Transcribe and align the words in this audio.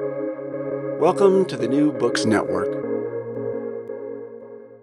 Welcome 0.00 1.44
to 1.44 1.56
the 1.56 1.68
New 1.68 1.92
Books 1.92 2.24
Network. 2.24 2.66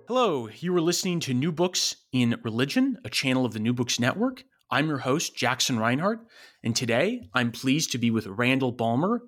Hello, 0.07 0.47
you 0.47 0.73
are 0.73 0.79
listening 0.79 1.19
to 1.21 1.33
New 1.33 1.51
Books 1.51 1.97
in 2.13 2.39
Religion, 2.43 2.97
a 3.03 3.09
channel 3.09 3.43
of 3.43 3.51
the 3.51 3.59
New 3.59 3.73
Books 3.73 3.99
Network. 3.99 4.45
I'm 4.69 4.87
your 4.87 4.99
host, 4.99 5.35
Jackson 5.35 5.77
Reinhardt, 5.77 6.21
and 6.63 6.73
today 6.73 7.27
I'm 7.33 7.51
pleased 7.51 7.91
to 7.91 7.97
be 7.97 8.09
with 8.09 8.25
Randall 8.25 8.71
Balmer, 8.71 9.23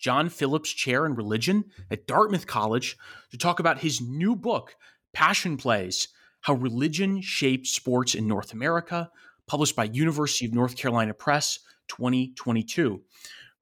John 0.00 0.28
Phillips 0.28 0.70
Chair 0.70 1.06
in 1.06 1.14
Religion 1.14 1.66
at 1.88 2.08
Dartmouth 2.08 2.48
College, 2.48 2.96
to 3.30 3.38
talk 3.38 3.60
about 3.60 3.78
his 3.78 4.00
new 4.00 4.34
book, 4.34 4.74
Passion 5.12 5.56
Plays 5.56 6.08
How 6.40 6.54
Religion 6.54 7.20
Shaped 7.20 7.68
Sports 7.68 8.16
in 8.16 8.26
North 8.26 8.52
America, 8.52 9.08
published 9.46 9.76
by 9.76 9.84
University 9.84 10.46
of 10.46 10.52
North 10.52 10.76
Carolina 10.76 11.14
Press 11.14 11.60
2022. 11.86 13.02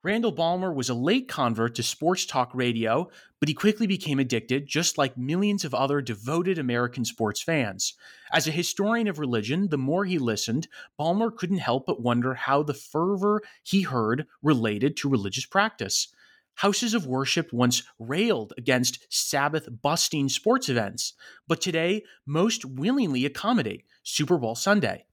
Randall 0.07 0.31
Balmer 0.31 0.73
was 0.73 0.89
a 0.89 0.95
late 0.95 1.27
convert 1.27 1.75
to 1.75 1.83
sports 1.83 2.27
talk 2.27 2.55
radio, 2.55 3.11
but 3.41 3.49
he 3.49 3.55
quickly 3.57 3.89
became 3.89 4.21
addicted, 4.21 4.69
just 4.69 4.97
like 4.97 5.19
millions 5.19 5.65
of 5.65 5.75
other 5.75 6.01
devoted 6.01 6.59
American 6.59 7.05
sports 7.05 7.43
fans. 7.43 7.95
As 8.33 8.47
a 8.47 8.53
historian 8.53 9.09
of 9.09 9.19
religion, 9.19 9.67
the 9.69 9.77
more 9.77 10.05
he 10.05 10.19
listened, 10.19 10.69
Balmer 10.97 11.33
couldn't 11.33 11.59
help 11.59 11.87
but 11.87 12.05
wonder 12.05 12.35
how 12.35 12.63
the 12.63 12.73
fervor 12.73 13.43
he 13.65 13.83
heard 13.83 14.29
related 14.45 14.97
to 14.99 15.09
religious 15.09 15.45
practice. 15.45 16.07
Houses 16.55 16.95
of 16.95 17.09
worship 17.09 17.53
once 17.53 17.83
railed 17.99 18.53
against 18.57 19.13
Sabbath 19.13 19.69
busting 19.83 20.29
sports 20.29 20.69
events, 20.69 21.15
but 21.49 21.61
today 21.61 22.05
most 22.25 22.65
willingly 22.65 23.25
accommodate 23.25 23.85
Super 24.05 24.39
Bowl 24.39 24.55
Sunday. 24.55 25.05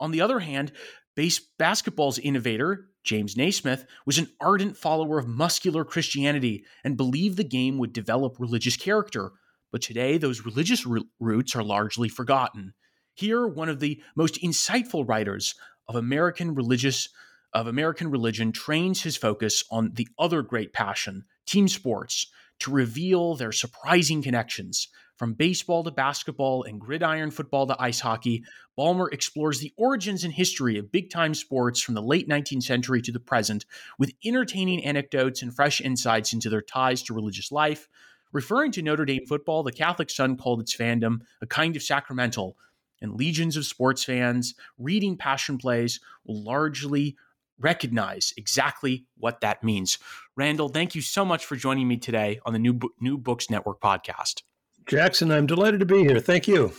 On 0.00 0.10
the 0.10 0.20
other 0.20 0.40
hand, 0.40 0.70
base 1.14 1.40
basketball's 1.58 2.18
innovator, 2.18 2.90
James 3.04 3.36
Naismith, 3.36 3.86
was 4.06 4.18
an 4.18 4.30
ardent 4.40 4.76
follower 4.76 5.18
of 5.18 5.28
muscular 5.28 5.84
Christianity 5.84 6.64
and 6.82 6.96
believed 6.96 7.36
the 7.36 7.44
game 7.44 7.78
would 7.78 7.92
develop 7.92 8.40
religious 8.40 8.76
character. 8.76 9.32
But 9.70 9.82
today, 9.82 10.18
those 10.18 10.44
religious 10.44 10.86
roots 11.20 11.54
are 11.54 11.62
largely 11.62 12.08
forgotten. 12.08 12.74
Here, 13.14 13.46
one 13.46 13.68
of 13.68 13.80
the 13.80 14.02
most 14.16 14.42
insightful 14.42 15.06
writers 15.08 15.54
of 15.88 15.96
American 15.96 16.54
religious 16.54 17.08
of 17.52 17.68
American 17.68 18.10
religion 18.10 18.50
trains 18.50 19.02
his 19.02 19.16
focus 19.16 19.62
on 19.70 19.92
the 19.94 20.08
other 20.18 20.42
great 20.42 20.72
passion, 20.72 21.24
team 21.46 21.68
sports, 21.68 22.26
to 22.58 22.70
reveal 22.72 23.36
their 23.36 23.52
surprising 23.52 24.22
connections. 24.22 24.88
From 25.16 25.34
baseball 25.34 25.84
to 25.84 25.92
basketball 25.92 26.64
and 26.64 26.80
gridiron 26.80 27.30
football 27.30 27.66
to 27.68 27.76
ice 27.80 28.00
hockey, 28.00 28.42
Balmer 28.76 29.08
explores 29.10 29.60
the 29.60 29.72
origins 29.76 30.24
and 30.24 30.32
history 30.32 30.76
of 30.76 30.90
big 30.90 31.08
time 31.10 31.34
sports 31.34 31.80
from 31.80 31.94
the 31.94 32.02
late 32.02 32.28
19th 32.28 32.64
century 32.64 33.00
to 33.02 33.12
the 33.12 33.20
present 33.20 33.64
with 33.98 34.12
entertaining 34.24 34.84
anecdotes 34.84 35.40
and 35.40 35.54
fresh 35.54 35.80
insights 35.80 36.32
into 36.32 36.50
their 36.50 36.62
ties 36.62 37.02
to 37.04 37.14
religious 37.14 37.52
life. 37.52 37.88
Referring 38.32 38.72
to 38.72 38.82
Notre 38.82 39.04
Dame 39.04 39.24
football, 39.26 39.62
the 39.62 39.70
Catholic 39.70 40.10
Sun 40.10 40.36
called 40.36 40.60
its 40.60 40.74
fandom 40.74 41.20
a 41.40 41.46
kind 41.46 41.76
of 41.76 41.82
sacramental, 41.82 42.56
and 43.00 43.14
legions 43.14 43.56
of 43.56 43.66
sports 43.66 44.02
fans 44.02 44.54
reading 44.78 45.16
passion 45.16 45.58
plays 45.58 46.00
will 46.24 46.42
largely 46.42 47.16
recognize 47.58 48.32
exactly 48.36 49.04
what 49.16 49.40
that 49.42 49.62
means. 49.62 49.98
Randall, 50.36 50.68
thank 50.68 50.96
you 50.96 51.02
so 51.02 51.24
much 51.24 51.44
for 51.44 51.54
joining 51.54 51.86
me 51.86 51.98
today 51.98 52.40
on 52.44 52.52
the 52.52 52.58
New, 52.58 52.72
Bo- 52.72 52.90
New 53.00 53.16
Books 53.16 53.48
Network 53.50 53.80
podcast. 53.80 54.42
Jackson, 54.86 55.30
I'm 55.30 55.46
delighted 55.46 55.80
to 55.80 55.86
be 55.86 56.00
here. 56.00 56.20
Thank 56.20 56.48
you. 56.48 56.72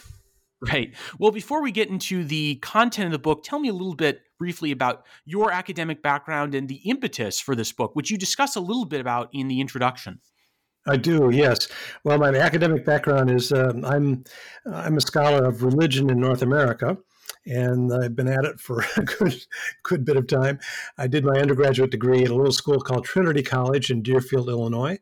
Right. 0.61 0.93
Well, 1.19 1.31
before 1.31 1.61
we 1.61 1.71
get 1.71 1.89
into 1.89 2.23
the 2.23 2.55
content 2.55 3.07
of 3.07 3.11
the 3.11 3.19
book, 3.19 3.43
tell 3.43 3.59
me 3.59 3.69
a 3.69 3.73
little 3.73 3.95
bit 3.95 4.21
briefly 4.39 4.71
about 4.71 5.05
your 5.25 5.51
academic 5.51 6.01
background 6.01 6.55
and 6.55 6.67
the 6.67 6.81
impetus 6.89 7.39
for 7.39 7.55
this 7.55 7.71
book, 7.71 7.95
which 7.95 8.09
you 8.09 8.17
discuss 8.17 8.55
a 8.55 8.61
little 8.61 8.85
bit 8.85 9.01
about 9.01 9.29
in 9.33 9.47
the 9.47 9.59
introduction. 9.59 10.19
I 10.87 10.97
do, 10.97 11.29
yes. 11.31 11.67
Well, 12.03 12.17
my 12.19 12.29
academic 12.35 12.85
background 12.85 13.31
is 13.31 13.51
um, 13.51 13.83
I'm 13.83 14.23
I'm 14.71 14.97
a 14.97 15.01
scholar 15.01 15.43
of 15.45 15.63
religion 15.63 16.11
in 16.11 16.19
North 16.19 16.43
America, 16.43 16.97
and 17.45 17.91
I've 17.91 18.15
been 18.15 18.27
at 18.27 18.45
it 18.45 18.59
for 18.59 18.83
a 18.97 19.01
good, 19.01 19.35
good 19.83 20.05
bit 20.05 20.15
of 20.15 20.27
time. 20.27 20.59
I 20.97 21.07
did 21.07 21.25
my 21.25 21.39
undergraduate 21.39 21.91
degree 21.91 22.23
at 22.23 22.29
a 22.29 22.35
little 22.35 22.51
school 22.51 22.79
called 22.79 23.05
Trinity 23.05 23.41
College 23.41 23.89
in 23.89 24.03
Deerfield, 24.03 24.47
Illinois, 24.47 24.99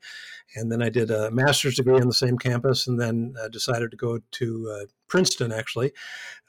and 0.55 0.71
then 0.71 0.81
I 0.81 0.89
did 0.89 1.11
a 1.11 1.31
master's 1.31 1.75
degree 1.75 1.99
on 1.99 2.07
the 2.07 2.13
same 2.13 2.37
campus, 2.37 2.87
and 2.87 2.99
then 2.99 3.35
uh, 3.41 3.47
decided 3.47 3.91
to 3.91 3.97
go 3.97 4.19
to 4.31 4.69
uh, 4.71 4.85
Princeton 5.07 5.51
actually 5.51 5.93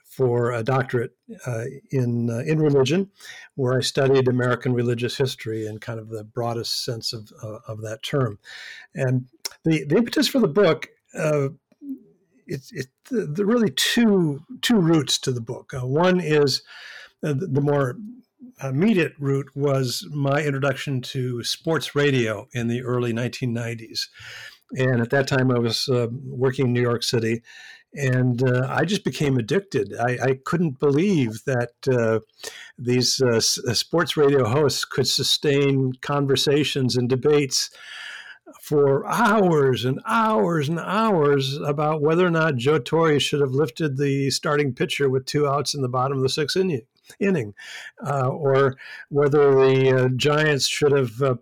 for 0.05 0.53
a 0.53 0.63
doctorate 0.63 1.17
uh, 1.47 1.65
in 1.91 2.31
uh, 2.31 2.39
in 2.47 2.61
religion, 2.61 3.11
where 3.57 3.77
I 3.77 3.81
studied 3.81 4.29
American 4.29 4.73
religious 4.73 5.17
history 5.17 5.67
in 5.67 5.79
kind 5.79 5.99
of 5.99 6.09
the 6.09 6.25
broadest 6.25 6.85
sense 6.85 7.13
of 7.13 7.33
uh, 7.43 7.59
of 7.67 7.83
that 7.83 8.03
term. 8.03 8.39
And 8.95 9.27
the 9.65 9.85
the 9.85 9.97
impetus 9.97 10.29
for 10.29 10.39
the 10.39 10.49
book 10.49 10.89
uh, 11.19 11.49
it's 12.47 12.73
it, 12.73 12.89
the, 13.11 13.27
the, 13.27 13.47
really 13.47 13.71
two 13.71 14.45
two 14.61 14.77
routes 14.77 15.19
to 15.19 15.33
the 15.33 15.41
book. 15.41 15.73
One 15.75 16.21
is 16.21 16.63
the, 17.23 17.35
the, 18.61 18.67
more 18.67 18.71
immediate 18.71 19.13
route 19.19 19.51
was 19.55 20.07
my 20.11 20.43
introduction 20.43 21.01
to 21.01 21.43
sports 21.43 21.95
radio 21.95 22.49
in 22.53 22.69
the 22.69 22.83
early 22.83 23.13
1990s, 23.13 24.09
and 24.77 25.01
at 25.01 25.11
that 25.11 25.29
time 25.29 25.51
I 25.51 25.59
was 25.59 25.89
uh, 25.89 26.09
working 26.25 26.67
in 26.67 26.73
New 26.73 26.83
York 26.83 27.03
City, 27.03 27.43
and 27.95 28.43
uh, 28.43 28.67
I 28.69 28.85
just 28.85 29.05
became 29.05 29.37
addicted. 29.37 29.95
I, 29.99 30.19
I 30.23 30.39
couldn't 30.45 30.81
believe 30.81 31.45
that 31.47 31.73
uh, 31.91 32.21
these 32.79 33.21
uh, 33.21 33.41
sports 33.41 34.17
radio 34.17 34.49
hosts 34.49 34.85
could 34.85 35.07
sustain 35.07 35.93
conversations 36.01 36.97
and 36.97 37.09
debates 37.09 37.71
for 38.61 39.07
hours 39.07 39.85
and 39.85 40.01
hours 40.07 40.69
and 40.69 40.81
hours 40.81 41.57
about 41.59 42.01
whether 42.01 42.27
or 42.27 42.31
not 42.31 42.57
Joe 42.57 42.79
Torre 42.79 43.21
should 43.21 43.41
have 43.41 43.51
lifted 43.51 43.97
the 43.97 44.31
starting 44.31 44.73
pitcher 44.73 45.09
with 45.09 45.27
two 45.27 45.47
outs 45.47 45.75
in 45.75 45.83
the 45.83 45.89
bottom 45.89 46.17
of 46.17 46.23
the 46.23 46.29
sixth 46.29 46.57
inning, 46.57 46.83
inning 47.21 47.55
uh, 48.07 48.29
or 48.29 48.77
whether 49.09 49.55
the 49.55 50.05
uh, 50.05 50.09
Giants 50.17 50.67
should 50.67 50.93
have 50.93 51.23
uh, 51.23 51.35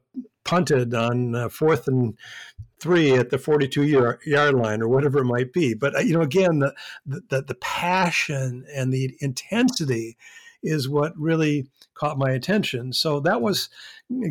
punted 0.44 0.94
on 0.94 1.34
uh, 1.34 1.48
fourth 1.48 1.88
and 1.88 2.16
three 2.80 3.12
at 3.12 3.30
the 3.30 3.38
42 3.38 3.84
yard, 3.84 4.20
yard 4.26 4.54
line 4.54 4.82
or 4.82 4.88
whatever 4.88 5.20
it 5.20 5.24
might 5.24 5.52
be. 5.52 5.72
But, 5.72 5.96
uh, 5.96 6.00
you 6.00 6.14
know, 6.14 6.20
again, 6.22 6.58
the, 6.58 6.74
the, 7.06 7.42
the 7.42 7.54
passion 7.60 8.64
and 8.74 8.92
the 8.92 9.16
intensity 9.20 10.16
is 10.64 10.88
what 10.88 11.16
really 11.16 11.68
caught 11.94 12.18
my 12.18 12.30
attention. 12.30 12.92
So 12.92 13.20
that 13.20 13.40
was 13.40 13.68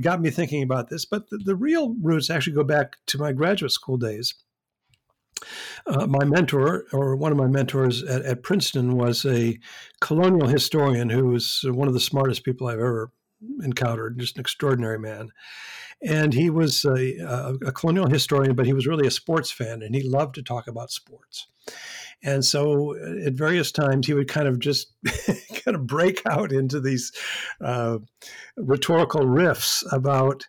got 0.01 0.21
me 0.21 0.29
thinking 0.29 0.63
about 0.63 0.89
this. 0.89 1.05
But 1.05 1.29
the, 1.29 1.37
the 1.37 1.55
real 1.55 1.95
roots 2.01 2.29
actually 2.29 2.53
go 2.53 2.63
back 2.63 2.97
to 3.07 3.17
my 3.17 3.31
graduate 3.31 3.71
school 3.71 3.97
days. 3.97 4.33
Uh, 5.88 6.07
my 6.07 6.24
mentor, 6.25 6.85
or 6.94 7.16
one 7.16 7.31
of 7.31 7.38
my 7.38 7.47
mentors 7.47 8.03
at, 8.03 8.24
at, 8.24 8.44
Princeton, 8.44 8.96
was 8.96 9.25
a 9.25 9.59
colonial 10.00 10.47
historian 10.47 11.09
who 11.09 11.28
was 11.28 11.62
one 11.66 11.88
of 11.88 11.94
the 11.94 12.00
smartest 12.00 12.44
people 12.44 12.68
I've 12.68 12.79
ever 12.79 13.12
encountered, 13.63 14.19
just 14.19 14.35
an 14.35 14.41
extraordinary 14.41 15.00
man. 15.00 15.31
And 16.03 16.34
he 16.34 16.50
was 16.50 16.84
a, 16.85 17.57
a, 17.63 17.72
colonial 17.72 18.09
historian, 18.09 18.56
but 18.56 18.66
he 18.66 18.74
was 18.74 18.88
really 18.88 19.07
a 19.07 19.12
sports 19.12 19.52
fan, 19.52 19.84
and 19.84 19.94
he 19.94 20.02
loved 20.02 20.35
to 20.35 20.41
talk 20.41 20.68
about 20.68 20.91
sports. 20.91 21.47
And 22.23 22.44
so 22.44 22.96
uh, 22.96 23.28
at 23.28 23.34
various 23.34 23.72
times, 23.72 24.08
he 24.08 24.13
would 24.13 24.28
kind 24.28 24.47
of 24.47 24.59
just 24.59 24.94
kind 25.63 25.75
of 25.75 25.88
break 25.88 26.22
out 26.25 26.52
into 26.52 26.79
these 26.79 27.12
uh, 27.59 28.00
rhetorical 28.58 29.22
riffs 29.22 29.84
about 29.91 30.47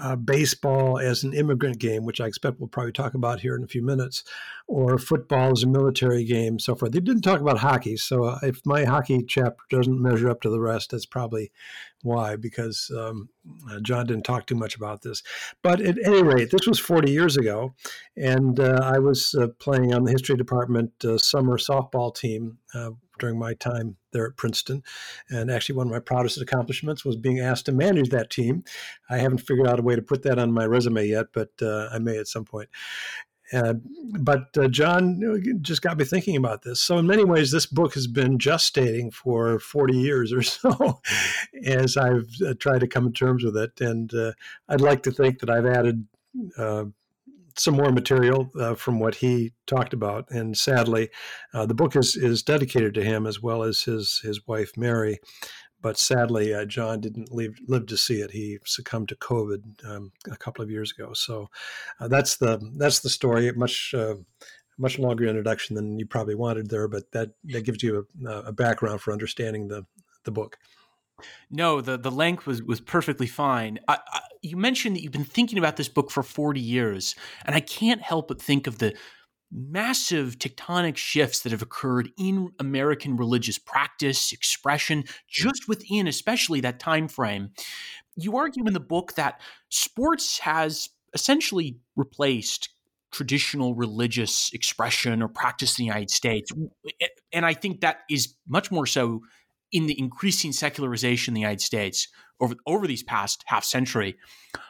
uh, 0.00 0.16
baseball 0.16 0.98
as 0.98 1.24
an 1.24 1.32
immigrant 1.32 1.78
game, 1.78 2.04
which 2.04 2.20
I 2.20 2.26
expect 2.26 2.60
we'll 2.60 2.68
probably 2.68 2.92
talk 2.92 3.14
about 3.14 3.40
here 3.40 3.56
in 3.56 3.62
a 3.62 3.68
few 3.68 3.82
minutes, 3.82 4.24
or 4.66 4.98
football 4.98 5.52
as 5.52 5.62
a 5.62 5.68
military 5.68 6.24
game, 6.24 6.58
so 6.58 6.74
forth. 6.74 6.92
They 6.92 7.00
didn't 7.00 7.22
talk 7.22 7.40
about 7.40 7.58
hockey, 7.58 7.96
so 7.96 8.24
uh, 8.24 8.38
if 8.42 8.60
my 8.64 8.84
hockey 8.84 9.24
chapter 9.26 9.62
doesn't 9.70 10.00
measure 10.00 10.28
up 10.28 10.40
to 10.42 10.50
the 10.50 10.60
rest, 10.60 10.90
that's 10.90 11.06
probably 11.06 11.52
why, 12.02 12.36
because 12.36 12.90
um, 12.96 13.28
uh, 13.70 13.80
John 13.80 14.06
didn't 14.06 14.24
talk 14.24 14.46
too 14.46 14.54
much 14.54 14.76
about 14.76 15.02
this. 15.02 15.22
But 15.62 15.80
at 15.80 15.98
any 16.04 16.22
rate, 16.22 16.50
this 16.50 16.66
was 16.66 16.78
40 16.78 17.10
years 17.10 17.36
ago, 17.36 17.74
and 18.16 18.58
uh, 18.60 18.80
I 18.82 18.98
was 18.98 19.34
uh, 19.34 19.48
playing 19.58 19.94
on 19.94 20.04
the 20.04 20.12
history 20.12 20.36
department 20.36 20.92
uh, 21.04 21.18
summer 21.18 21.58
softball 21.58 22.14
team 22.14 22.58
during 23.18 23.38
my 23.38 23.54
time 23.54 23.96
there 24.16 24.26
at 24.26 24.36
Princeton. 24.36 24.82
And 25.28 25.50
actually, 25.50 25.76
one 25.76 25.86
of 25.86 25.92
my 25.92 26.00
proudest 26.00 26.40
accomplishments 26.40 27.04
was 27.04 27.16
being 27.16 27.40
asked 27.40 27.66
to 27.66 27.72
manage 27.72 28.10
that 28.10 28.30
team. 28.30 28.64
I 29.10 29.18
haven't 29.18 29.38
figured 29.38 29.68
out 29.68 29.78
a 29.78 29.82
way 29.82 29.96
to 29.96 30.02
put 30.02 30.22
that 30.22 30.38
on 30.38 30.52
my 30.52 30.64
resume 30.64 31.06
yet, 31.06 31.26
but 31.32 31.50
uh, 31.60 31.88
I 31.92 31.98
may 31.98 32.18
at 32.18 32.28
some 32.28 32.44
point. 32.44 32.68
Uh, 33.52 33.74
but 34.18 34.48
uh, 34.58 34.66
John 34.66 35.22
just 35.60 35.82
got 35.82 35.96
me 35.96 36.04
thinking 36.04 36.36
about 36.36 36.62
this. 36.62 36.80
So, 36.80 36.98
in 36.98 37.06
many 37.06 37.24
ways, 37.24 37.52
this 37.52 37.66
book 37.66 37.94
has 37.94 38.08
been 38.08 38.38
gestating 38.38 39.12
for 39.12 39.60
40 39.60 39.96
years 39.96 40.32
or 40.32 40.42
so 40.42 41.00
as 41.64 41.96
I've 41.96 42.28
uh, 42.44 42.54
tried 42.58 42.80
to 42.80 42.88
come 42.88 43.04
to 43.04 43.12
terms 43.12 43.44
with 43.44 43.56
it. 43.56 43.80
And 43.80 44.12
uh, 44.12 44.32
I'd 44.68 44.80
like 44.80 45.02
to 45.04 45.12
think 45.12 45.38
that 45.40 45.50
I've 45.50 45.66
added 45.66 46.06
uh, 46.58 46.84
some 47.58 47.74
more 47.74 47.90
material 47.92 48.50
uh, 48.60 48.74
from 48.74 49.00
what 49.00 49.14
he 49.16 49.52
talked 49.66 49.94
about. 49.94 50.30
And 50.30 50.56
sadly, 50.56 51.08
uh, 51.54 51.66
the 51.66 51.74
book 51.74 51.96
is 51.96 52.16
is 52.16 52.42
dedicated 52.42 52.94
to 52.94 53.04
him 53.04 53.26
as 53.26 53.40
well 53.42 53.62
as 53.62 53.82
his 53.82 54.20
his 54.22 54.46
wife 54.46 54.72
Mary. 54.76 55.18
but 55.82 55.98
sadly, 55.98 56.52
uh, 56.54 56.64
John 56.64 57.00
didn't 57.00 57.32
live, 57.32 57.58
live 57.68 57.86
to 57.86 57.96
see 57.96 58.20
it. 58.20 58.30
He 58.32 58.58
succumbed 58.64 59.08
to 59.10 59.16
COVID 59.16 59.62
um, 59.84 60.12
a 60.30 60.36
couple 60.36 60.64
of 60.64 60.70
years 60.70 60.92
ago. 60.92 61.12
So 61.12 61.48
uh, 62.00 62.08
that's 62.08 62.36
the 62.36 62.58
that's 62.76 63.00
the 63.00 63.08
story. 63.08 63.50
Much 63.52 63.94
uh, 63.96 64.16
much 64.78 64.98
longer 64.98 65.26
introduction 65.26 65.76
than 65.76 65.98
you 65.98 66.06
probably 66.06 66.34
wanted 66.34 66.68
there, 66.70 66.88
but 66.88 67.10
that 67.12 67.30
that 67.44 67.64
gives 67.64 67.82
you 67.82 68.06
a, 68.26 68.30
a 68.30 68.52
background 68.52 69.00
for 69.00 69.12
understanding 69.12 69.68
the 69.68 69.86
the 70.24 70.32
book. 70.32 70.58
No, 71.50 71.80
the 71.80 71.96
the 71.96 72.10
length 72.10 72.46
was 72.46 72.62
was 72.62 72.80
perfectly 72.80 73.26
fine. 73.26 73.78
I, 73.88 73.98
I, 74.06 74.20
you 74.42 74.56
mentioned 74.56 74.96
that 74.96 75.02
you've 75.02 75.12
been 75.12 75.24
thinking 75.24 75.58
about 75.58 75.76
this 75.76 75.88
book 75.88 76.10
for 76.10 76.22
forty 76.22 76.60
years, 76.60 77.14
and 77.44 77.54
I 77.54 77.60
can't 77.60 78.02
help 78.02 78.28
but 78.28 78.40
think 78.40 78.66
of 78.66 78.78
the 78.78 78.94
massive 79.52 80.38
tectonic 80.38 80.96
shifts 80.96 81.40
that 81.40 81.52
have 81.52 81.62
occurred 81.62 82.10
in 82.18 82.50
American 82.58 83.16
religious 83.16 83.58
practice, 83.58 84.32
expression, 84.32 85.04
just 85.28 85.68
within 85.68 86.06
especially 86.08 86.60
that 86.60 86.80
time 86.80 87.08
frame. 87.08 87.50
You 88.16 88.36
argue 88.36 88.66
in 88.66 88.72
the 88.72 88.80
book 88.80 89.14
that 89.14 89.40
sports 89.68 90.40
has 90.40 90.88
essentially 91.14 91.78
replaced 91.94 92.70
traditional 93.12 93.74
religious 93.74 94.52
expression 94.52 95.22
or 95.22 95.28
practice 95.28 95.78
in 95.78 95.84
the 95.84 95.86
United 95.86 96.10
States. 96.10 96.50
And 97.32 97.46
I 97.46 97.54
think 97.54 97.80
that 97.80 98.00
is 98.10 98.34
much 98.48 98.70
more 98.70 98.86
so 98.86 99.22
in 99.76 99.86
the 99.86 99.98
increasing 100.00 100.52
secularization 100.52 101.32
in 101.32 101.34
the 101.34 101.40
United 101.42 101.60
States 101.60 102.08
over, 102.40 102.54
over 102.66 102.86
these 102.86 103.02
past 103.02 103.44
half 103.44 103.62
century. 103.62 104.16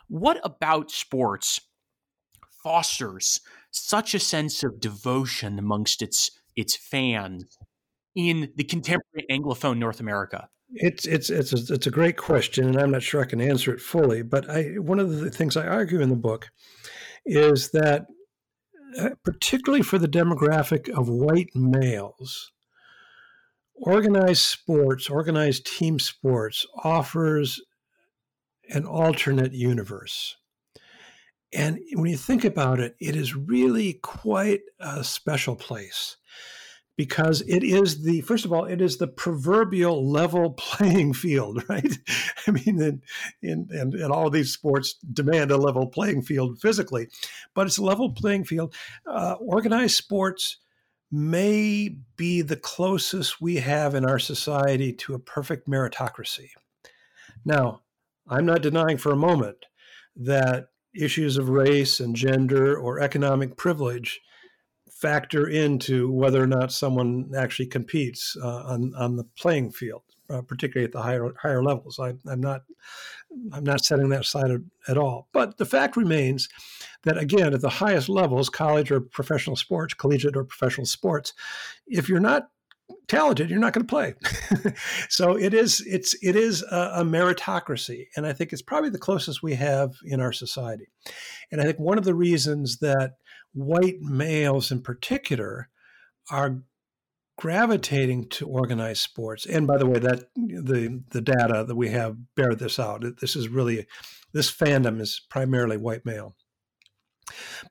What 0.08 0.40
about 0.42 0.90
sports 0.90 1.60
fosters 2.64 3.40
such 3.70 4.14
a 4.14 4.18
sense 4.18 4.64
of 4.64 4.80
devotion 4.80 5.60
amongst 5.60 6.02
its 6.02 6.32
its 6.56 6.74
fans 6.74 7.56
in 8.16 8.50
the 8.56 8.64
contemporary 8.64 9.26
Anglophone 9.30 9.78
North 9.78 10.00
America? 10.00 10.48
It's 10.70 11.06
it's 11.06 11.30
it's 11.30 11.52
a, 11.52 11.74
it's 11.74 11.86
a 11.86 11.92
great 11.92 12.16
question, 12.16 12.66
and 12.66 12.76
I'm 12.76 12.90
not 12.90 13.04
sure 13.04 13.22
I 13.22 13.26
can 13.26 13.40
answer 13.40 13.72
it 13.72 13.80
fully. 13.80 14.22
But 14.22 14.50
I 14.50 14.62
one 14.78 14.98
of 14.98 15.20
the 15.20 15.30
things 15.30 15.56
I 15.56 15.68
argue 15.68 16.00
in 16.00 16.08
the 16.08 16.16
book 16.16 16.48
is 17.24 17.70
that, 17.70 18.06
uh, 18.98 19.10
particularly 19.22 19.84
for 19.84 19.98
the 19.98 20.08
demographic 20.08 20.88
of 20.88 21.08
white 21.08 21.50
males, 21.54 22.50
organized 23.76 24.42
sports, 24.42 25.08
organized 25.08 25.66
team 25.66 25.98
sports, 25.98 26.66
offers 26.82 27.60
an 28.68 28.84
alternate 28.84 29.52
universe. 29.52 30.36
And 31.52 31.78
when 31.92 32.10
you 32.10 32.16
think 32.16 32.44
about 32.44 32.80
it, 32.80 32.96
it 33.00 33.16
is 33.16 33.36
really 33.36 33.94
quite 34.02 34.62
a 34.80 35.04
special 35.04 35.56
place 35.56 36.16
because 36.96 37.42
it 37.42 37.62
is 37.62 38.02
the 38.02 38.22
first 38.22 38.44
of 38.44 38.52
all 38.52 38.64
it 38.64 38.80
is 38.80 38.96
the 38.96 39.06
proverbial 39.06 40.10
level 40.10 40.50
playing 40.58 41.12
field 41.12 41.62
right 41.68 41.98
i 42.46 42.50
mean 42.50 43.00
and, 43.42 44.02
all 44.10 44.30
these 44.30 44.52
sports 44.52 44.94
demand 45.12 45.50
a 45.50 45.56
level 45.56 45.86
playing 45.86 46.22
field 46.22 46.58
physically 46.58 47.06
but 47.54 47.66
it's 47.66 47.78
a 47.78 47.84
level 47.84 48.10
playing 48.12 48.44
field 48.44 48.74
uh, 49.06 49.34
organized 49.40 49.94
sports 49.94 50.58
may 51.16 51.96
be 52.16 52.42
the 52.42 52.56
closest 52.56 53.40
we 53.40 53.56
have 53.56 53.94
in 53.94 54.04
our 54.04 54.18
society 54.18 54.92
to 54.92 55.14
a 55.14 55.18
perfect 55.18 55.68
meritocracy 55.68 56.48
now 57.44 57.80
i'm 58.28 58.46
not 58.46 58.62
denying 58.62 58.96
for 58.96 59.12
a 59.12 59.16
moment 59.16 59.56
that 60.14 60.68
issues 60.94 61.36
of 61.36 61.48
race 61.48 62.00
and 62.00 62.16
gender 62.16 62.76
or 62.76 63.00
economic 63.00 63.56
privilege 63.56 64.20
factor 64.96 65.48
into 65.48 66.10
whether 66.10 66.42
or 66.42 66.46
not 66.46 66.72
someone 66.72 67.30
actually 67.36 67.66
competes 67.66 68.36
uh, 68.42 68.62
on 68.64 68.94
on 68.96 69.16
the 69.16 69.24
playing 69.38 69.70
field, 69.70 70.02
uh, 70.30 70.40
particularly 70.42 70.86
at 70.86 70.92
the 70.92 71.02
higher 71.02 71.32
higher 71.40 71.62
levels. 71.62 71.98
I, 71.98 72.14
am 72.30 72.40
not 72.40 72.62
I'm 73.52 73.64
not 73.64 73.84
setting 73.84 74.08
that 74.10 74.22
aside 74.22 74.50
at 74.88 74.98
all. 74.98 75.28
But 75.32 75.58
the 75.58 75.66
fact 75.66 75.96
remains 75.96 76.48
that 77.04 77.18
again, 77.18 77.54
at 77.54 77.60
the 77.60 77.68
highest 77.68 78.08
levels, 78.08 78.48
college 78.48 78.90
or 78.90 79.00
professional 79.00 79.56
sports, 79.56 79.94
collegiate 79.94 80.36
or 80.36 80.44
professional 80.44 80.86
sports, 80.86 81.32
if 81.86 82.08
you're 82.08 82.20
not 82.20 82.48
talented, 83.08 83.50
you're 83.50 83.58
not 83.58 83.72
going 83.72 83.86
to 83.86 83.90
play. 83.90 84.14
so 85.08 85.36
it 85.36 85.54
is 85.54 85.82
it's 85.86 86.14
it 86.22 86.36
is 86.36 86.62
a, 86.62 86.92
a, 86.96 87.04
meritocracy, 87.04 88.06
and 88.16 88.26
I 88.26 88.32
think 88.32 88.52
it's 88.52 88.62
probably 88.62 88.90
the 88.90 88.98
closest 88.98 89.42
we 89.42 89.54
have 89.54 89.94
in 90.04 90.20
our 90.20 90.32
society. 90.32 90.88
And 91.50 91.60
I 91.60 91.64
think 91.64 91.78
one 91.78 91.98
of 91.98 92.04
the 92.04 92.14
reasons 92.14 92.78
that 92.78 93.14
white 93.52 94.00
males, 94.00 94.70
in 94.70 94.82
particular, 94.82 95.68
are 96.30 96.62
gravitating 97.36 98.28
to 98.28 98.46
organized 98.46 99.02
sports. 99.02 99.46
And 99.46 99.66
by 99.66 99.78
the 99.78 99.86
way, 99.86 99.98
that 99.98 100.28
the 100.34 101.02
the 101.10 101.20
data 101.20 101.64
that 101.66 101.76
we 101.76 101.90
have 101.90 102.16
bear 102.34 102.54
this 102.54 102.78
out. 102.78 103.04
This 103.20 103.36
is 103.36 103.48
really 103.48 103.86
this 104.32 104.50
fandom 104.50 105.00
is 105.00 105.20
primarily 105.30 105.76
white 105.76 106.04
male. 106.04 106.34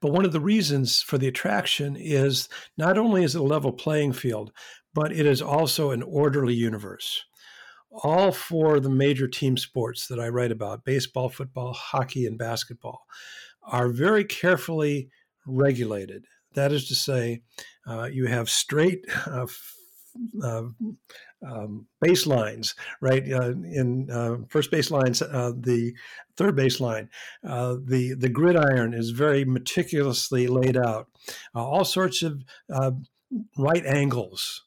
But 0.02 0.12
one 0.12 0.26
of 0.26 0.34
the 0.34 0.42
reasons 0.42 1.02
for 1.02 1.18
the 1.18 1.28
attraction 1.28 1.96
is 1.96 2.50
not 2.78 2.98
only 2.98 3.24
is 3.24 3.36
it 3.36 3.42
a 3.42 3.44
level 3.44 3.72
playing 3.72 4.14
field, 4.14 4.52
but 4.94 5.12
it 5.12 5.26
is 5.26 5.42
also 5.42 5.92
an 5.92 6.04
orderly 6.04 6.54
universe. 6.54 7.24
All 8.04 8.34
four 8.34 8.76
of 8.76 8.84
the 8.84 8.90
major 8.90 9.28
team 9.28 9.56
sports 9.56 10.08
that 10.08 10.20
I 10.20 10.28
write 10.28 10.52
about 10.52 10.84
baseball, 10.84 11.30
football, 11.30 11.72
hockey, 11.72 12.26
and 12.26 12.38
basketball 12.38 13.06
are 13.64 13.88
very 13.88 14.26
carefully 14.26 15.10
regulated. 15.48 16.26
That 16.56 16.72
is 16.72 16.88
to 16.88 16.96
say, 16.96 17.42
uh, 17.88 18.10
you 18.12 18.26
have 18.26 18.50
straight 18.50 19.06
uh, 19.28 19.48
uh, 20.44 20.64
um, 21.46 21.88
baselines, 22.04 22.74
right? 23.02 23.24
Uh, 23.32 23.52
in 23.52 24.10
uh, 24.12 24.38
first 24.50 24.72
baselines, 24.72 25.22
uh, 25.22 25.52
the 25.58 25.94
third 26.38 26.58
baseline, 26.58 27.10
uh, 27.48 27.76
the 27.84 28.16
the 28.16 28.30
gridiron 28.30 28.94
is 28.94 29.12
very 29.12 29.46
meticulously 29.46 30.48
laid 30.48 30.78
out. 30.78 31.08
Uh, 31.54 31.64
all 31.64 31.86
sorts 31.86 32.24
of 32.24 32.42
right 33.58 33.86
angles 33.86 34.64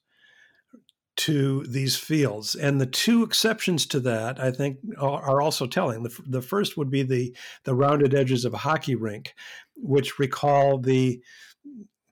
to 1.19 1.65
these 1.67 1.97
fields. 1.97 2.55
And 2.55 2.81
the 2.81 2.87
two 2.87 3.25
exceptions 3.25 3.87
to 3.87 3.99
that, 4.01 4.41
I 4.41 4.53
think, 4.53 4.79
are 4.97 5.43
also 5.43 5.67
telling. 5.67 6.05
The, 6.05 6.17
the 6.25 6.43
first 6.43 6.77
would 6.77 6.91
be 6.91 7.03
the, 7.03 7.35
the 7.65 7.75
rounded 7.75 8.15
edges 8.15 8.45
of 8.45 8.55
a 8.55 8.59
hockey 8.59 8.95
rink, 8.95 9.35
which 9.75 10.21
recall 10.21 10.79
the 10.79 11.21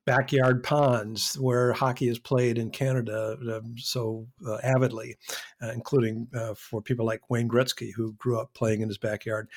backyard 0.06 0.62
ponds 0.62 1.34
where 1.38 1.72
hockey 1.72 2.08
is 2.08 2.18
played 2.18 2.58
in 2.58 2.70
Canada 2.70 3.36
uh, 3.50 3.60
so 3.76 4.26
uh, 4.46 4.58
avidly, 4.62 5.16
uh, 5.62 5.72
including 5.72 6.28
uh, 6.34 6.54
for 6.54 6.80
people 6.80 7.04
like 7.04 7.28
Wayne 7.28 7.48
Gretzky, 7.48 7.90
who 7.94 8.12
grew 8.14 8.38
up 8.38 8.54
playing 8.54 8.80
in 8.80 8.88
his 8.88 8.98
backyard. 8.98 9.48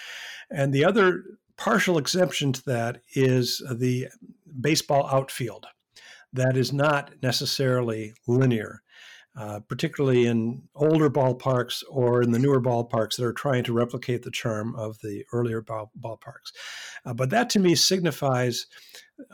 And 0.50 0.74
the 0.74 0.84
other 0.84 1.24
partial 1.56 1.98
exemption 1.98 2.52
to 2.54 2.66
that 2.66 3.02
is 3.14 3.62
the 3.72 4.08
baseball 4.60 5.08
outfield. 5.08 5.68
That 6.34 6.58
is 6.58 6.74
not 6.74 7.12
necessarily 7.22 8.14
linear 8.28 8.82
uh, 9.40 9.62
particularly 9.62 10.26
in 10.26 10.62
older 10.76 11.10
ballparks 11.10 11.82
or 11.90 12.22
in 12.22 12.32
the 12.32 12.40
newer 12.40 12.62
ballparks 12.62 13.16
that 13.16 13.26
are 13.26 13.32
trying 13.32 13.64
to 13.64 13.72
replicate 13.72 14.24
the 14.24 14.32
charm 14.32 14.76
of 14.76 15.00
the 15.00 15.24
earlier 15.32 15.62
ball, 15.62 15.92
ballparks. 15.98 16.52
Uh, 17.06 17.14
but 17.14 17.30
that 17.30 17.50
to 17.50 17.58
me 17.58 17.74
signifies 17.74 18.68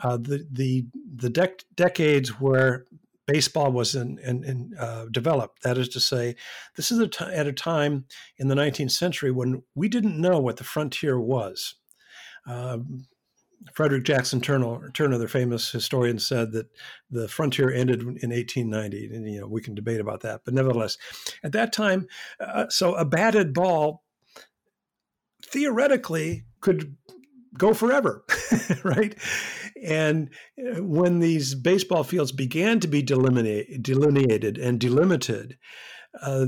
uh, 0.04 0.16
the 0.16 0.46
the 0.52 0.86
the 1.12 1.28
dec- 1.28 1.64
decades 1.74 2.40
where 2.40 2.84
baseball 3.26 3.72
was 3.72 3.96
in, 3.96 4.18
in, 4.20 4.44
in 4.44 4.74
uh, 4.78 5.06
developed. 5.10 5.62
That 5.64 5.76
is 5.76 5.88
to 5.88 6.00
say, 6.00 6.36
this 6.76 6.92
is 6.92 7.00
a 7.00 7.08
t- 7.08 7.24
at 7.24 7.48
a 7.48 7.52
time 7.52 8.04
in 8.38 8.46
the 8.46 8.54
19th 8.54 8.92
century 8.92 9.32
when 9.32 9.64
we 9.74 9.88
didn't 9.88 10.20
know 10.20 10.38
what 10.38 10.58
the 10.58 10.64
frontier 10.64 11.18
was. 11.18 11.74
Um, 12.46 13.06
Frederick 13.72 14.04
Jackson 14.04 14.40
Turner, 14.40 14.90
Turner, 14.94 15.18
the 15.18 15.28
famous 15.28 15.70
historian, 15.70 16.18
said 16.18 16.52
that 16.52 16.66
the 17.10 17.28
frontier 17.28 17.70
ended 17.70 18.00
in 18.00 18.30
1890, 18.30 19.06
and 19.14 19.28
you 19.30 19.40
know 19.40 19.46
we 19.46 19.60
can 19.60 19.74
debate 19.74 20.00
about 20.00 20.20
that, 20.20 20.42
but 20.44 20.54
nevertheless, 20.54 20.96
at 21.42 21.52
that 21.52 21.72
time, 21.72 22.06
uh, 22.40 22.68
so 22.68 22.94
a 22.94 23.04
batted 23.04 23.52
ball 23.52 24.02
theoretically 25.44 26.44
could 26.60 26.96
go 27.56 27.74
forever, 27.74 28.24
right? 28.84 29.16
And 29.82 30.30
uh, 30.58 30.82
when 30.82 31.18
these 31.20 31.54
baseball 31.54 32.04
fields 32.04 32.32
began 32.32 32.80
to 32.80 32.88
be 32.88 33.02
delineated 33.02 34.58
and 34.58 34.80
delimited, 34.80 35.58
uh, 36.22 36.46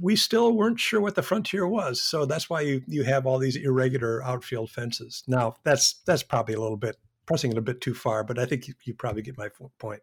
we 0.00 0.16
still 0.16 0.52
weren't 0.52 0.80
sure 0.80 1.00
what 1.00 1.14
the 1.14 1.22
frontier 1.22 1.66
was. 1.66 2.02
So 2.02 2.24
that's 2.24 2.48
why 2.48 2.62
you, 2.62 2.82
you 2.86 3.04
have 3.04 3.26
all 3.26 3.38
these 3.38 3.56
irregular 3.56 4.22
outfield 4.24 4.70
fences. 4.70 5.22
Now, 5.26 5.56
that's 5.64 6.00
that's 6.06 6.22
probably 6.22 6.54
a 6.54 6.60
little 6.60 6.76
bit 6.76 6.96
pressing 7.26 7.50
it 7.50 7.58
a 7.58 7.62
bit 7.62 7.80
too 7.80 7.94
far, 7.94 8.22
but 8.22 8.38
I 8.38 8.46
think 8.46 8.68
you, 8.68 8.74
you 8.84 8.94
probably 8.94 9.22
get 9.22 9.36
my 9.36 9.48
point. 9.78 10.00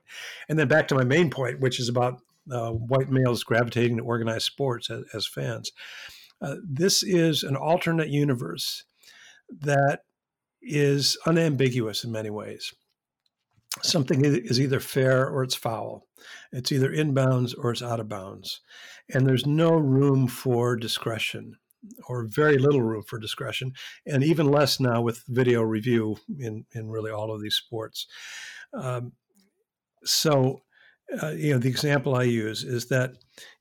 And 0.50 0.60
then 0.60 0.68
back 0.68 0.88
to 0.90 0.96
my 0.96 1.06
main 1.06 1.30
point, 1.30 1.62
which 1.62 1.80
is 1.80 1.88
about 1.88 2.20
uh, 2.52 2.72
white 2.72 3.10
males 3.10 3.44
gravitating 3.44 3.98
to 3.98 4.04
organized 4.04 4.46
sports 4.46 4.90
as, 4.90 5.04
as 5.14 5.26
fans. 5.26 5.72
Uh, 6.42 6.56
this 6.62 7.02
is 7.02 7.44
an 7.44 7.56
alternate 7.56 8.10
universe 8.10 8.84
that 9.62 10.02
is 10.62 11.18
unambiguous 11.26 12.04
in 12.04 12.12
many 12.12 12.30
ways. 12.30 12.74
something 13.82 14.24
is 14.24 14.60
either 14.60 14.80
fair 14.80 15.28
or 15.28 15.44
it's 15.44 15.56
foul. 15.56 16.06
It's 16.52 16.72
either 16.72 16.92
inbounds 16.92 17.54
or 17.58 17.72
it's 17.72 17.82
out 17.82 18.00
of 18.00 18.10
bounds. 18.10 18.62
And 19.14 19.26
there's 19.26 19.46
no 19.46 19.72
room 19.72 20.28
for 20.28 20.76
discretion 20.76 21.58
or 22.08 22.26
very 22.26 22.58
little 22.58 22.82
room 22.82 23.04
for 23.04 23.20
discretion, 23.20 23.74
and 24.06 24.24
even 24.24 24.50
less 24.50 24.80
now 24.80 25.02
with 25.02 25.24
video 25.28 25.62
review 25.62 26.16
in, 26.40 26.66
in 26.74 26.90
really 26.90 27.12
all 27.12 27.30
of 27.34 27.42
these 27.42 27.56
sports. 27.56 28.08
Um, 28.74 29.12
so, 30.06 30.62
uh, 31.22 31.32
you 31.32 31.52
know, 31.52 31.60
the 31.60 31.70
example 31.70 32.16
I 32.16 32.24
use 32.24 32.64
is 32.64 32.88
that, 32.88 33.16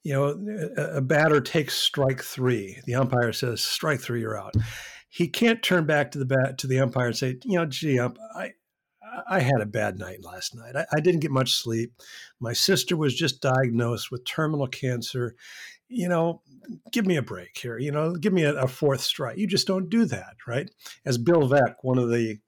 you 0.05 0.13
know, 0.13 0.39
a, 0.77 0.99
a 0.99 1.01
batter 1.01 1.41
takes 1.41 1.75
strike 1.75 2.23
three. 2.23 2.79
The 2.87 2.95
umpire 2.95 3.33
says, 3.33 3.63
strike 3.63 4.01
three, 4.01 4.21
you're 4.21 4.39
out. 4.39 4.55
He 5.09 5.27
can't 5.27 5.63
turn 5.63 5.85
back 5.85 6.13
to 6.13 6.19
the 6.19 6.25
bat 6.25 6.59
to 6.59 6.67
the 6.67 6.79
umpire 6.79 7.09
and 7.09 7.17
say, 7.17 7.39
you 7.45 7.59
know, 7.59 7.67
gee, 7.67 8.01
I, 8.01 8.53
I 9.29 9.41
had 9.41 9.61
a 9.61 9.67
bad 9.67 9.99
night 9.99 10.25
last 10.25 10.55
night. 10.55 10.77
I, 10.77 10.87
I, 10.95 11.01
didn't 11.01 11.21
get 11.21 11.31
much 11.31 11.55
sleep. 11.55 11.93
My 12.41 12.53
sister 12.53 12.97
was 12.97 13.15
just 13.15 13.43
diagnosed 13.43 14.11
with 14.11 14.25
terminal 14.25 14.67
cancer. 14.67 15.37
You 15.93 16.09
know, 16.09 16.43
give 16.91 17.07
me 17.07 17.17
a 17.17 17.23
break 17.23 17.59
here. 17.59 17.79
You 17.79 17.93
know, 17.93 18.15
give 18.15 18.33
me 18.33 18.45
a, 18.45 18.55
a 18.55 18.69
fourth 18.69 19.01
strike. 19.01 19.39
You 19.39 19.47
just 19.47 19.67
don't 19.67 19.91
do 19.91 20.05
that, 20.07 20.37
right? 20.47 20.71
As 21.05 21.19
Bill 21.19 21.49
Veeck, 21.49 21.77
one 21.83 21.99
of 21.99 22.11
the 22.11 22.39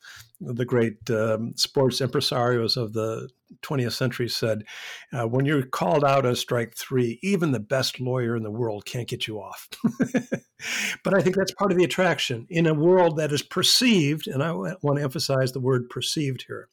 the 0.41 0.65
great 0.65 0.99
um, 1.11 1.55
sports 1.57 2.01
impresarios 2.01 2.77
of 2.77 2.93
the 2.93 3.29
20th 3.63 3.93
century 3.93 4.29
said, 4.29 4.65
uh, 5.13 5.27
when 5.27 5.47
you're 5.47 5.65
called 5.65 6.05
out 6.05 6.27
on 6.27 6.35
strike 6.35 6.77
three, 6.77 7.19
even 7.23 7.53
the 7.53 7.61
best 7.61 8.01
lawyer 8.01 8.37
in 8.37 8.43
the 8.43 8.51
world 8.51 8.85
can't 8.85 9.09
get 9.09 9.27
you 9.27 9.39
off. 9.39 9.69
but 11.05 11.15
I 11.15 11.21
think 11.21 11.37
that's 11.37 11.55
part 11.55 11.73
of 11.73 11.79
the 11.79 11.85
attraction 11.85 12.47
in 12.51 12.67
a 12.67 12.75
world 12.75 13.17
that 13.17 13.33
is 13.33 13.43
perceived, 13.43 14.27
and 14.27 14.43
I 14.43 14.53
want 14.53 14.99
to 14.99 15.03
emphasize 15.03 15.53
the 15.53 15.61
word 15.61 15.89
perceived 15.89 16.45
here, 16.47 16.69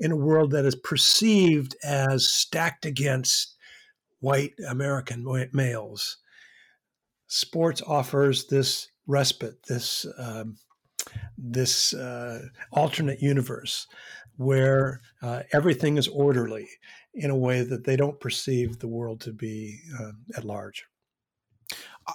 in 0.00 0.12
a 0.12 0.16
world 0.16 0.52
that 0.52 0.64
is 0.64 0.76
perceived 0.76 1.76
as 1.84 2.28
stacked 2.28 2.86
against 2.86 3.53
white 4.24 4.54
American 4.66 5.22
males. 5.52 6.16
Sports 7.26 7.82
offers 7.86 8.46
this 8.46 8.88
respite, 9.06 9.62
this 9.68 10.06
um, 10.18 10.56
this 11.36 11.92
uh, 11.92 12.40
alternate 12.72 13.20
universe 13.20 13.86
where 14.36 15.02
uh, 15.22 15.42
everything 15.52 15.98
is 15.98 16.08
orderly 16.08 16.66
in 17.12 17.30
a 17.30 17.36
way 17.36 17.62
that 17.62 17.84
they 17.84 17.96
don't 17.96 18.18
perceive 18.18 18.78
the 18.78 18.88
world 18.88 19.20
to 19.20 19.32
be 19.32 19.78
uh, 20.00 20.12
at 20.36 20.44
large. 20.44 20.86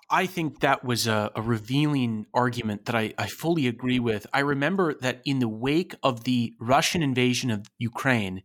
I 0.10 0.26
think 0.26 0.60
that 0.60 0.84
was 0.84 1.08
a, 1.08 1.32
a 1.36 1.42
revealing 1.42 2.26
argument 2.34 2.86
that 2.86 2.96
I, 2.96 3.14
I, 3.18 3.28
fully 3.28 3.68
agree 3.68 4.00
with. 4.00 4.28
I 4.34 4.42
remember 4.42 4.94
that 5.02 5.22
in 5.26 5.40
the 5.40 5.48
wake 5.48 5.96
of 6.04 6.26
the 6.26 6.54
Russian 6.60 7.02
invasion 7.02 7.50
of 7.50 7.66
Ukraine, 7.80 8.44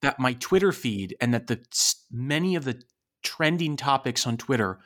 that 0.00 0.18
my 0.18 0.32
Twitter 0.34 0.72
feed 0.72 1.14
and 1.20 1.34
that 1.34 1.48
the 1.48 1.60
many 2.10 2.54
of 2.54 2.64
the 2.64 2.80
trending 3.22 3.76
topics 3.76 4.26
on 4.26 4.36
Twitter, 4.36 4.78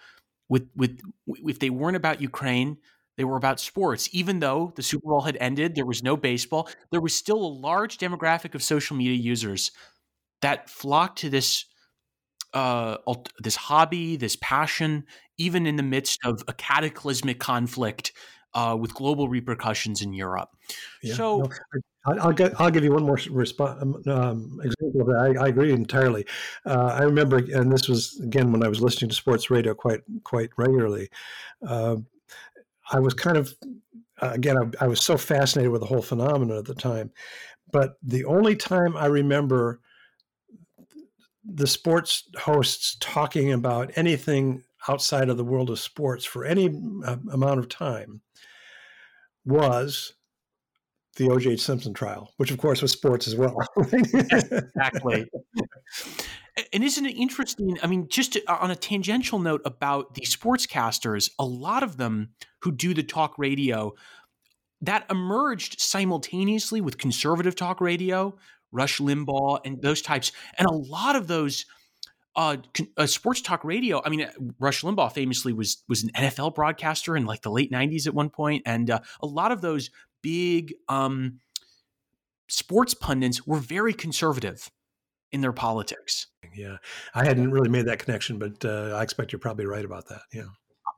with 0.48 0.68
with 0.76 1.00
if 1.26 1.58
they 1.58 1.70
weren't 1.70 1.96
about 1.96 2.20
Ukraine, 2.20 2.78
they 3.16 3.24
were 3.24 3.36
about 3.36 3.60
sports. 3.60 4.08
Even 4.12 4.40
though 4.40 4.72
the 4.76 4.82
Super 4.82 5.08
Bowl 5.08 5.22
had 5.22 5.36
ended, 5.40 5.74
there 5.74 5.86
was 5.86 6.02
no 6.02 6.16
baseball, 6.16 6.68
there 6.90 7.00
was 7.00 7.14
still 7.14 7.42
a 7.42 7.56
large 7.68 7.98
demographic 7.98 8.54
of 8.54 8.62
social 8.62 8.96
media 8.96 9.14
users 9.14 9.70
that 10.40 10.68
flocked 10.68 11.18
to 11.20 11.30
this 11.30 11.66
uh, 12.54 12.96
this 13.38 13.56
hobby, 13.56 14.16
this 14.16 14.36
passion, 14.36 15.04
even 15.38 15.66
in 15.66 15.76
the 15.76 15.82
midst 15.82 16.20
of 16.24 16.42
a 16.48 16.52
cataclysmic 16.52 17.38
conflict 17.38 18.12
uh, 18.54 18.76
with 18.78 18.92
global 18.94 19.28
repercussions 19.28 20.02
in 20.02 20.12
Europe. 20.12 20.50
Yeah, 21.02 21.14
so. 21.14 21.38
No, 21.38 21.50
I'll, 22.04 22.32
get, 22.32 22.60
I'll 22.60 22.70
give 22.70 22.82
you 22.82 22.92
one 22.92 23.04
more 23.04 23.18
response, 23.30 23.80
um, 23.80 24.02
um, 24.06 24.60
example 24.64 25.02
of 25.02 25.06
that. 25.06 25.36
I, 25.38 25.44
I 25.44 25.48
agree 25.48 25.72
entirely. 25.72 26.26
Uh, 26.66 26.96
I 26.98 27.02
remember, 27.02 27.38
and 27.38 27.72
this 27.72 27.88
was 27.88 28.20
again 28.20 28.50
when 28.50 28.64
I 28.64 28.68
was 28.68 28.80
listening 28.80 29.08
to 29.10 29.14
sports 29.14 29.50
radio 29.50 29.72
quite 29.74 30.00
quite 30.24 30.50
regularly. 30.56 31.08
Uh, 31.66 31.96
I 32.90 32.98
was 32.98 33.14
kind 33.14 33.36
of, 33.36 33.54
uh, 34.20 34.30
again, 34.32 34.56
I, 34.58 34.84
I, 34.84 34.88
was 34.88 35.02
so 35.02 35.16
fascinated 35.16 35.70
with 35.70 35.80
the 35.80 35.86
whole 35.86 36.02
phenomenon 36.02 36.58
at 36.58 36.64
the 36.64 36.74
time. 36.74 37.12
But 37.70 37.94
the 38.02 38.24
only 38.24 38.56
time 38.56 38.96
I 38.96 39.06
remember 39.06 39.80
the 41.44 41.66
sports 41.66 42.28
hosts 42.36 42.96
talking 43.00 43.52
about 43.52 43.92
anything 43.96 44.64
outside 44.88 45.28
of 45.28 45.36
the 45.36 45.44
world 45.44 45.70
of 45.70 45.78
sports 45.78 46.24
for 46.24 46.44
any 46.44 46.68
uh, 47.04 47.16
amount 47.30 47.60
of 47.60 47.68
time 47.68 48.20
was 49.44 50.14
the 51.16 51.30
O.J. 51.30 51.56
Simpson 51.56 51.92
trial, 51.92 52.32
which 52.36 52.50
of 52.50 52.58
course 52.58 52.80
was 52.80 52.92
sports 52.92 53.28
as 53.28 53.36
well. 53.36 53.56
exactly. 53.92 55.26
And 56.74 56.84
isn't 56.84 57.06
it 57.06 57.16
interesting? 57.16 57.78
I 57.82 57.86
mean, 57.86 58.08
just 58.10 58.34
to, 58.34 58.42
on 58.52 58.70
a 58.70 58.76
tangential 58.76 59.38
note 59.38 59.62
about 59.64 60.12
the 60.14 60.20
sportscasters, 60.20 61.30
a 61.38 61.46
lot 61.46 61.82
of 61.82 61.96
them 61.96 62.34
who 62.60 62.72
do 62.72 62.92
the 62.92 63.02
talk 63.02 63.38
radio 63.38 63.94
that 64.82 65.06
emerged 65.10 65.80
simultaneously 65.80 66.82
with 66.82 66.98
conservative 66.98 67.56
talk 67.56 67.80
radio, 67.80 68.36
Rush 68.70 68.98
Limbaugh, 68.98 69.60
and 69.64 69.80
those 69.80 70.02
types. 70.02 70.32
And 70.58 70.66
a 70.66 70.72
lot 70.72 71.16
of 71.16 71.26
those 71.26 71.64
uh, 72.34 72.56
uh, 72.96 73.06
sports 73.06 73.40
talk 73.40 73.64
radio. 73.64 74.02
I 74.04 74.08
mean, 74.08 74.26
Rush 74.58 74.82
Limbaugh 74.82 75.12
famously 75.12 75.52
was 75.52 75.84
was 75.88 76.02
an 76.02 76.10
NFL 76.10 76.54
broadcaster 76.54 77.16
in 77.16 77.26
like 77.26 77.42
the 77.42 77.50
late 77.50 77.70
'90s 77.70 78.06
at 78.06 78.14
one 78.14 78.30
point, 78.30 78.62
and 78.66 78.90
uh, 78.90 79.00
a 79.22 79.26
lot 79.26 79.52
of 79.52 79.60
those 79.60 79.90
big 80.22 80.74
um, 80.88 81.40
sports 82.48 82.94
pundits 82.94 83.46
were 83.46 83.58
very 83.58 83.92
conservative 83.92 84.70
in 85.30 85.40
their 85.40 85.52
politics. 85.52 86.26
Yeah, 86.54 86.76
I 87.14 87.24
hadn't 87.24 87.50
really 87.50 87.70
made 87.70 87.86
that 87.86 87.98
connection, 87.98 88.38
but 88.38 88.64
uh, 88.64 88.94
I 88.96 89.02
expect 89.02 89.32
you're 89.32 89.38
probably 89.38 89.66
right 89.66 89.84
about 89.84 90.08
that. 90.08 90.22
Yeah, 90.32 90.48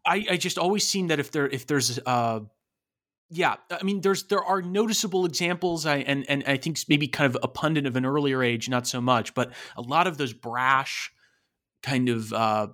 I, 0.07 0.26
I 0.31 0.37
just 0.37 0.59
always 0.59 0.87
seen 0.87 1.09
that 1.09 1.21
if 1.21 1.31
there 1.31 1.47
if 1.49 1.66
there's 1.66 1.99
uh 2.04 2.40
yeah, 3.31 3.57
I 3.71 3.83
mean, 3.83 4.00
there's 4.00 4.25
there 4.25 4.45
are 4.45 4.62
noticeable 4.62 5.25
examples. 5.25 5.87
I 5.87 5.99
and 5.99 6.28
and 6.28 6.45
I 6.47 6.57
think 6.57 6.78
maybe 6.88 7.09
kind 7.09 7.35
of 7.35 7.40
a 7.43 7.49
pundit 7.49 7.87
of 7.87 7.97
an 7.97 8.04
earlier 8.04 8.43
age, 8.43 8.69
not 8.69 8.87
so 8.87 9.00
much, 9.00 9.35
but 9.35 9.52
a 9.76 9.83
lot 9.83 10.07
of 10.07 10.19
those 10.19 10.33
brash 10.33 11.11
kind 11.83 12.09
of 12.09 12.33
uh, 12.33 12.69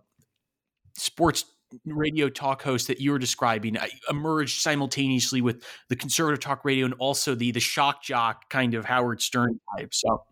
sports 0.97 1.45
radio 1.85 2.29
talk 2.29 2.63
hosts 2.63 2.89
that 2.89 3.01
you 3.01 3.13
were 3.13 3.19
describing 3.19 3.77
emerged 4.09 4.61
simultaneously 4.61 5.41
with 5.41 5.65
the 5.89 5.97
conservative 5.97 6.41
talk 6.41 6.65
radio 6.65 6.85
and 6.85 6.95
also 6.99 7.35
the 7.35 7.51
the 7.53 7.61
shock 7.61 8.03
jock 8.03 8.49
kind 8.51 8.75
of 8.75 8.85
Howard 8.85 9.21
Stern 9.21 9.61
type. 9.77 9.95
So, 9.95 10.25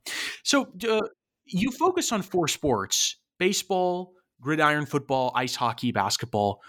so 0.43 0.69
uh, 0.89 1.03
you 1.47 1.71
focus 1.71 2.13
on 2.13 2.23
four 2.23 2.49
sports: 2.49 3.17
baseball, 3.39 4.15
gridiron 4.41 4.87
football, 4.87 5.33
ice 5.35 5.55
hockey, 5.55 5.93
basketball. 5.93 6.61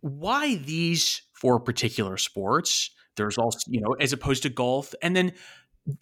Why 0.00 0.56
these 0.56 1.22
four 1.32 1.60
particular 1.60 2.16
sports? 2.16 2.90
There's 3.16 3.38
also, 3.38 3.58
you 3.66 3.80
know, 3.80 3.94
as 4.00 4.12
opposed 4.12 4.44
to 4.44 4.48
golf, 4.48 4.94
and 5.02 5.14
then 5.14 5.32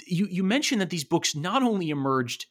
you 0.07 0.27
you 0.31 0.43
mentioned 0.43 0.81
that 0.81 0.91
these 0.91 1.05
books 1.05 1.35
not 1.35 1.63
only 1.63 1.91
emerged 1.91 2.47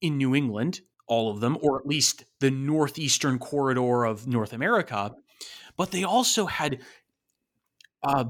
in 0.00 0.16
New 0.16 0.34
England, 0.34 0.80
all 1.06 1.30
of 1.30 1.40
them, 1.40 1.56
or 1.62 1.78
at 1.78 1.86
least 1.86 2.24
the 2.40 2.50
northeastern 2.50 3.38
corridor 3.38 4.04
of 4.04 4.26
North 4.26 4.52
America, 4.52 5.14
but 5.76 5.90
they 5.90 6.04
also 6.04 6.46
had 6.46 6.80
a 8.02 8.26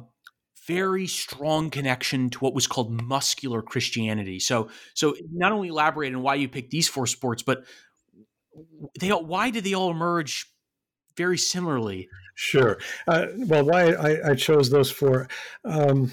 very 0.66 1.06
strong 1.06 1.70
connection 1.70 2.28
to 2.30 2.38
what 2.40 2.54
was 2.54 2.66
called 2.66 2.90
muscular 3.02 3.62
Christianity. 3.62 4.40
So, 4.40 4.68
so 4.94 5.14
not 5.32 5.52
only 5.52 5.68
elaborate 5.68 6.14
on 6.14 6.22
why 6.22 6.34
you 6.34 6.48
picked 6.48 6.70
these 6.70 6.88
four 6.88 7.06
sports, 7.06 7.42
but 7.42 7.64
they 8.98 9.10
all, 9.10 9.24
why 9.24 9.50
did 9.50 9.64
they 9.64 9.74
all 9.74 9.90
emerge 9.90 10.50
very 11.16 11.38
similarly? 11.38 12.08
Sure. 12.34 12.78
Uh, 13.06 13.26
well, 13.36 13.64
why 13.64 13.92
I, 13.92 14.30
I, 14.30 14.34
chose 14.34 14.68
those 14.68 14.90
four. 14.90 15.28
Um, 15.64 16.12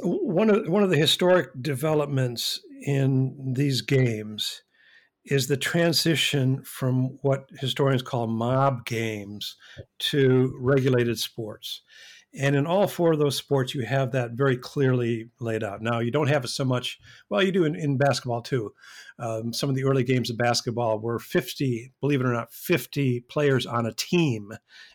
one 0.00 0.50
of 0.50 0.68
one 0.68 0.82
of 0.82 0.90
the 0.90 0.96
historic 0.96 1.50
developments 1.62 2.60
in 2.86 3.52
these 3.54 3.82
games 3.82 4.62
is 5.24 5.48
the 5.48 5.56
transition 5.56 6.62
from 6.62 7.18
what 7.22 7.48
historians 7.58 8.00
call 8.00 8.28
mob 8.28 8.86
games 8.86 9.56
to 9.98 10.56
regulated 10.60 11.18
sports. 11.18 11.82
And 12.38 12.54
in 12.54 12.66
all 12.66 12.86
four 12.86 13.12
of 13.12 13.18
those 13.18 13.36
sports, 13.36 13.74
you 13.74 13.84
have 13.86 14.12
that 14.12 14.32
very 14.32 14.56
clearly 14.56 15.30
laid 15.40 15.64
out. 15.64 15.80
Now, 15.80 16.00
you 16.00 16.10
don't 16.10 16.28
have 16.28 16.44
it 16.44 16.48
so 16.48 16.64
much, 16.64 17.00
well, 17.28 17.42
you 17.42 17.50
do 17.50 17.64
in, 17.64 17.74
in 17.74 17.96
basketball 17.96 18.42
too. 18.42 18.72
Um, 19.18 19.52
some 19.52 19.70
of 19.70 19.74
the 19.74 19.84
early 19.84 20.04
games 20.04 20.28
of 20.28 20.36
basketball 20.36 20.98
were 20.98 21.18
50, 21.18 21.92
believe 22.00 22.20
it 22.20 22.26
or 22.26 22.32
not, 22.32 22.52
50 22.52 23.20
players 23.20 23.64
on 23.64 23.86
a 23.86 23.92
team 23.94 24.52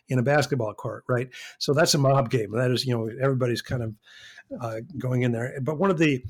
in 0.08 0.18
a 0.18 0.22
basketball 0.22 0.72
court, 0.72 1.04
right? 1.08 1.28
So 1.58 1.74
that's 1.74 1.94
a 1.94 1.98
mob 1.98 2.30
game. 2.30 2.52
That 2.52 2.70
is, 2.70 2.86
you 2.86 2.96
know, 2.96 3.10
everybody's 3.20 3.62
kind 3.62 3.82
of 3.82 3.94
uh, 4.60 4.80
going 4.98 5.22
in 5.22 5.32
there. 5.32 5.58
But 5.62 5.78
one 5.78 5.90
of 5.90 5.98
the 5.98 6.24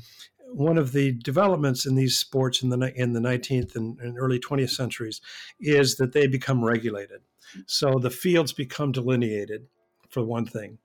one 0.54 0.78
of 0.78 0.92
the 0.92 1.12
developments 1.12 1.86
in 1.86 1.94
these 1.94 2.18
sports 2.18 2.62
in 2.62 2.68
the 2.68 2.92
in 2.94 3.12
the 3.12 3.20
19th 3.20 3.74
and, 3.76 3.98
and, 4.00 4.18
early 4.18 4.38
20th 4.38 4.70
centuries 4.70 5.20
is 5.60 5.96
that 5.96 6.12
they 6.12 6.26
become 6.26 6.64
regulated. 6.64 7.20
So 7.66 7.98
the 7.98 8.10
fields 8.10 8.52
become 8.52 8.92
delineated, 8.92 9.66
for 10.10 10.22
one 10.24 10.46
thing. 10.46 10.78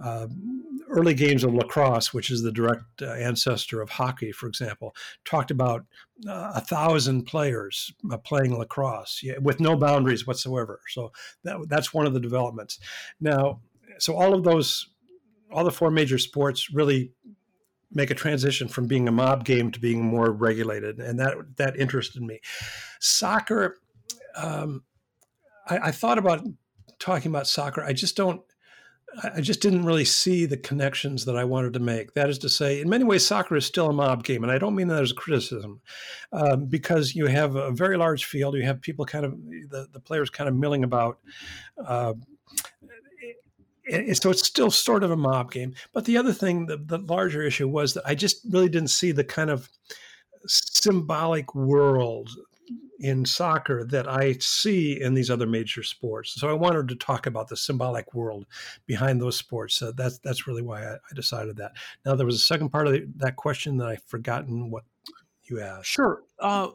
uh, 0.00 0.26
early 0.88 1.14
games 1.14 1.44
of 1.44 1.54
lacrosse, 1.54 2.14
which 2.14 2.30
is 2.30 2.42
the 2.42 2.52
direct 2.52 3.02
uh, 3.02 3.12
ancestor 3.12 3.80
of 3.80 3.90
hockey, 3.90 4.32
for 4.32 4.46
example, 4.46 4.94
talked 5.24 5.50
about 5.50 5.84
uh, 6.26 6.52
a 6.54 6.60
thousand 6.60 7.24
players 7.24 7.92
uh, 8.10 8.16
playing 8.18 8.56
lacrosse 8.56 9.22
with 9.40 9.60
no 9.60 9.76
boundaries 9.76 10.26
whatsoever. 10.26 10.80
So 10.88 11.12
that, 11.44 11.56
that's 11.68 11.92
one 11.92 12.06
of 12.06 12.14
the 12.14 12.20
developments. 12.20 12.78
Now, 13.20 13.60
so 13.98 14.16
all 14.16 14.34
of 14.34 14.44
those, 14.44 14.88
all 15.50 15.64
the 15.64 15.70
four 15.70 15.90
major 15.90 16.18
sports 16.18 16.72
really 16.72 17.12
make 17.94 18.10
a 18.10 18.14
transition 18.14 18.68
from 18.68 18.86
being 18.86 19.08
a 19.08 19.12
mob 19.12 19.44
game 19.44 19.70
to 19.70 19.80
being 19.80 20.02
more 20.02 20.30
regulated, 20.30 20.98
and 20.98 21.18
that 21.18 21.34
that 21.56 21.76
interested 21.76 22.22
me. 22.22 22.40
Soccer, 23.00 23.78
um, 24.36 24.82
I, 25.68 25.78
I 25.78 25.90
thought 25.90 26.18
about 26.18 26.44
talking 26.98 27.30
about 27.30 27.46
soccer. 27.46 27.82
I 27.82 27.92
just 27.92 28.16
don't 28.16 28.42
I 29.34 29.40
just 29.42 29.60
didn't 29.60 29.84
really 29.84 30.06
see 30.06 30.46
the 30.46 30.56
connections 30.56 31.26
that 31.26 31.36
I 31.36 31.44
wanted 31.44 31.74
to 31.74 31.80
make. 31.80 32.14
That 32.14 32.30
is 32.30 32.38
to 32.38 32.48
say, 32.48 32.80
in 32.80 32.88
many 32.88 33.04
ways, 33.04 33.26
soccer 33.26 33.56
is 33.56 33.66
still 33.66 33.88
a 33.88 33.92
mob 33.92 34.24
game, 34.24 34.42
and 34.42 34.50
I 34.50 34.58
don't 34.58 34.74
mean 34.74 34.88
that 34.88 35.02
as 35.02 35.10
a 35.10 35.14
criticism, 35.14 35.80
um, 36.32 36.64
because 36.66 37.14
you 37.14 37.26
have 37.26 37.54
a 37.54 37.70
very 37.70 37.98
large 37.98 38.24
field. 38.24 38.54
You 38.54 38.62
have 38.62 38.80
people 38.80 39.04
kind 39.04 39.24
of 39.26 39.32
the, 39.68 39.86
the 39.92 40.00
players 40.00 40.30
kind 40.30 40.48
of 40.48 40.56
milling 40.56 40.84
about. 40.84 41.18
Uh, 41.84 42.14
so 44.14 44.30
it's 44.30 44.46
still 44.46 44.70
sort 44.70 45.04
of 45.04 45.10
a 45.10 45.16
mob 45.16 45.50
game. 45.50 45.74
But 45.92 46.04
the 46.04 46.16
other 46.16 46.32
thing, 46.32 46.66
the, 46.66 46.76
the 46.76 46.98
larger 46.98 47.42
issue 47.42 47.68
was 47.68 47.94
that 47.94 48.06
I 48.06 48.14
just 48.14 48.40
really 48.50 48.68
didn't 48.68 48.90
see 48.90 49.12
the 49.12 49.24
kind 49.24 49.50
of 49.50 49.68
symbolic 50.46 51.54
world 51.54 52.30
in 53.00 53.24
soccer 53.24 53.84
that 53.84 54.08
I 54.08 54.36
see 54.38 55.00
in 55.00 55.14
these 55.14 55.28
other 55.28 55.46
major 55.46 55.82
sports. 55.82 56.34
So 56.40 56.48
I 56.48 56.52
wanted 56.52 56.86
to 56.88 56.94
talk 56.94 57.26
about 57.26 57.48
the 57.48 57.56
symbolic 57.56 58.14
world 58.14 58.46
behind 58.86 59.20
those 59.20 59.36
sports. 59.36 59.74
So 59.74 59.90
that's 59.90 60.18
that's 60.18 60.46
really 60.46 60.62
why 60.62 60.84
I, 60.84 60.92
I 60.94 61.14
decided 61.14 61.56
that. 61.56 61.72
Now 62.04 62.14
there 62.14 62.26
was 62.26 62.36
a 62.36 62.40
second 62.40 62.68
part 62.70 62.86
of 62.86 62.92
the, 62.92 63.08
that 63.16 63.34
question 63.34 63.76
that 63.78 63.88
I've 63.88 64.04
forgotten 64.04 64.70
what 64.70 64.84
you 65.44 65.60
asked. 65.60 65.86
Sure. 65.86 66.22
Uh, 66.38 66.68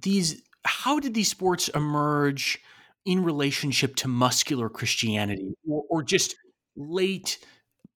these 0.00 0.40
how 0.64 1.00
did 1.00 1.14
these 1.14 1.30
sports 1.30 1.68
emerge 1.70 2.60
in 3.06 3.22
relationship 3.22 3.96
to 3.96 4.08
muscular 4.08 4.68
Christianity 4.68 5.54
or, 5.66 5.84
or 5.88 6.02
just 6.02 6.36
late 6.76 7.38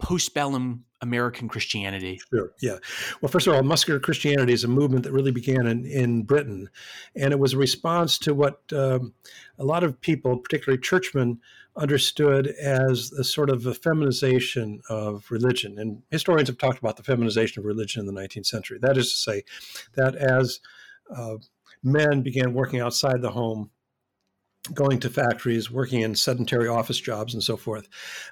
postbellum 0.00 0.80
American 1.02 1.48
Christianity? 1.48 2.20
Sure. 2.30 2.52
Yeah. 2.60 2.76
Well, 3.20 3.30
first 3.30 3.46
of 3.46 3.54
all, 3.54 3.62
muscular 3.62 4.00
Christianity 4.00 4.52
is 4.52 4.64
a 4.64 4.68
movement 4.68 5.04
that 5.04 5.12
really 5.12 5.32
began 5.32 5.66
in, 5.66 5.84
in 5.84 6.22
Britain. 6.22 6.68
And 7.16 7.32
it 7.32 7.38
was 7.38 7.54
a 7.54 7.58
response 7.58 8.18
to 8.18 8.34
what 8.34 8.60
um, 8.72 9.14
a 9.58 9.64
lot 9.64 9.82
of 9.82 10.00
people, 10.00 10.38
particularly 10.38 10.80
churchmen, 10.80 11.40
understood 11.76 12.48
as 12.48 13.12
a 13.12 13.24
sort 13.24 13.48
of 13.48 13.66
a 13.66 13.74
feminization 13.74 14.80
of 14.88 15.30
religion. 15.30 15.78
And 15.78 16.02
historians 16.10 16.48
have 16.48 16.58
talked 16.58 16.78
about 16.78 16.96
the 16.96 17.02
feminization 17.02 17.60
of 17.60 17.66
religion 17.66 18.00
in 18.00 18.12
the 18.12 18.20
19th 18.20 18.46
century. 18.46 18.78
That 18.80 18.96
is 18.96 19.10
to 19.12 19.16
say, 19.16 19.44
that 19.94 20.14
as 20.14 20.60
uh, 21.14 21.36
men 21.82 22.22
began 22.22 22.52
working 22.52 22.80
outside 22.80 23.22
the 23.22 23.30
home, 23.30 23.70
going 24.74 25.00
to 25.00 25.08
factories, 25.08 25.70
working 25.70 26.02
in 26.02 26.14
sedentary 26.14 26.68
office 26.68 27.00
jobs, 27.00 27.32
and 27.32 27.42
so 27.42 27.56
forth. 27.56 27.88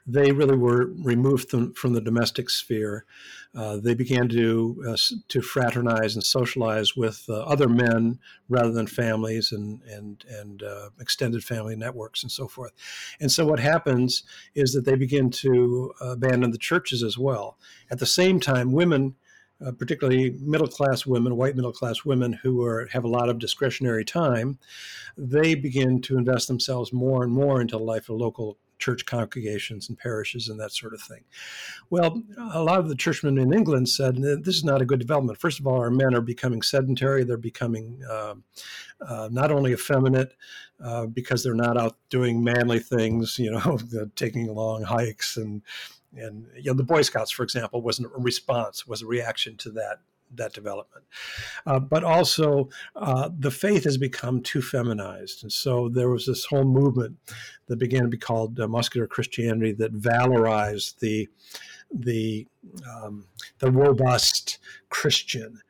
They 0.06 0.30
really 0.30 0.56
were 0.56 0.90
removed 1.02 1.50
from, 1.50 1.72
from 1.72 1.94
the 1.94 2.00
domestic 2.00 2.50
sphere. 2.50 3.06
Uh, 3.54 3.78
they 3.78 3.94
began 3.94 4.28
to 4.28 4.84
uh, 4.86 4.96
to 5.28 5.40
fraternize 5.40 6.14
and 6.14 6.22
socialize 6.22 6.94
with 6.94 7.24
uh, 7.30 7.40
other 7.40 7.68
men 7.68 8.18
rather 8.48 8.70
than 8.70 8.86
families 8.86 9.52
and 9.52 9.80
and 9.84 10.24
and 10.28 10.62
uh, 10.62 10.90
extended 11.00 11.42
family 11.42 11.74
networks 11.74 12.22
and 12.22 12.30
so 12.30 12.46
forth. 12.46 12.72
And 13.20 13.32
so 13.32 13.46
what 13.46 13.58
happens 13.58 14.22
is 14.54 14.74
that 14.74 14.84
they 14.84 14.96
begin 14.96 15.30
to 15.30 15.92
abandon 16.00 16.50
the 16.50 16.58
churches 16.58 17.02
as 17.02 17.16
well. 17.16 17.56
At 17.90 18.00
the 18.00 18.06
same 18.06 18.38
time, 18.38 18.72
women 18.72 19.16
uh, 19.64 19.72
particularly 19.72 20.36
middle 20.40 20.68
class 20.68 21.06
women, 21.06 21.36
white 21.36 21.56
middle 21.56 21.72
class 21.72 22.04
women 22.04 22.32
who 22.32 22.62
are, 22.62 22.86
have 22.92 23.04
a 23.04 23.08
lot 23.08 23.28
of 23.28 23.38
discretionary 23.38 24.04
time, 24.04 24.58
they 25.16 25.54
begin 25.54 26.00
to 26.02 26.16
invest 26.16 26.48
themselves 26.48 26.92
more 26.92 27.24
and 27.24 27.32
more 27.32 27.60
into 27.60 27.76
the 27.76 27.82
life 27.82 28.08
of 28.08 28.16
local 28.16 28.58
church 28.78 29.04
congregations 29.06 29.88
and 29.88 29.98
parishes 29.98 30.48
and 30.48 30.58
that 30.60 30.72
sort 30.72 30.94
of 30.94 31.00
thing. 31.00 31.24
Well, 31.90 32.22
a 32.52 32.62
lot 32.62 32.78
of 32.78 32.88
the 32.88 32.94
churchmen 32.94 33.38
in 33.38 33.52
England 33.52 33.88
said 33.88 34.16
this 34.16 34.56
is 34.56 34.64
not 34.64 34.80
a 34.80 34.86
good 34.86 35.00
development. 35.00 35.38
First 35.38 35.58
of 35.58 35.66
all, 35.66 35.80
our 35.80 35.90
men 35.90 36.14
are 36.14 36.20
becoming 36.20 36.62
sedentary, 36.62 37.24
they're 37.24 37.36
becoming 37.36 38.00
uh, 38.08 38.34
uh, 39.00 39.28
not 39.32 39.50
only 39.50 39.72
effeminate. 39.72 40.34
Uh, 40.80 41.06
because 41.06 41.42
they're 41.42 41.54
not 41.54 41.76
out 41.76 41.96
doing 42.08 42.44
manly 42.44 42.78
things, 42.78 43.36
you 43.36 43.50
know, 43.50 43.80
taking 44.14 44.46
long 44.46 44.80
hikes 44.80 45.36
and 45.36 45.60
and 46.16 46.46
you 46.56 46.70
know 46.70 46.74
the 46.74 46.84
Boy 46.84 47.02
Scouts, 47.02 47.30
for 47.30 47.42
example, 47.42 47.82
wasn't 47.82 48.08
a 48.14 48.20
response, 48.20 48.86
was 48.86 49.02
a 49.02 49.06
reaction 49.06 49.56
to 49.58 49.70
that 49.72 50.00
that 50.34 50.52
development. 50.52 51.04
Uh, 51.66 51.78
but 51.78 52.04
also, 52.04 52.68
uh, 52.96 53.30
the 53.38 53.50
faith 53.50 53.84
has 53.84 53.96
become 53.96 54.42
too 54.42 54.60
feminized, 54.62 55.42
and 55.42 55.52
so 55.52 55.88
there 55.88 56.10
was 56.10 56.26
this 56.26 56.44
whole 56.44 56.64
movement 56.64 57.16
that 57.66 57.78
began 57.78 58.02
to 58.02 58.08
be 58.08 58.18
called 58.18 58.58
uh, 58.60 58.68
muscular 58.68 59.06
Christianity 59.06 59.72
that 59.72 59.94
valorized 59.94 60.98
the 60.98 61.28
the 61.90 62.46
um, 62.86 63.26
the 63.58 63.70
robust 63.70 64.58
Christian. 64.88 65.60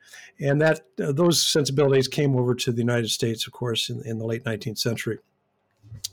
And 0.41 0.61
that 0.61 0.81
uh, 1.03 1.11
those 1.11 1.45
sensibilities 1.45 2.07
came 2.07 2.37
over 2.37 2.55
to 2.55 2.71
the 2.71 2.79
United 2.79 3.09
States, 3.09 3.45
of 3.45 3.51
course, 3.51 3.89
in, 3.89 4.01
in 4.05 4.19
the 4.19 4.25
late 4.25 4.45
19th 4.45 4.77
century 4.77 5.19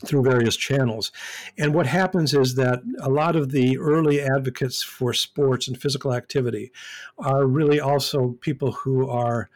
through 0.04 0.22
various 0.22 0.56
channels. 0.56 1.12
And 1.58 1.74
what 1.74 1.86
happens 1.86 2.34
is 2.34 2.54
that 2.56 2.80
a 3.00 3.08
lot 3.08 3.36
of 3.36 3.50
the 3.50 3.78
early 3.78 4.20
advocates 4.20 4.82
for 4.82 5.12
sports 5.12 5.68
and 5.68 5.80
physical 5.80 6.14
activity 6.14 6.72
are 7.18 7.46
really 7.46 7.80
also 7.80 8.36
people 8.40 8.72
who 8.72 9.08
are 9.08 9.50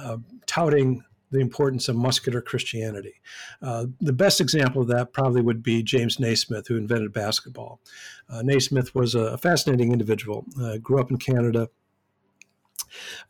uh, 0.00 0.18
touting 0.46 1.02
the 1.30 1.40
importance 1.40 1.88
of 1.88 1.96
muscular 1.96 2.40
Christianity. 2.40 3.14
Uh, 3.60 3.86
the 4.00 4.12
best 4.12 4.40
example 4.40 4.82
of 4.82 4.88
that 4.88 5.12
probably 5.12 5.42
would 5.42 5.62
be 5.62 5.82
James 5.82 6.20
Naismith, 6.20 6.68
who 6.68 6.76
invented 6.76 7.12
basketball. 7.12 7.80
Uh, 8.28 8.42
Naismith 8.42 8.94
was 8.94 9.16
a 9.16 9.36
fascinating 9.36 9.92
individual, 9.92 10.44
uh, 10.62 10.78
grew 10.78 11.00
up 11.00 11.10
in 11.10 11.16
Canada, 11.16 11.68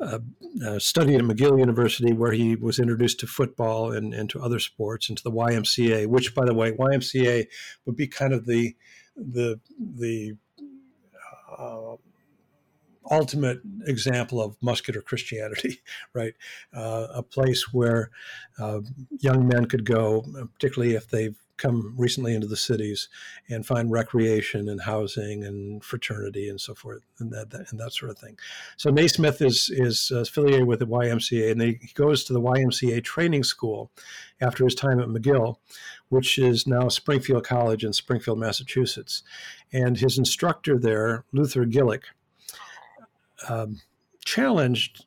uh, 0.01 0.19
uh, 0.65 0.79
studied 0.79 1.17
at 1.17 1.23
McGill 1.23 1.59
University, 1.59 2.13
where 2.13 2.33
he 2.33 2.57
was 2.57 2.79
introduced 2.79 3.21
to 3.21 3.27
football 3.27 3.93
and, 3.93 4.15
and 4.15 4.29
to 4.31 4.41
other 4.41 4.59
sports, 4.59 5.09
and 5.09 5.19
to 5.19 5.25
the 5.25 5.31
YMCA, 5.31 6.07
which, 6.07 6.35
by 6.35 6.45
the 6.45 6.55
way, 6.55 6.73
YMCA 6.73 7.47
would 7.87 7.97
be 7.97 8.07
kind 8.07 8.33
of 8.33 8.47
the 8.47 8.75
the 9.17 9.61
the 9.79 10.37
uh, 11.59 11.97
ultimate 13.11 13.61
example 13.87 14.41
of 14.41 14.57
muscular 14.61 15.01
Christianity, 15.01 15.81
right? 16.13 16.35
Uh, 16.73 17.07
a 17.15 17.23
place 17.23 17.73
where 17.73 18.11
uh, 18.59 18.81
young 19.19 19.47
men 19.47 19.67
could 19.67 19.85
go, 19.85 20.25
particularly 20.55 20.95
if 20.95 21.09
they've 21.09 21.37
come 21.57 21.95
recently 21.97 22.35
into 22.35 22.47
the 22.47 22.57
cities 22.57 23.09
and 23.49 23.65
find 23.65 23.91
recreation 23.91 24.69
and 24.69 24.81
housing 24.81 25.45
and 25.45 25.85
fraternity 25.85 26.49
and 26.49 26.61
so 26.61 26.75
forth 26.75 27.03
and 27.19 27.33
that, 27.33 27.51
that 27.51 27.71
and 27.71 27.79
that 27.79 27.93
sort 27.93 28.11
of 28.11 28.19
thing. 28.19 28.37
So 28.77 28.91
Naismith 28.91 29.41
is 29.41 29.71
is 29.73 30.11
affiliated 30.11 30.67
with 30.67 30.81
the 30.81 30.87
YMCA 30.87 31.53
and 31.53 31.63
he 31.63 31.79
goes 31.95 32.25
to 32.25 32.33
the 32.33 32.41
YMCA 32.41 33.03
training 33.05 33.45
school 33.45 33.91
after 34.41 34.65
his 34.65 34.75
time 34.75 35.01
at 35.01 35.09
McGill, 35.09 35.57
which 36.09 36.39
is 36.39 36.67
now 36.67 36.89
Springfield 36.89 37.45
College 37.45 37.85
in 37.85 37.93
Springfield, 37.93 38.39
Massachusetts, 38.39 39.23
and 39.73 39.97
his 39.97 40.19
instructor 40.19 40.79
there, 40.79 41.25
Luther 41.33 41.65
Gulick, 41.65 42.03
um, 43.49 43.81
challenged 44.25 45.07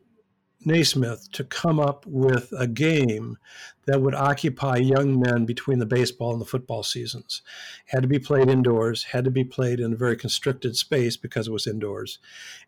Naismith 0.65 1.31
to 1.33 1.43
come 1.43 1.79
up 1.79 2.05
with 2.05 2.51
a 2.57 2.67
game 2.67 3.37
that 3.85 4.01
would 4.01 4.13
occupy 4.15 4.75
young 4.75 5.17
men 5.17 5.45
between 5.45 5.79
the 5.79 5.85
baseball 5.85 6.33
and 6.33 6.41
the 6.41 6.45
football 6.45 6.83
seasons. 6.83 7.41
Had 7.85 8.01
to 8.01 8.07
be 8.07 8.19
played 8.19 8.49
indoors, 8.49 9.05
had 9.05 9.23
to 9.23 9.31
be 9.31 9.45
played 9.45 9.79
in 9.79 9.93
a 9.93 9.97
very 9.97 10.17
constricted 10.17 10.75
space 10.75 11.15
because 11.15 11.47
it 11.47 11.53
was 11.53 11.67
indoors. 11.67 12.19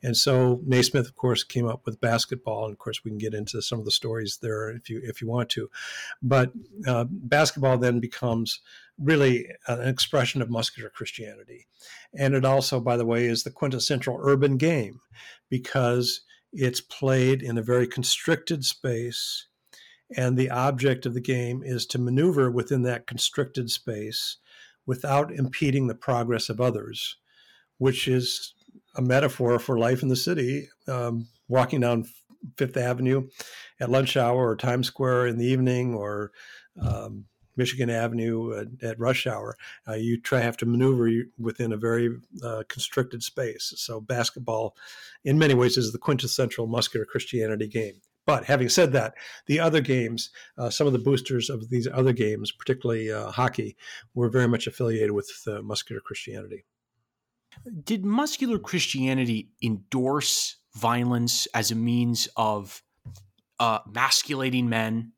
And 0.01 0.15
so 0.15 0.61
Naismith, 0.65 1.07
of 1.07 1.15
course, 1.15 1.43
came 1.43 1.67
up 1.67 1.85
with 1.85 1.99
basketball. 1.99 2.65
And 2.65 2.73
of 2.73 2.79
course, 2.79 3.03
we 3.03 3.11
can 3.11 3.17
get 3.17 3.33
into 3.33 3.61
some 3.61 3.79
of 3.79 3.85
the 3.85 3.91
stories 3.91 4.39
there 4.41 4.69
if 4.69 4.89
you 4.89 5.01
if 5.03 5.21
you 5.21 5.27
want 5.27 5.49
to. 5.49 5.69
But 6.21 6.53
uh, 6.87 7.05
basketball 7.09 7.77
then 7.77 7.99
becomes 7.99 8.61
really 8.97 9.47
an 9.67 9.87
expression 9.87 10.41
of 10.41 10.49
muscular 10.49 10.89
Christianity. 10.89 11.67
And 12.13 12.33
it 12.33 12.45
also, 12.45 12.79
by 12.79 12.97
the 12.97 13.05
way, 13.05 13.25
is 13.25 13.43
the 13.43 13.51
quintessential 13.51 14.19
urban 14.21 14.57
game 14.57 15.01
because 15.49 16.21
it's 16.51 16.81
played 16.81 17.41
in 17.41 17.57
a 17.57 17.63
very 17.63 17.87
constricted 17.87 18.65
space, 18.65 19.47
and 20.15 20.37
the 20.37 20.49
object 20.49 21.05
of 21.05 21.13
the 21.13 21.21
game 21.21 21.61
is 21.63 21.85
to 21.87 21.99
maneuver 21.99 22.49
within 22.49 22.81
that 22.83 23.07
constricted 23.07 23.69
space 23.69 24.37
without 24.85 25.31
impeding 25.31 25.87
the 25.87 25.95
progress 25.95 26.49
of 26.49 26.59
others, 26.59 27.17
which 27.77 28.07
is 28.07 28.53
a 28.95 29.01
metaphor 29.01 29.59
for 29.59 29.77
life 29.77 30.01
in 30.01 30.09
the 30.09 30.15
city. 30.15 30.67
Um, 30.87 31.27
walking 31.47 31.81
down 31.81 32.05
Fifth 32.57 32.77
Avenue 32.77 33.27
at 33.79 33.89
lunch 33.89 34.17
hour 34.17 34.49
or 34.49 34.55
Times 34.55 34.87
Square 34.87 35.27
in 35.27 35.37
the 35.37 35.45
evening 35.45 35.93
or 35.93 36.31
um, 36.81 37.25
Michigan 37.59 37.89
Avenue 37.89 38.65
at, 38.81 38.99
rush 38.99 39.27
hour. 39.27 39.55
Uh, 39.87 39.93
you 39.93 40.19
try 40.19 40.39
have 40.39 40.57
to 40.57 40.65
maneuver 40.65 41.09
within 41.37 41.73
a 41.73 41.77
very 41.77 42.09
uh, 42.43 42.63
constricted 42.67 43.21
space. 43.21 43.73
So 43.77 44.01
basketball, 44.01 44.75
in 45.23 45.37
many 45.37 45.53
ways, 45.53 45.77
is 45.77 45.91
the 45.91 45.99
quintessential 45.99 46.65
muscular 46.67 47.05
Christianity 47.05 47.67
game. 47.67 48.01
But 48.25 48.45
having 48.45 48.69
said 48.69 48.91
that, 48.93 49.15
the 49.47 49.59
other 49.59 49.81
games, 49.81 50.29
uh, 50.57 50.69
some 50.69 50.87
of 50.87 50.93
the 50.93 50.99
boosters 50.99 51.49
of 51.49 51.69
these 51.69 51.87
other 51.91 52.13
games, 52.13 52.51
particularly 52.51 53.11
uh, 53.11 53.31
hockey, 53.31 53.75
were 54.13 54.29
very 54.29 54.47
much 54.47 54.67
affiliated 54.67 55.11
with 55.11 55.31
uh, 55.47 55.61
muscular 55.61 55.99
Christianity. 55.99 56.63
Did 57.83 58.05
muscular 58.05 58.59
Christianity 58.59 59.49
endorse 59.63 60.57
violence 60.75 61.47
as 61.53 61.71
a 61.71 61.75
means 61.75 62.29
of 62.37 62.83
uh, 63.59 63.79
masculating 63.91 64.69
men? 64.69 65.13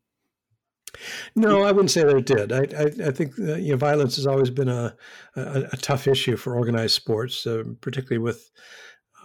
No, 1.36 1.63
I 1.63 1.71
wouldn't 1.71 1.91
say 1.91 2.04
that 2.04 2.17
it 2.17 2.25
did. 2.25 2.51
I, 2.51 2.67
I, 2.77 3.08
I 3.08 3.12
think 3.12 3.38
uh, 3.39 3.56
you 3.56 3.71
know, 3.71 3.77
violence 3.77 4.15
has 4.17 4.27
always 4.27 4.49
been 4.49 4.69
a, 4.69 4.95
a, 5.36 5.63
a 5.71 5.77
tough 5.77 6.08
issue 6.08 6.36
for 6.36 6.56
organized 6.56 6.95
sports, 6.95 7.45
uh, 7.47 7.63
particularly 7.82 8.21
with 8.21 8.51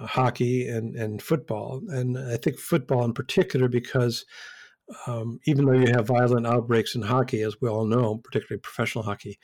uh, 0.01 0.07
hockey 0.07 0.69
and, 0.69 0.95
and 0.97 1.23
football. 1.23 1.83
And 1.89 2.17
I 2.19 2.37
think 2.37 2.59
football 2.59 3.05
in 3.05 3.13
particular, 3.13 3.69
because 3.69 4.25
um, 5.07 5.41
even 5.47 5.65
though 5.65 5.73
you 5.73 5.89
have 5.89 6.07
violent 6.07 6.47
outbreaks 6.47 6.95
in 6.95 7.03
hockey, 7.03 7.43
as 7.43 7.61
we 7.61 7.69
all 7.69 7.87
know, 7.87 8.19
particularly 8.19 8.61
professional 8.61 9.05
hockey, 9.05 9.39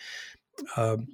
um, 0.76 1.08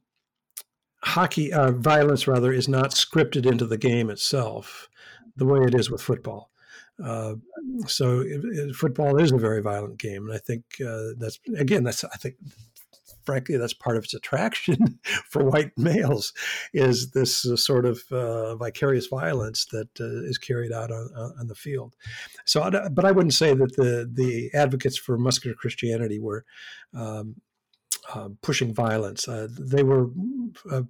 hockey 1.03 1.53
uh, 1.53 1.73
violence 1.73 2.27
rather 2.27 2.53
is 2.53 2.69
not 2.69 2.91
scripted 2.91 3.47
into 3.47 3.67
the 3.67 3.79
game 3.79 4.11
itself 4.11 4.89
the 5.37 5.47
way 5.47 5.61
it 5.61 5.75
is 5.75 5.91
with 5.91 6.03
football. 6.03 6.51
Uh, 7.03 7.35
so 7.87 8.21
it, 8.21 8.41
it, 8.45 8.75
football 8.75 9.19
is 9.19 9.33
a 9.33 9.39
very 9.39 9.63
violent 9.63 9.99
game, 9.99 10.27
and 10.27 10.35
I 10.35 10.39
think 10.39 10.65
uh, 10.85 11.11
that's 11.17 11.39
again 11.57 11.85
that's 11.85 12.05
I 12.05 12.17
think 12.17 12.37
frankly 13.25 13.59
that's 13.59 13.75
part 13.75 13.99
of 13.99 14.05
its 14.05 14.15
attraction 14.15 14.99
for 15.31 15.45
white 15.45 15.77
males 15.77 16.33
is 16.73 17.11
this 17.11 17.45
uh, 17.47 17.57
sort 17.57 17.85
of 17.85 18.01
uh, 18.11 18.57
vicarious 18.57 19.07
violence 19.07 19.67
that 19.67 19.89
uh, 20.01 20.25
is 20.25 20.39
carried 20.39 20.73
out 20.73 20.91
on, 20.91 21.11
on 21.39 21.47
the 21.47 21.55
field. 21.55 21.95
So, 22.47 22.71
but 22.91 23.05
I 23.05 23.13
wouldn't 23.13 23.35
say 23.35 23.55
that 23.55 23.77
the 23.77 24.11
the 24.13 24.51
advocates 24.55 24.97
for 24.97 25.19
muscular 25.19 25.55
Christianity 25.55 26.19
were. 26.19 26.45
Um, 26.95 27.37
uh, 28.15 28.31
pushing 28.41 28.73
violence. 28.73 29.29
They 29.29 29.83
were 29.83 30.09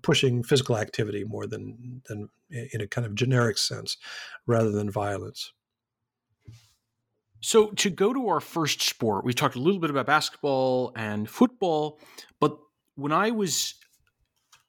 pushing 0.02 0.44
physical 0.44 0.76
activity 0.76 1.24
more 1.24 1.48
than 1.48 2.00
than 2.06 2.28
in 2.50 2.80
a 2.80 2.86
kind 2.86 3.06
of 3.06 3.16
generic 3.16 3.58
sense, 3.58 3.96
rather 4.46 4.70
than 4.70 4.88
violence. 4.88 5.52
So 7.40 7.70
to 7.70 7.90
go 7.90 8.12
to 8.12 8.28
our 8.28 8.40
first 8.40 8.82
sport, 8.82 9.24
we 9.24 9.32
talked 9.32 9.54
a 9.54 9.60
little 9.60 9.80
bit 9.80 9.90
about 9.90 10.06
basketball 10.06 10.92
and 10.96 11.28
football, 11.28 12.00
but 12.40 12.58
when 12.96 13.12
I 13.12 13.30
was 13.30 13.74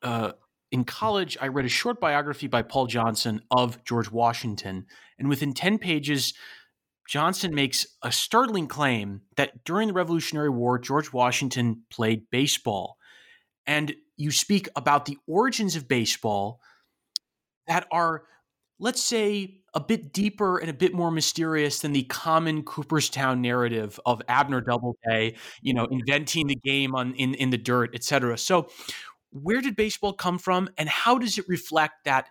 uh, 0.04 0.34
in 0.72 0.84
college, 0.84 1.38
I 1.42 1.48
read 1.48 1.66
a 1.66 1.70
short 1.70 2.00
biography 2.00 2.48
by 2.48 2.62
Paul 2.62 2.86
Johnson 2.86 3.42
of 3.50 3.84
George 3.86 4.12
Washington, 4.12 4.86
and 5.18 5.28
within 5.28 5.54
ten 5.54 5.80
pages, 5.80 6.34
Johnson 7.08 7.56
makes 7.56 7.88
a 8.04 8.12
startling 8.12 8.68
claim 8.68 9.22
that 9.36 9.64
during 9.66 9.88
the 9.88 9.96
Revolutionary 9.96 10.50
War, 10.50 10.78
George 10.78 11.12
Washington 11.12 11.82
played 11.90 12.30
baseball, 12.30 12.98
and 13.66 13.96
you 14.16 14.30
speak 14.30 14.70
about 14.76 15.06
the 15.06 15.18
origins 15.26 15.76
of 15.76 15.88
baseball 15.88 16.60
that 17.68 17.88
are, 17.92 18.26
let's 18.78 19.04
say, 19.04 19.59
a 19.74 19.80
bit 19.80 20.14
deeper 20.14 20.58
and 20.58 20.70
a 20.70 20.74
bit 20.74 20.94
more 20.94 21.12
mysterious 21.12 21.80
than 21.80 21.94
the 21.94 22.04
common 22.04 22.64
Cooperstown 22.64 23.42
narrative 23.42 24.00
of 24.06 24.22
Abner 24.28 24.62
Doubleday, 24.62 25.36
you 25.62 25.74
know, 25.74 25.86
inventing 25.86 26.48
the 26.48 26.56
game 26.56 26.96
on 26.96 27.14
in, 27.16 27.34
in 27.36 27.50
the 27.50 27.58
dirt, 27.58 27.94
etc. 27.94 28.38
So, 28.38 28.70
where 29.32 29.62
did 29.62 29.76
baseball 29.76 30.14
come 30.14 30.40
from, 30.40 30.70
and 30.78 30.90
how 30.90 31.18
does 31.18 31.38
it 31.38 31.46
reflect 31.48 32.06
that? 32.06 32.28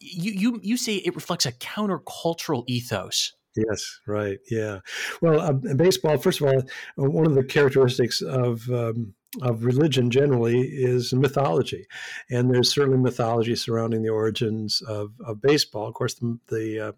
You 0.00 0.32
you 0.32 0.60
you 0.62 0.76
say 0.76 0.96
it 0.96 1.14
reflects 1.14 1.46
a 1.46 1.52
countercultural 1.52 2.64
ethos. 2.66 3.34
Yes, 3.56 4.00
right. 4.06 4.38
Yeah. 4.50 4.80
Well, 5.20 5.40
uh, 5.40 5.52
baseball. 5.52 6.18
First 6.18 6.40
of 6.40 6.46
all, 6.48 6.62
one 6.96 7.26
of 7.26 7.34
the 7.34 7.44
characteristics 7.44 8.22
of 8.22 8.68
um, 8.70 9.14
of 9.42 9.64
religion 9.64 10.10
generally 10.10 10.60
is 10.60 11.12
mythology, 11.12 11.86
and 12.30 12.50
there's 12.50 12.74
certainly 12.74 12.98
mythology 12.98 13.54
surrounding 13.54 14.02
the 14.02 14.08
origins 14.08 14.82
of, 14.82 15.12
of 15.24 15.40
baseball. 15.40 15.86
Of 15.86 15.94
course, 15.94 16.14
the 16.14 16.38
the, 16.48 16.88
uh, 16.88 16.92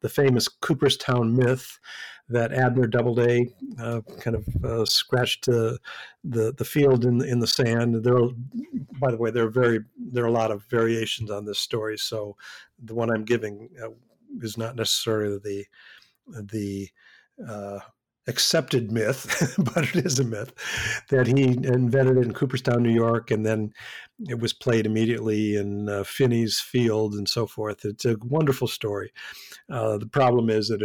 the 0.00 0.08
famous 0.08 0.48
Cooperstown 0.48 1.36
myth 1.36 1.78
that 2.28 2.52
Abner 2.52 2.86
Doubleday 2.86 3.52
uh, 3.80 4.00
kind 4.20 4.36
of 4.36 4.64
uh, 4.64 4.84
scratched 4.84 5.46
the 5.46 5.78
the 6.24 6.64
field 6.64 7.04
in 7.04 7.20
in 7.22 7.40
the 7.40 7.46
sand. 7.46 8.02
There, 8.04 8.16
are, 8.16 8.30
by 9.00 9.10
the 9.10 9.18
way, 9.18 9.30
there 9.30 9.46
are 9.46 9.50
very 9.50 9.80
there 9.98 10.24
are 10.24 10.28
a 10.28 10.32
lot 10.32 10.50
of 10.50 10.64
variations 10.64 11.30
on 11.30 11.44
this 11.44 11.58
story. 11.58 11.98
So 11.98 12.36
the 12.82 12.94
one 12.94 13.10
I'm 13.10 13.24
giving 13.24 13.68
uh, 13.82 13.90
is 14.40 14.56
not 14.56 14.76
necessarily 14.76 15.38
the 15.38 15.66
the 16.28 16.88
uh, 17.46 17.80
accepted 18.28 18.92
myth, 18.92 19.54
but 19.74 19.84
it 19.84 20.06
is 20.06 20.18
a 20.18 20.24
myth 20.24 20.52
that 21.10 21.26
he 21.26 21.44
invented 21.44 22.16
it 22.16 22.24
in 22.24 22.32
Cooperstown, 22.32 22.82
New 22.82 22.94
York, 22.94 23.30
and 23.30 23.44
then 23.44 23.72
it 24.28 24.38
was 24.38 24.52
played 24.52 24.86
immediately 24.86 25.56
in 25.56 25.88
uh, 25.88 26.04
Phinney's 26.04 26.60
Field 26.60 27.14
and 27.14 27.28
so 27.28 27.46
forth. 27.46 27.84
It's 27.84 28.04
a 28.04 28.16
wonderful 28.22 28.68
story. 28.68 29.12
Uh, 29.70 29.98
the 29.98 30.06
problem 30.06 30.50
is 30.50 30.68
that 30.68 30.80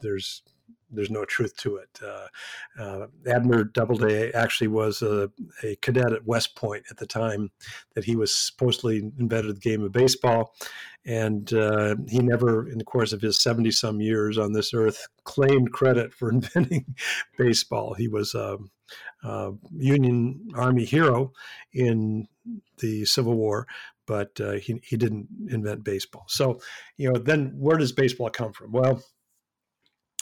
there's 0.00 0.42
there's 0.90 1.10
no 1.10 1.24
truth 1.24 1.56
to 1.58 1.76
it. 1.76 1.98
Uh, 2.02 2.82
uh, 2.82 3.06
Abner 3.26 3.64
Doubleday 3.64 4.32
actually 4.32 4.68
was 4.68 5.02
a, 5.02 5.30
a, 5.62 5.76
cadet 5.76 6.12
at 6.12 6.26
West 6.26 6.56
Point 6.56 6.84
at 6.90 6.96
the 6.96 7.06
time 7.06 7.50
that 7.94 8.04
he 8.04 8.16
was 8.16 8.34
supposedly 8.34 8.98
invented 9.18 9.56
the 9.56 9.60
game 9.60 9.82
of 9.82 9.92
baseball, 9.92 10.54
and 11.04 11.52
uh, 11.52 11.96
he 12.08 12.18
never, 12.18 12.68
in 12.68 12.78
the 12.78 12.84
course 12.84 13.12
of 13.12 13.20
his 13.20 13.40
seventy 13.40 13.70
some 13.70 14.00
years 14.00 14.38
on 14.38 14.52
this 14.52 14.74
earth, 14.74 15.08
claimed 15.24 15.72
credit 15.72 16.12
for 16.12 16.30
inventing 16.32 16.94
baseball. 17.38 17.94
He 17.94 18.08
was 18.08 18.34
a, 18.34 18.58
a 19.24 19.52
Union 19.76 20.48
Army 20.54 20.84
hero 20.84 21.32
in 21.72 22.28
the 22.78 23.04
Civil 23.04 23.34
War, 23.34 23.66
but 24.06 24.40
uh, 24.40 24.52
he, 24.52 24.80
he 24.82 24.96
didn't 24.96 25.28
invent 25.50 25.84
baseball. 25.84 26.24
So, 26.26 26.60
you 26.96 27.12
know, 27.12 27.18
then 27.18 27.52
where 27.56 27.76
does 27.76 27.92
baseball 27.92 28.30
come 28.30 28.52
from? 28.52 28.72
Well, 28.72 29.02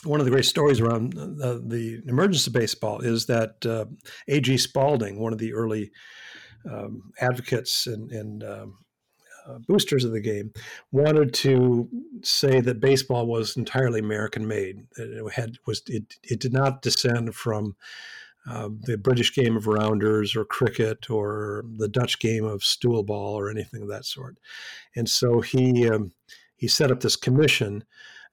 one 0.03 0.19
of 0.19 0.25
the 0.25 0.31
great 0.31 0.45
stories 0.45 0.79
around 0.79 1.13
the, 1.13 1.61
the 1.65 2.01
emergence 2.07 2.47
of 2.47 2.53
baseball 2.53 3.01
is 3.01 3.25
that 3.25 3.65
uh, 3.65 3.85
A.G. 4.27 4.57
Spalding, 4.57 5.19
one 5.19 5.33
of 5.33 5.39
the 5.39 5.53
early 5.53 5.91
um, 6.69 7.11
advocates 7.19 7.85
and, 7.85 8.11
and 8.11 8.43
um, 8.43 8.77
uh, 9.47 9.57
boosters 9.67 10.05
of 10.05 10.11
the 10.11 10.21
game, 10.21 10.53
wanted 10.91 11.33
to 11.33 11.89
say 12.21 12.61
that 12.61 12.79
baseball 12.79 13.27
was 13.27 13.57
entirely 13.57 13.99
American 13.99 14.47
made. 14.47 14.85
It 14.97 15.33
had 15.33 15.57
was 15.65 15.81
it, 15.87 16.15
it 16.23 16.39
did 16.39 16.53
not 16.53 16.81
descend 16.81 17.35
from 17.35 17.75
uh, 18.49 18.69
the 18.81 18.97
British 18.97 19.35
game 19.35 19.57
of 19.57 19.67
rounders 19.67 20.35
or 20.35 20.45
cricket 20.45 21.09
or 21.09 21.65
the 21.77 21.89
Dutch 21.89 22.19
game 22.19 22.45
of 22.45 22.63
stool 22.63 23.03
ball 23.03 23.37
or 23.37 23.49
anything 23.49 23.81
of 23.81 23.89
that 23.89 24.05
sort. 24.05 24.37
And 24.95 25.09
so 25.09 25.41
he 25.41 25.89
um, 25.89 26.13
he 26.55 26.67
set 26.67 26.91
up 26.91 27.01
this 27.01 27.15
commission 27.15 27.83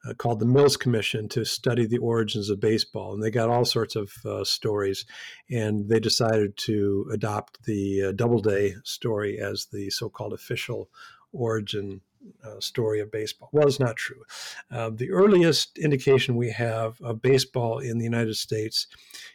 uh, 0.06 0.14
called 0.14 0.40
the 0.40 0.46
Mills 0.46 0.76
Commission 0.76 1.28
to 1.30 1.44
study 1.44 1.86
the 1.86 1.98
origins 1.98 2.50
of 2.50 2.60
baseball. 2.60 3.14
And 3.14 3.22
they 3.22 3.30
got 3.30 3.48
all 3.48 3.64
sorts 3.64 3.96
of 3.96 4.12
uh, 4.24 4.44
stories. 4.44 5.04
And 5.50 5.88
they 5.88 6.00
decided 6.00 6.56
to 6.58 7.08
adopt 7.12 7.64
the 7.64 8.04
uh, 8.04 8.12
Doubleday 8.12 8.74
story 8.84 9.38
as 9.38 9.66
the 9.72 9.90
so 9.90 10.08
called 10.08 10.32
official 10.32 10.88
origin 11.32 12.00
uh, 12.44 12.60
story 12.60 13.00
of 13.00 13.10
baseball. 13.10 13.48
Well, 13.52 13.66
it's 13.66 13.80
not 13.80 13.96
true. 13.96 14.22
Uh, 14.70 14.90
the 14.90 15.10
earliest 15.10 15.78
indication 15.78 16.36
we 16.36 16.50
have 16.50 17.00
of 17.00 17.22
baseball 17.22 17.78
in 17.78 17.98
the 17.98 18.04
United 18.04 18.36
States 18.36 18.86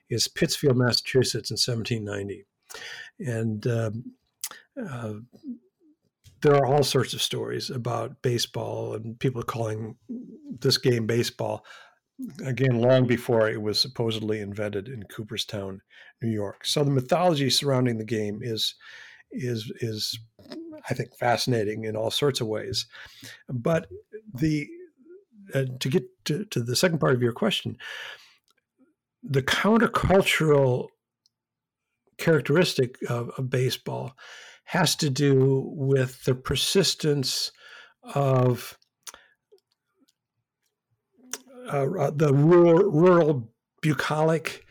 is 0.09 0.27
Pittsfield, 0.27 0.77
Massachusetts 0.77 1.51
in 1.51 1.55
1790. 1.55 2.45
And 3.19 3.67
um, 3.67 4.03
uh, 4.81 5.13
there 6.41 6.55
are 6.55 6.65
all 6.65 6.83
sorts 6.83 7.13
of 7.13 7.21
stories 7.21 7.69
about 7.69 8.21
baseball 8.21 8.93
and 8.93 9.19
people 9.19 9.43
calling 9.43 9.95
this 10.59 10.77
game 10.77 11.05
baseball 11.05 11.65
again 12.45 12.79
long 12.79 13.07
before 13.07 13.49
it 13.49 13.61
was 13.61 13.79
supposedly 13.79 14.39
invented 14.39 14.87
in 14.87 15.03
Cooperstown, 15.03 15.81
New 16.21 16.29
York. 16.29 16.65
So 16.65 16.83
the 16.83 16.91
mythology 16.91 17.49
surrounding 17.49 17.97
the 17.97 18.05
game 18.05 18.39
is 18.41 18.75
is 19.31 19.71
is 19.79 20.19
I 20.89 20.93
think 20.93 21.15
fascinating 21.17 21.85
in 21.85 21.95
all 21.95 22.11
sorts 22.11 22.41
of 22.41 22.47
ways. 22.47 22.87
But 23.49 23.87
the 24.33 24.67
uh, 25.53 25.65
to 25.79 25.89
get 25.89 26.03
to, 26.25 26.45
to 26.45 26.61
the 26.61 26.75
second 26.75 26.99
part 26.99 27.13
of 27.13 27.21
your 27.21 27.33
question, 27.33 27.77
the 29.23 29.43
countercultural 29.43 30.87
characteristic 32.17 32.97
of, 33.09 33.29
of 33.37 33.49
baseball 33.49 34.13
has 34.71 34.95
to 34.95 35.09
do 35.09 35.69
with 35.75 36.23
the 36.23 36.33
persistence 36.33 37.51
of 38.15 38.77
uh, 41.67 41.85
uh, 41.99 42.11
the 42.15 42.33
rural, 42.33 42.89
rural 42.89 43.51
bucolic 43.81 44.65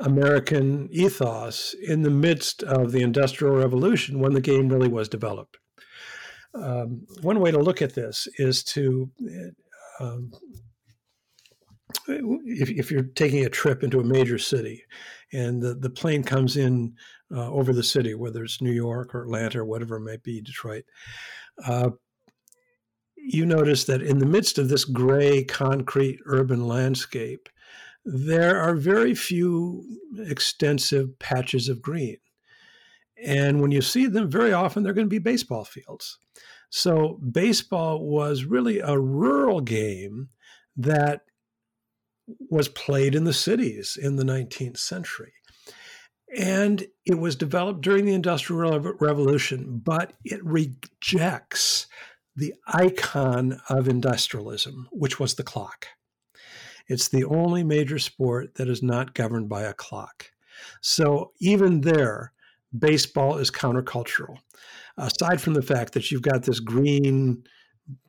American 0.00 0.86
ethos 0.92 1.74
in 1.82 2.02
the 2.02 2.10
midst 2.10 2.62
of 2.62 2.92
the 2.92 3.00
Industrial 3.00 3.56
Revolution 3.56 4.20
when 4.20 4.34
the 4.34 4.42
game 4.42 4.68
really 4.68 4.86
was 4.86 5.08
developed. 5.08 5.56
Um, 6.54 7.06
one 7.22 7.40
way 7.40 7.50
to 7.50 7.58
look 7.58 7.80
at 7.80 7.94
this 7.94 8.28
is 8.36 8.62
to, 8.64 9.10
um, 9.98 10.30
if, 12.06 12.68
if, 12.68 12.90
you're 12.90 13.04
taking 13.14 13.46
a 13.46 13.48
trip 13.48 13.82
into 13.82 13.98
a 13.98 14.04
major 14.04 14.36
city 14.36 14.84
and 15.32 15.62
the, 15.62 15.72
the 15.72 15.90
plane 15.90 16.22
comes 16.22 16.58
in 16.58 16.96
uh, 17.34 17.50
over 17.50 17.72
the 17.72 17.82
city, 17.82 18.14
whether 18.14 18.42
it's 18.42 18.62
New 18.62 18.72
York 18.72 19.14
or 19.14 19.22
Atlanta 19.22 19.60
or 19.60 19.64
whatever 19.64 19.96
it 19.96 20.00
might 20.00 20.22
be, 20.22 20.40
Detroit, 20.40 20.84
uh, 21.64 21.90
you 23.16 23.44
notice 23.44 23.84
that 23.84 24.02
in 24.02 24.18
the 24.18 24.26
midst 24.26 24.58
of 24.58 24.68
this 24.68 24.84
gray 24.84 25.44
concrete 25.44 26.20
urban 26.24 26.66
landscape, 26.66 27.48
there 28.04 28.58
are 28.58 28.74
very 28.74 29.14
few 29.14 29.84
extensive 30.18 31.18
patches 31.18 31.68
of 31.68 31.82
green. 31.82 32.16
And 33.22 33.60
when 33.60 33.70
you 33.70 33.82
see 33.82 34.06
them, 34.06 34.30
very 34.30 34.52
often 34.52 34.82
they're 34.82 34.92
going 34.92 35.06
to 35.06 35.10
be 35.10 35.18
baseball 35.18 35.64
fields. 35.64 36.18
So, 36.70 37.18
baseball 37.30 38.06
was 38.06 38.44
really 38.44 38.78
a 38.78 38.98
rural 38.98 39.60
game 39.60 40.28
that 40.76 41.22
was 42.50 42.68
played 42.68 43.14
in 43.14 43.24
the 43.24 43.32
cities 43.32 43.98
in 44.00 44.16
the 44.16 44.24
19th 44.24 44.76
century. 44.76 45.32
And 46.36 46.86
it 47.06 47.18
was 47.18 47.36
developed 47.36 47.80
during 47.80 48.04
the 48.04 48.12
Industrial 48.12 48.78
Revolution, 48.80 49.80
but 49.82 50.12
it 50.24 50.44
rejects 50.44 51.86
the 52.36 52.54
icon 52.66 53.60
of 53.68 53.88
industrialism, 53.88 54.88
which 54.92 55.18
was 55.18 55.34
the 55.34 55.42
clock. 55.42 55.88
It's 56.86 57.08
the 57.08 57.24
only 57.24 57.64
major 57.64 57.98
sport 57.98 58.54
that 58.54 58.68
is 58.68 58.82
not 58.82 59.14
governed 59.14 59.48
by 59.48 59.62
a 59.62 59.74
clock. 59.74 60.30
So 60.80 61.32
even 61.40 61.80
there, 61.80 62.32
baseball 62.76 63.38
is 63.38 63.50
countercultural. 63.50 64.36
Aside 64.96 65.40
from 65.40 65.54
the 65.54 65.62
fact 65.62 65.94
that 65.94 66.10
you've 66.10 66.22
got 66.22 66.42
this 66.44 66.60
green, 66.60 67.44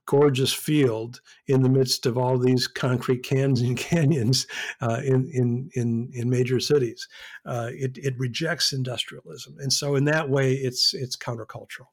gorgeous 0.09 0.51
field 0.51 1.21
in 1.45 1.61
the 1.61 1.69
midst 1.69 2.07
of 2.07 2.17
all 2.17 2.35
these 2.35 2.67
concrete 2.67 3.21
cans 3.21 3.61
and 3.61 3.77
canyons 3.91 4.47
uh, 4.81 4.99
in, 5.05 5.29
in, 5.31 5.69
in, 5.75 6.09
in 6.13 6.27
major 6.27 6.59
cities, 6.59 7.07
uh, 7.45 7.69
it, 7.71 7.95
it 7.99 8.15
rejects 8.17 8.73
industrialism. 8.73 9.55
And 9.59 9.71
so 9.71 9.95
in 9.95 10.05
that 10.05 10.27
way, 10.27 10.53
it's, 10.53 10.95
it's 10.95 11.15
countercultural. 11.15 11.89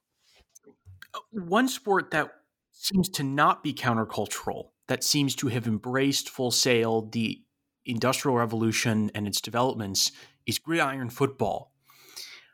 Uh, 1.14 1.18
one 1.31 1.68
sport 1.68 2.11
that 2.12 2.31
seems 2.72 3.11
to 3.11 3.22
not 3.22 3.62
be 3.62 3.74
countercultural 3.74 4.70
that 4.88 5.05
seems 5.05 5.35
to 5.35 5.48
have 5.48 5.66
embraced 5.66 6.31
full 6.31 6.50
sail 6.50 7.02
the 7.12 7.42
industrial 7.85 8.38
revolution 8.38 9.11
and 9.14 9.29
its 9.29 9.42
developments 9.42 10.11
is 10.46 10.59
gridiron 10.59 11.11
football. 11.11 11.74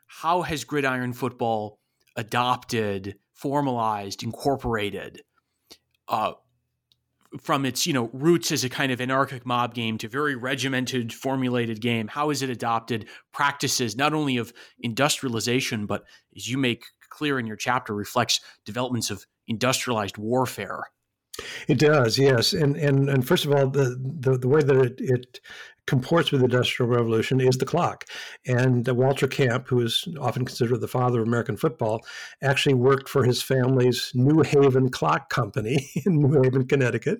How 0.07 0.41
has 0.41 0.65
gridiron 0.65 1.13
football 1.13 1.79
adopted, 2.17 3.15
formalized, 3.31 4.23
incorporated 4.23 5.21
uh, 6.07 6.33
from 7.41 7.65
its 7.65 7.87
you 7.87 7.93
know 7.93 8.09
roots 8.13 8.51
as 8.51 8.63
a 8.63 8.69
kind 8.69 8.91
of 8.91 9.01
anarchic 9.01 9.45
mob 9.45 9.73
game 9.73 9.97
to 9.97 10.07
very 10.07 10.35
regimented, 10.35 11.13
formulated 11.13 11.81
game? 11.81 12.07
How 12.07 12.29
has 12.29 12.41
it 12.41 12.49
adopted 12.49 13.07
practices 13.31 13.95
not 13.95 14.13
only 14.13 14.37
of 14.37 14.53
industrialization, 14.79 15.85
but 15.85 16.03
as 16.35 16.49
you 16.49 16.57
make 16.57 16.85
clear 17.09 17.39
in 17.39 17.47
your 17.47 17.57
chapter, 17.57 17.93
reflects 17.93 18.39
developments 18.65 19.09
of 19.09 19.25
industrialized 19.47 20.17
warfare? 20.17 20.83
It 21.67 21.79
does, 21.79 22.19
yes, 22.19 22.53
and 22.53 22.75
and 22.75 23.09
and 23.09 23.27
first 23.27 23.45
of 23.45 23.53
all, 23.53 23.67
the 23.67 23.97
the, 23.99 24.37
the 24.37 24.47
way 24.47 24.61
that 24.61 24.77
it, 24.77 24.95
it 24.99 25.39
comports 25.85 26.31
with 26.31 26.41
the 26.41 26.45
Industrial 26.45 26.89
Revolution 26.89 27.41
is 27.41 27.57
the 27.57 27.65
clock. 27.65 28.05
And 28.47 28.87
uh, 28.87 28.95
Walter 28.95 29.27
Camp, 29.27 29.67
who 29.67 29.81
is 29.81 30.07
often 30.19 30.45
considered 30.45 30.79
the 30.79 30.87
father 30.87 31.21
of 31.21 31.27
American 31.27 31.57
football, 31.57 32.05
actually 32.41 32.75
worked 32.75 33.09
for 33.09 33.23
his 33.23 33.41
family's 33.41 34.11
New 34.13 34.41
Haven 34.41 34.89
Clock 34.89 35.29
Company 35.29 35.89
in 36.05 36.21
New 36.21 36.41
Haven, 36.41 36.67
Connecticut. 36.67 37.19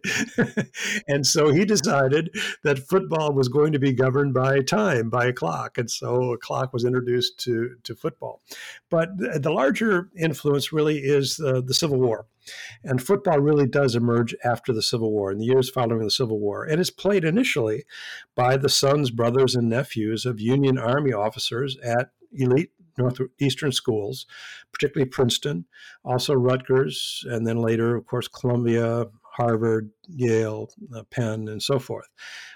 and 1.07 1.27
so 1.27 1.51
he 1.51 1.65
decided 1.65 2.29
that 2.63 2.87
football 2.87 3.33
was 3.33 3.49
going 3.49 3.73
to 3.73 3.79
be 3.79 3.91
governed 3.91 4.33
by 4.33 4.61
time, 4.61 5.09
by 5.09 5.25
a 5.25 5.33
clock. 5.33 5.77
And 5.77 5.89
so 5.89 6.31
a 6.31 6.37
clock 6.37 6.73
was 6.73 6.85
introduced 6.85 7.39
to, 7.41 7.75
to 7.83 7.95
football. 7.95 8.41
But 8.89 9.09
the 9.17 9.51
larger 9.51 10.09
influence 10.17 10.71
really 10.71 10.99
is 10.99 11.39
uh, 11.39 11.61
the 11.65 11.73
Civil 11.73 11.99
War. 11.99 12.27
And 12.83 13.01
football 13.01 13.39
really 13.39 13.67
does 13.67 13.95
emerge 13.95 14.35
after 14.43 14.73
the 14.73 14.81
Civil 14.81 15.11
War, 15.11 15.31
in 15.31 15.37
the 15.37 15.45
years 15.45 15.69
following 15.69 16.03
the 16.03 16.11
Civil 16.11 16.39
War. 16.39 16.63
And 16.63 16.79
it's 16.79 16.89
played 16.89 17.23
initially 17.23 17.85
by 18.35 18.52
the 18.61 18.69
sons, 18.69 19.11
brothers, 19.11 19.55
and 19.55 19.69
nephews 19.69 20.25
of 20.25 20.39
Union 20.39 20.77
Army 20.77 21.13
officers 21.13 21.77
at 21.83 22.11
elite 22.31 22.71
northeastern 22.97 23.71
schools, 23.71 24.25
particularly 24.71 25.09
Princeton, 25.09 25.65
also 26.03 26.33
Rutgers, 26.33 27.25
and 27.27 27.45
then 27.45 27.57
later, 27.57 27.95
of 27.95 28.05
course, 28.05 28.27
Columbia, 28.27 29.07
Harvard, 29.33 29.89
Yale, 30.07 30.69
uh, 30.95 31.03
Penn, 31.09 31.47
and 31.47 31.61
so 31.61 31.79
forth. 31.79 32.07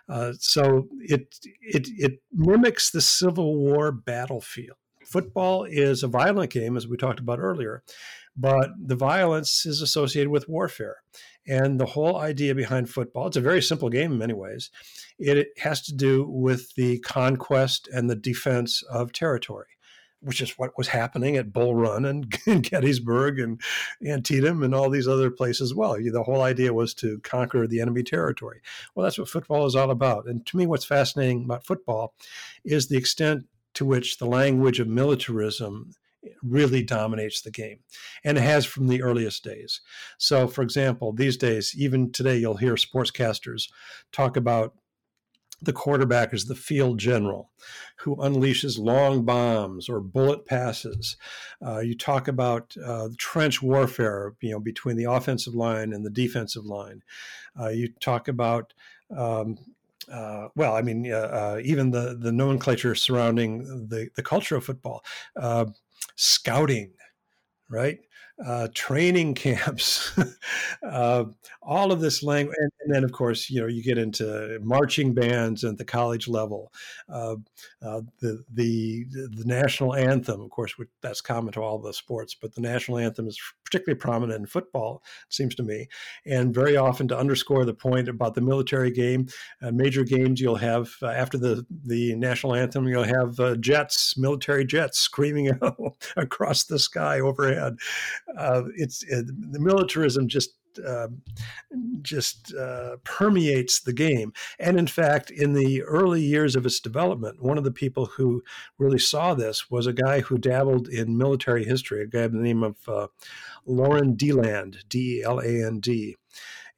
Uh, 0.08 0.34
so 0.40 0.88
it, 1.00 1.40
it, 1.62 1.88
it 1.98 2.22
mimics 2.32 2.92
the 2.92 3.02
Civil 3.02 3.56
War 3.56 3.92
battlefield. 3.92 4.78
Football 5.08 5.64
is 5.64 6.04
a 6.04 6.08
violent 6.08 6.52
game, 6.52 6.76
as 6.76 6.86
we 6.86 6.98
talked 6.98 7.22
about 7.22 7.40
earlier, 7.40 7.82
but 8.36 8.72
the 8.78 8.96
violence 8.96 9.66
is 9.66 9.82
associated 9.82 10.30
with 10.30 10.50
warfare. 10.50 10.98
And 11.48 11.80
the 11.80 11.86
whole 11.86 12.18
idea 12.18 12.54
behind 12.54 12.90
football, 12.90 13.28
it's 13.28 13.38
a 13.38 13.42
very 13.42 13.62
simple 13.62 13.90
game 13.90 14.12
in 14.12 14.18
many 14.18 14.34
ways. 14.34 14.70
It 15.18 15.48
has 15.60 15.82
to 15.84 15.96
do 15.96 16.26
with 16.28 16.76
the 16.76 17.00
conquest 17.00 17.88
and 17.88 18.10
the 18.10 18.18
defense 18.18 18.84
of 18.84 19.14
territory, 19.14 19.68
which 20.20 20.42
is 20.42 20.60
what 20.60 20.78
was 20.78 20.90
happening 20.90 21.38
at 21.38 21.54
Bull 21.54 21.74
Run 21.74 22.04
and, 22.04 22.38
and 22.46 22.70
Gettysburg 22.70 23.40
and 23.40 23.62
Antietam 24.06 24.62
and 24.62 24.76
all 24.76 24.90
these 24.90 25.08
other 25.08 25.32
places 25.32 25.74
well. 25.74 25.94
The 25.94 26.24
whole 26.24 26.42
idea 26.42 26.74
was 26.74 26.94
to 26.96 27.20
conquer 27.20 27.66
the 27.66 27.80
enemy 27.80 28.04
territory. 28.04 28.60
Well, 28.94 29.06
that's 29.06 29.18
what 29.18 29.30
football 29.30 29.66
is 29.68 29.76
all 29.76 29.90
about. 29.90 30.26
And 30.26 30.46
to 30.48 30.58
me, 30.58 30.68
what's 30.68 30.86
fascinating 30.86 31.46
about 31.46 31.66
football 31.66 32.14
is 32.66 32.90
the 32.90 32.98
extent 32.98 33.46
to 33.78 33.86
which 33.86 34.18
the 34.18 34.26
language 34.26 34.80
of 34.80 34.88
militarism 34.88 35.92
really 36.42 36.82
dominates 36.82 37.42
the 37.42 37.52
game 37.52 37.78
and 38.24 38.36
has 38.40 38.66
from 38.66 38.88
the 38.88 39.04
earliest 39.04 39.44
days. 39.44 39.82
So, 40.18 40.48
for 40.48 40.64
example, 40.64 41.14
these 41.14 41.38
days, 41.38 41.76
even 41.78 42.12
today, 42.12 42.38
you'll 42.38 42.58
hear 42.58 42.74
sportscasters 42.74 43.70
talk 44.12 44.36
about 44.36 44.74
the 45.62 45.74
quarterback 45.74 46.34
as 46.34 46.46
the 46.46 46.56
field 46.56 46.98
general 46.98 47.52
who 47.98 48.16
unleashes 48.16 48.80
long 48.80 49.24
bombs 49.24 49.88
or 49.88 50.00
bullet 50.00 50.48
passes. 50.48 51.18
Uh, 51.64 51.78
you 51.78 51.96
talk 51.96 52.28
about 52.28 52.76
uh, 52.84 53.10
trench 53.20 53.62
warfare, 53.62 54.34
you 54.42 54.54
know, 54.54 54.60
between 54.60 54.98
the 54.98 55.04
offensive 55.04 55.54
line 55.54 55.94
and 55.94 56.04
the 56.04 56.10
defensive 56.10 56.66
line. 56.66 57.04
Uh, 57.60 57.70
you 57.70 57.90
talk 58.02 58.28
about 58.28 58.74
um, 59.16 59.56
uh, 60.12 60.50
well, 60.56 60.76
I 60.76 60.82
mean, 60.82 61.12
uh, 61.12 61.60
even 61.64 61.92
the 61.92 62.18
the 62.20 62.32
nomenclature 62.32 62.96
surrounding 62.96 63.88
the 63.90 64.10
the 64.16 64.24
culture 64.24 64.56
of 64.56 64.66
football. 64.66 65.04
Uh, 65.36 65.66
scouting, 66.16 66.94
right? 67.70 68.00
Uh, 68.46 68.68
training 68.76 69.34
camps, 69.34 70.16
uh, 70.88 71.24
all 71.64 71.92
of 71.92 72.00
this 72.00 72.22
language, 72.22 72.56
and, 72.60 72.72
and, 72.82 72.94
then 72.94 73.04
of 73.04 73.12
course 73.12 73.50
you 73.50 73.60
know 73.60 73.66
you 73.66 73.82
get 73.82 73.98
into 73.98 74.60
marching 74.62 75.12
bands 75.12 75.64
at 75.64 75.76
the 75.76 75.84
college 75.84 76.28
level, 76.28 76.72
uh, 77.10 77.36
uh 77.82 78.02
the 78.20 78.44
the 78.54 79.06
the 79.10 79.44
national 79.46 79.96
anthem, 79.96 80.40
of 80.40 80.52
course, 80.52 80.78
which, 80.78 80.88
that's 81.02 81.20
common 81.20 81.52
to 81.52 81.62
all 81.62 81.80
the 81.80 81.92
sports, 81.92 82.36
but 82.36 82.54
the 82.54 82.62
national 82.62 83.00
anthem 83.00 83.28
is 83.28 83.40
particularly 83.64 83.98
prominent 83.98 84.40
in 84.40 84.46
football, 84.46 85.02
it 85.28 85.34
seems 85.34 85.56
to 85.56 85.64
me, 85.64 85.88
and 86.28 86.54
very 86.54 86.78
often 86.78 87.08
to 87.08 87.18
underscore 87.18 87.66
the 87.66 87.74
point 87.74 88.08
about 88.08 88.36
the 88.36 88.42
military 88.42 88.92
game, 88.92 89.28
uh, 89.64 89.72
major 89.72 90.04
games 90.04 90.40
you'll 90.40 90.56
have 90.56 90.92
after 91.02 91.40
the 91.40 91.66
the 91.86 92.16
national 92.16 92.54
anthem, 92.54 92.88
you'll 92.88 93.04
have 93.04 93.60
jets, 93.62 94.16
military 94.16 94.64
jets, 94.64 95.00
screaming 95.00 95.50
across 96.18 96.66
the 96.66 96.78
sky 96.78 97.20
overhead 97.20 97.78
uh, 98.36 98.64
it's 98.76 99.04
it, 99.04 99.28
the 99.28 99.60
militarism 99.60 100.28
just 100.28 100.52
uh, 100.86 101.08
just 102.02 102.54
uh, 102.54 102.98
permeates 103.04 103.80
the 103.80 103.94
game. 103.94 104.32
And 104.60 104.78
in 104.78 104.88
fact, 104.88 105.32
in 105.32 105.54
the 105.54 105.82
early 105.84 106.22
years 106.22 106.56
of 106.56 106.66
its 106.66 106.80
development, 106.80 107.42
one 107.42 107.58
of 107.58 107.64
the 107.64 107.72
people 107.72 108.06
who 108.06 108.44
really 108.78 109.00
saw 109.00 109.34
this 109.34 109.72
was 109.72 109.88
a 109.88 109.94
guy 109.94 110.22
who 110.22 110.38
dabbled 110.38 110.88
in 110.88 111.18
military 111.18 111.66
history, 111.66 112.02
a 112.02 112.08
guy 112.08 112.28
by 112.28 112.38
the 112.38 112.44
name 112.44 112.64
of 112.64 112.76
uh, 112.88 113.08
Lorin 113.66 114.16
Deland, 114.16 114.84
D 114.88 115.20
E 115.20 115.24
L 115.24 115.40
A 115.40 115.66
N 115.66 115.80
D. 115.80 116.16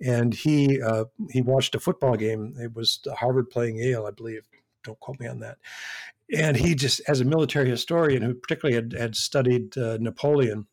And 0.02 0.34
he 0.34 0.82
uh, 0.82 1.06
he 1.30 1.42
watched 1.42 1.76
a 1.76 1.80
football 1.80 2.16
game. 2.16 2.56
It 2.58 2.74
was 2.74 3.02
Harvard 3.18 3.50
playing 3.50 3.78
Yale, 3.78 4.06
I 4.06 4.12
believe. 4.12 4.48
Don't 4.84 5.00
quote 5.02 5.20
me 5.20 5.28
on 5.28 5.40
that. 5.40 5.58
And 6.34 6.56
he 6.56 6.76
just, 6.76 7.02
as 7.08 7.20
a 7.20 7.26
military 7.26 7.70
historian 7.70 8.22
who 8.22 8.34
particularly 8.34 8.76
had, 8.76 8.94
had 8.94 9.16
studied 9.16 9.78
uh, 9.78 9.98
Napoleon, 10.00 10.68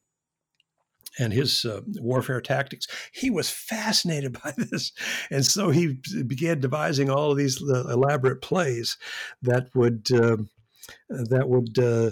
and 1.18 1.32
his 1.32 1.64
uh, 1.64 1.80
warfare 1.96 2.40
tactics. 2.40 2.86
He 3.12 3.30
was 3.30 3.50
fascinated 3.50 4.38
by 4.44 4.52
this, 4.56 4.92
and 5.30 5.44
so 5.44 5.70
he 5.70 5.98
began 6.26 6.60
devising 6.60 7.10
all 7.10 7.32
of 7.32 7.38
these 7.38 7.62
uh, 7.62 7.88
elaborate 7.88 8.42
plays 8.42 8.96
that 9.42 9.68
would. 9.74 10.08
Uh, 10.12 10.36
that 11.08 11.48
would 11.48 11.78
uh, 11.78 12.10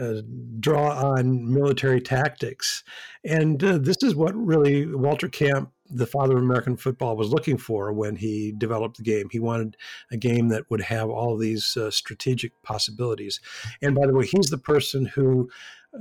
uh, 0.00 0.22
draw 0.60 1.12
on 1.14 1.52
military 1.52 2.00
tactics. 2.00 2.82
And 3.24 3.62
uh, 3.62 3.78
this 3.78 4.02
is 4.02 4.14
what 4.14 4.34
really 4.34 4.86
Walter 4.86 5.28
Camp, 5.28 5.70
the 5.90 6.06
father 6.06 6.36
of 6.36 6.42
American 6.42 6.76
football, 6.76 7.16
was 7.16 7.30
looking 7.30 7.56
for 7.56 7.92
when 7.92 8.16
he 8.16 8.52
developed 8.56 8.96
the 8.96 9.04
game. 9.04 9.28
He 9.30 9.38
wanted 9.38 9.76
a 10.10 10.16
game 10.16 10.48
that 10.48 10.68
would 10.70 10.80
have 10.80 11.08
all 11.08 11.36
these 11.36 11.76
uh, 11.76 11.90
strategic 11.90 12.60
possibilities. 12.62 13.40
And 13.80 13.94
by 13.94 14.06
the 14.06 14.14
way, 14.14 14.26
he's 14.26 14.50
the 14.50 14.58
person 14.58 15.06
who 15.06 15.48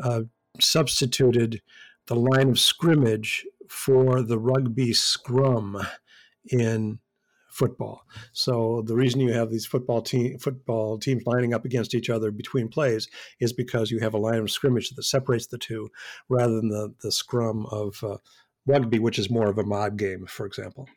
uh, 0.01 0.21
substituted 0.59 1.61
the 2.07 2.15
line 2.15 2.49
of 2.49 2.59
scrimmage 2.59 3.45
for 3.67 4.21
the 4.21 4.37
rugby 4.37 4.93
scrum 4.93 5.81
in 6.49 6.99
football. 7.49 8.01
So 8.31 8.83
the 8.85 8.95
reason 8.95 9.21
you 9.21 9.31
have 9.33 9.51
these 9.51 9.65
football 9.65 10.01
team 10.01 10.39
football 10.39 10.97
teams 10.97 11.23
lining 11.25 11.53
up 11.53 11.65
against 11.65 11.93
each 11.93 12.09
other 12.09 12.31
between 12.31 12.67
plays 12.67 13.07
is 13.39 13.53
because 13.53 13.91
you 13.91 13.99
have 13.99 14.15
a 14.15 14.17
line 14.17 14.39
of 14.39 14.51
scrimmage 14.51 14.89
that 14.89 15.03
separates 15.03 15.47
the 15.47 15.59
two, 15.59 15.89
rather 16.29 16.55
than 16.55 16.69
the 16.69 16.93
the 17.01 17.11
scrum 17.11 17.65
of 17.67 18.03
uh, 18.03 18.17
rugby, 18.65 18.99
which 18.99 19.19
is 19.19 19.29
more 19.29 19.49
of 19.49 19.57
a 19.57 19.63
mob 19.63 19.97
game, 19.97 20.25
for 20.25 20.45
example. 20.45 20.87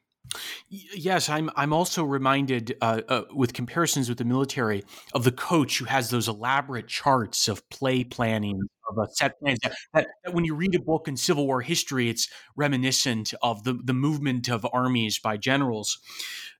Yes, 0.68 1.28
I'm. 1.28 1.50
I'm 1.54 1.72
also 1.72 2.02
reminded, 2.02 2.76
uh, 2.80 3.02
uh, 3.08 3.22
with 3.32 3.52
comparisons 3.52 4.08
with 4.08 4.18
the 4.18 4.24
military, 4.24 4.82
of 5.12 5.24
the 5.24 5.32
coach 5.32 5.78
who 5.78 5.84
has 5.84 6.10
those 6.10 6.26
elaborate 6.26 6.88
charts 6.88 7.48
of 7.48 7.68
play 7.70 8.02
planning 8.02 8.60
of 8.88 8.98
a 8.98 9.08
set 9.14 9.38
plans. 9.40 9.58
That, 9.62 9.76
that, 9.94 10.06
that, 10.24 10.34
when 10.34 10.44
you 10.44 10.54
read 10.54 10.74
a 10.74 10.80
book 10.80 11.08
in 11.08 11.16
Civil 11.16 11.46
War 11.46 11.60
history, 11.60 12.08
it's 12.08 12.28
reminiscent 12.56 13.34
of 13.42 13.64
the 13.64 13.74
the 13.74 13.94
movement 13.94 14.48
of 14.48 14.66
armies 14.72 15.18
by 15.18 15.36
generals. 15.36 15.98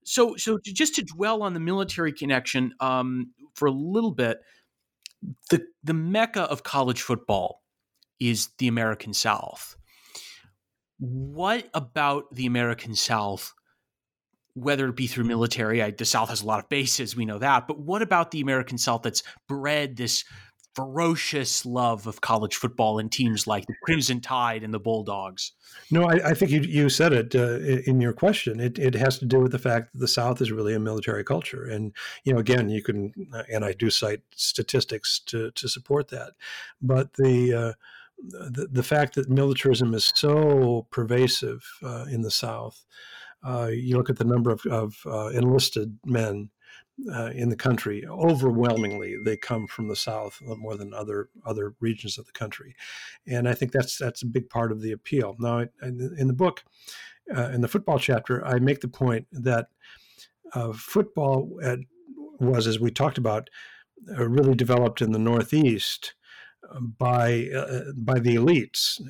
So, 0.04 0.36
so 0.36 0.58
to, 0.58 0.72
just 0.72 0.94
to 0.96 1.02
dwell 1.02 1.42
on 1.42 1.54
the 1.54 1.60
military 1.60 2.12
connection 2.12 2.74
um, 2.80 3.32
for 3.54 3.66
a 3.66 3.72
little 3.72 4.12
bit, 4.12 4.38
the 5.50 5.64
the 5.82 5.94
mecca 5.94 6.42
of 6.42 6.62
college 6.62 7.02
football 7.02 7.62
is 8.20 8.48
the 8.58 8.68
American 8.68 9.12
South. 9.12 9.76
What 10.98 11.68
about 11.74 12.34
the 12.34 12.46
American 12.46 12.94
South 12.94 13.52
whether 14.56 14.88
it 14.88 14.96
be 14.96 15.06
through 15.06 15.24
military, 15.24 15.82
I, 15.82 15.90
the 15.90 16.06
South 16.06 16.30
has 16.30 16.40
a 16.40 16.46
lot 16.46 16.60
of 16.60 16.70
bases, 16.70 17.14
we 17.14 17.26
know 17.26 17.38
that. 17.38 17.68
But 17.68 17.78
what 17.78 18.00
about 18.00 18.30
the 18.30 18.40
American 18.40 18.78
South 18.78 19.02
that's 19.02 19.22
bred 19.46 19.96
this 19.96 20.24
ferocious 20.76 21.64
love 21.64 22.06
of 22.06 22.20
college 22.20 22.54
football 22.54 22.98
and 22.98 23.10
teams 23.10 23.46
like 23.46 23.66
the 23.66 23.74
Crimson 23.82 24.20
Tide 24.20 24.62
and 24.62 24.74
the 24.74 24.78
Bulldogs? 24.78 25.52
No, 25.90 26.04
I, 26.04 26.30
I 26.30 26.34
think 26.34 26.50
you, 26.50 26.60
you 26.60 26.90
said 26.90 27.14
it 27.14 27.34
uh, 27.34 27.58
in 27.90 28.00
your 28.00 28.12
question. 28.12 28.60
It, 28.60 28.78
it 28.78 28.94
has 28.94 29.18
to 29.18 29.24
do 29.24 29.40
with 29.40 29.52
the 29.52 29.58
fact 29.58 29.92
that 29.92 29.98
the 29.98 30.06
South 30.06 30.42
is 30.42 30.52
really 30.52 30.74
a 30.74 30.78
military 30.78 31.24
culture. 31.24 31.64
And, 31.64 31.92
you 32.24 32.34
know, 32.34 32.38
again, 32.38 32.68
you 32.68 32.82
can, 32.82 33.12
and 33.50 33.64
I 33.64 33.72
do 33.72 33.88
cite 33.88 34.20
statistics 34.34 35.18
to, 35.26 35.50
to 35.52 35.68
support 35.68 36.08
that. 36.08 36.34
But 36.82 37.14
the, 37.14 37.54
uh, 37.54 37.72
the, 38.18 38.68
the 38.70 38.82
fact 38.82 39.14
that 39.14 39.30
militarism 39.30 39.94
is 39.94 40.12
so 40.14 40.86
pervasive 40.90 41.64
uh, 41.82 42.04
in 42.10 42.20
the 42.20 42.30
South 42.30 42.84
uh, 43.46 43.66
you 43.66 43.96
look 43.96 44.10
at 44.10 44.16
the 44.16 44.24
number 44.24 44.50
of, 44.50 44.64
of 44.66 44.96
uh, 45.06 45.28
enlisted 45.28 45.98
men 46.04 46.50
uh, 47.12 47.30
in 47.34 47.48
the 47.48 47.56
country. 47.56 48.06
Overwhelmingly, 48.06 49.16
they 49.22 49.36
come 49.36 49.66
from 49.66 49.88
the 49.88 49.96
South 49.96 50.40
more 50.42 50.76
than 50.76 50.94
other 50.94 51.28
other 51.44 51.74
regions 51.80 52.18
of 52.18 52.26
the 52.26 52.32
country, 52.32 52.74
and 53.26 53.48
I 53.48 53.54
think 53.54 53.72
that's 53.72 53.98
that's 53.98 54.22
a 54.22 54.26
big 54.26 54.48
part 54.48 54.72
of 54.72 54.80
the 54.80 54.92
appeal. 54.92 55.36
Now, 55.38 55.66
in 55.82 56.26
the 56.26 56.32
book, 56.32 56.64
uh, 57.34 57.50
in 57.50 57.60
the 57.60 57.68
football 57.68 57.98
chapter, 57.98 58.44
I 58.44 58.58
make 58.58 58.80
the 58.80 58.88
point 58.88 59.26
that 59.32 59.68
uh, 60.52 60.72
football 60.72 61.58
was, 62.40 62.66
as 62.66 62.80
we 62.80 62.90
talked 62.90 63.18
about, 63.18 63.50
really 64.06 64.54
developed 64.54 65.02
in 65.02 65.12
the 65.12 65.18
Northeast 65.18 66.14
by 66.98 67.48
uh, 67.54 67.92
by 67.96 68.18
the 68.18 68.36
elites, 68.36 69.00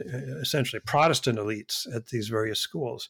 essentially 0.41 0.81
Protestant 0.81 1.39
elites 1.39 1.87
at 1.95 2.07
these 2.07 2.29
various 2.29 2.61
schools, 2.61 3.09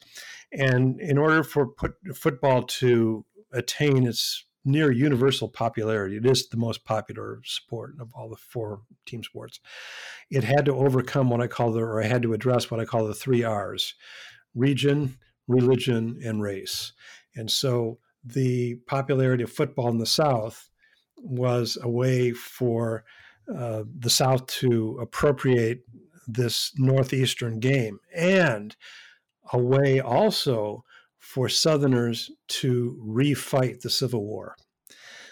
and 0.53 1.01
in 1.01 1.19
order 1.19 1.43
for 1.43 1.67
put, 1.67 1.95
football 2.15 2.63
to 2.63 3.25
attain 3.53 4.07
its 4.07 4.45
near 4.67 4.91
universal 4.91 5.49
popularity, 5.49 6.17
it 6.17 6.27
is 6.27 6.49
the 6.49 6.57
most 6.57 6.85
popular 6.85 7.41
sport 7.45 7.95
of 8.01 8.13
all 8.15 8.29
the 8.29 8.37
four 8.37 8.81
team 9.07 9.23
sports. 9.23 9.61
It 10.31 10.45
had 10.45 10.65
to 10.67 10.75
overcome 10.75 11.31
what 11.31 11.41
I 11.41 11.47
call 11.47 11.73
the, 11.73 11.81
or 11.81 12.03
I 12.03 12.07
had 12.07 12.23
to 12.23 12.35
address 12.35 12.71
what 12.71 12.81
I 12.81 12.85
call 12.85 13.07
the 13.07 13.15
three 13.15 13.45
R's: 13.45 13.95
region, 14.55 15.19
religion, 15.47 16.21
and 16.25 16.43
race. 16.43 16.93
And 17.37 17.51
so 17.51 17.99
the 18.25 18.75
popularity 18.87 19.45
of 19.45 19.53
football 19.53 19.89
in 19.89 19.99
the 19.99 20.07
South 20.07 20.69
was 21.17 21.79
a 21.81 21.89
way 21.89 22.33
for 22.33 23.05
uh, 23.55 23.85
the 23.99 24.11
South 24.11 24.47
to 24.47 24.99
appropriate 25.01 25.83
this 26.27 26.73
Northeastern 26.77 27.61
game 27.61 28.01
and 28.15 28.75
a 29.53 29.59
way 29.59 30.01
also 30.01 30.85
for 31.27 31.49
Southerners 31.49 32.31
to 32.47 32.97
refight 33.05 33.81
the 33.81 33.91
Civil 33.91 34.25
War. 34.25 34.55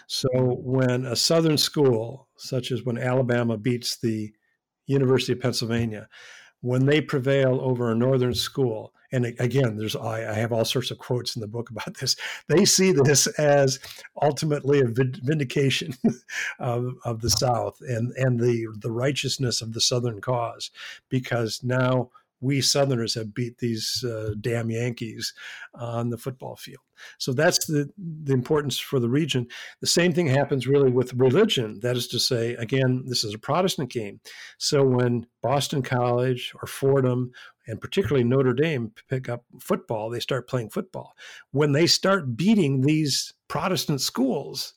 So 0.07 0.27
when 0.61 1.05
a 1.05 1.15
Southern 1.15 1.57
school, 1.57 2.27
such 2.35 2.73
as 2.73 2.83
when 2.83 2.97
Alabama 2.97 3.57
beats 3.57 3.95
the 3.95 4.33
University 4.87 5.31
of 5.31 5.39
Pennsylvania, 5.39 6.09
when 6.59 6.85
they 6.85 6.99
prevail 6.99 7.61
over 7.61 7.89
a 7.89 7.95
Northern 7.95 8.33
school, 8.33 8.93
and 9.13 9.25
again, 9.39 9.77
there's 9.77 9.95
I, 9.95 10.31
I, 10.31 10.33
have 10.33 10.51
all 10.51 10.65
sorts 10.65 10.91
of 10.91 10.97
quotes 10.97 11.37
in 11.37 11.39
the 11.39 11.47
book 11.47 11.69
about 11.69 11.97
this. 11.97 12.17
They 12.49 12.65
see 12.65 12.91
this 12.91 13.27
as 13.39 13.79
ultimately 14.21 14.81
a 14.81 14.87
vindication 14.87 15.93
of, 16.59 16.93
of 17.05 17.21
the 17.21 17.29
South 17.29 17.77
and 17.79 18.11
and 18.17 18.37
the 18.37 18.67
the 18.79 18.91
righteousness 18.91 19.61
of 19.61 19.71
the 19.71 19.81
Southern 19.81 20.19
cause, 20.19 20.71
because 21.09 21.63
now 21.63 22.09
we 22.41 22.61
Southerners 22.61 23.15
have 23.15 23.33
beat 23.33 23.57
these 23.57 24.03
uh, 24.03 24.33
damn 24.39 24.69
Yankees 24.69 25.33
on 25.73 26.09
the 26.09 26.17
football 26.17 26.55
field. 26.55 26.81
So 27.17 27.33
that's 27.33 27.65
the, 27.65 27.89
the 27.97 28.33
importance 28.33 28.79
for 28.79 28.99
the 28.99 29.09
region. 29.09 29.47
The 29.81 29.87
same 29.87 30.13
thing 30.13 30.27
happens 30.27 30.67
really 30.67 30.91
with 30.91 31.13
religion. 31.13 31.79
That 31.81 31.97
is 31.97 32.07
to 32.09 32.19
say, 32.19 32.53
again, 32.55 33.03
this 33.07 33.23
is 33.23 33.33
a 33.33 33.39
Protestant 33.39 33.89
game. 33.89 34.19
So 34.57 34.83
when 34.83 35.27
Boston 35.41 35.81
College 35.81 36.53
or 36.61 36.67
Fordham 36.67 37.31
and 37.67 37.81
particularly 37.81 38.23
Notre 38.23 38.53
Dame 38.53 38.91
pick 39.09 39.27
up 39.27 39.43
football, 39.59 40.09
they 40.09 40.19
start 40.19 40.47
playing 40.47 40.69
football. 40.69 41.15
When 41.51 41.71
they 41.71 41.87
start 41.87 42.37
beating 42.37 42.81
these 42.81 43.33
Protestant 43.47 44.01
schools, 44.01 44.73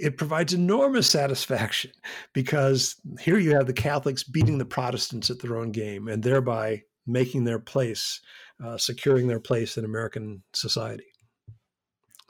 it 0.00 0.16
provides 0.16 0.54
enormous 0.54 1.08
satisfaction 1.08 1.90
because 2.32 2.96
here 3.20 3.38
you 3.38 3.54
have 3.54 3.66
the 3.66 3.72
Catholics 3.72 4.22
beating 4.22 4.58
the 4.58 4.64
Protestants 4.64 5.30
at 5.30 5.40
their 5.40 5.56
own 5.56 5.72
game 5.72 6.08
and 6.08 6.22
thereby 6.22 6.82
making 7.06 7.44
their 7.44 7.58
place, 7.58 8.20
uh, 8.64 8.76
securing 8.76 9.26
their 9.26 9.40
place 9.40 9.76
in 9.76 9.84
American 9.84 10.42
society, 10.52 11.06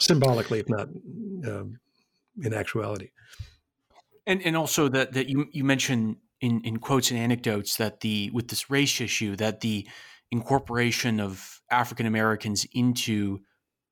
symbolically, 0.01 0.61
if 0.61 0.69
not 0.69 0.89
um, 1.47 1.79
in 2.43 2.55
actuality. 2.55 3.11
And 4.27 4.43
and 4.43 4.57
also 4.57 4.89
that 4.89 5.13
that 5.13 5.29
you 5.29 5.47
you 5.53 5.65
mentioned 5.65 6.17
in 6.41 6.61
in 6.63 6.79
quotes 6.79 7.11
and 7.11 7.19
anecdotes 7.19 7.77
that 7.77 8.01
the 8.01 8.31
with 8.33 8.49
this 8.49 8.71
race 8.71 9.01
issue 9.01 9.37
that 9.37 9.61
the 9.61 9.89
incorporation 10.31 11.21
of 11.21 11.61
African 11.71 12.07
Americans 12.07 12.67
into 12.73 13.41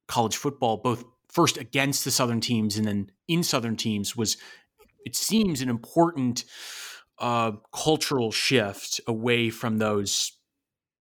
college 0.07 0.37
football, 0.37 0.77
both 0.77 1.05
first 1.37 1.59
against 1.59 2.03
the 2.03 2.11
Southern 2.11 2.41
teams 2.41 2.79
and 2.79 2.87
then 2.87 3.11
in 3.29 3.43
Southern 3.43 3.77
teams, 3.77 4.17
was 4.17 4.39
it 5.05 5.15
seems 5.15 5.61
an 5.61 5.69
important 5.69 6.47
uh, 7.19 7.53
cultural 7.75 8.33
shift 8.33 9.03
away 9.07 9.51
from 9.51 9.77
those 9.77 10.33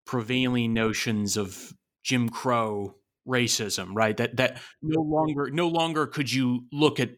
prevailing 0.08 0.74
notions 0.74 1.38
of 1.38 1.74
Jim 2.02 2.30
Crow 2.30 2.96
racism, 3.28 3.90
right? 3.94 4.18
That 4.18 4.36
that 4.38 4.60
no 4.82 5.02
longer 5.02 5.52
no 5.52 5.68
longer 5.68 6.08
could 6.08 6.34
you 6.34 6.66
look 6.72 7.00
at 7.00 7.12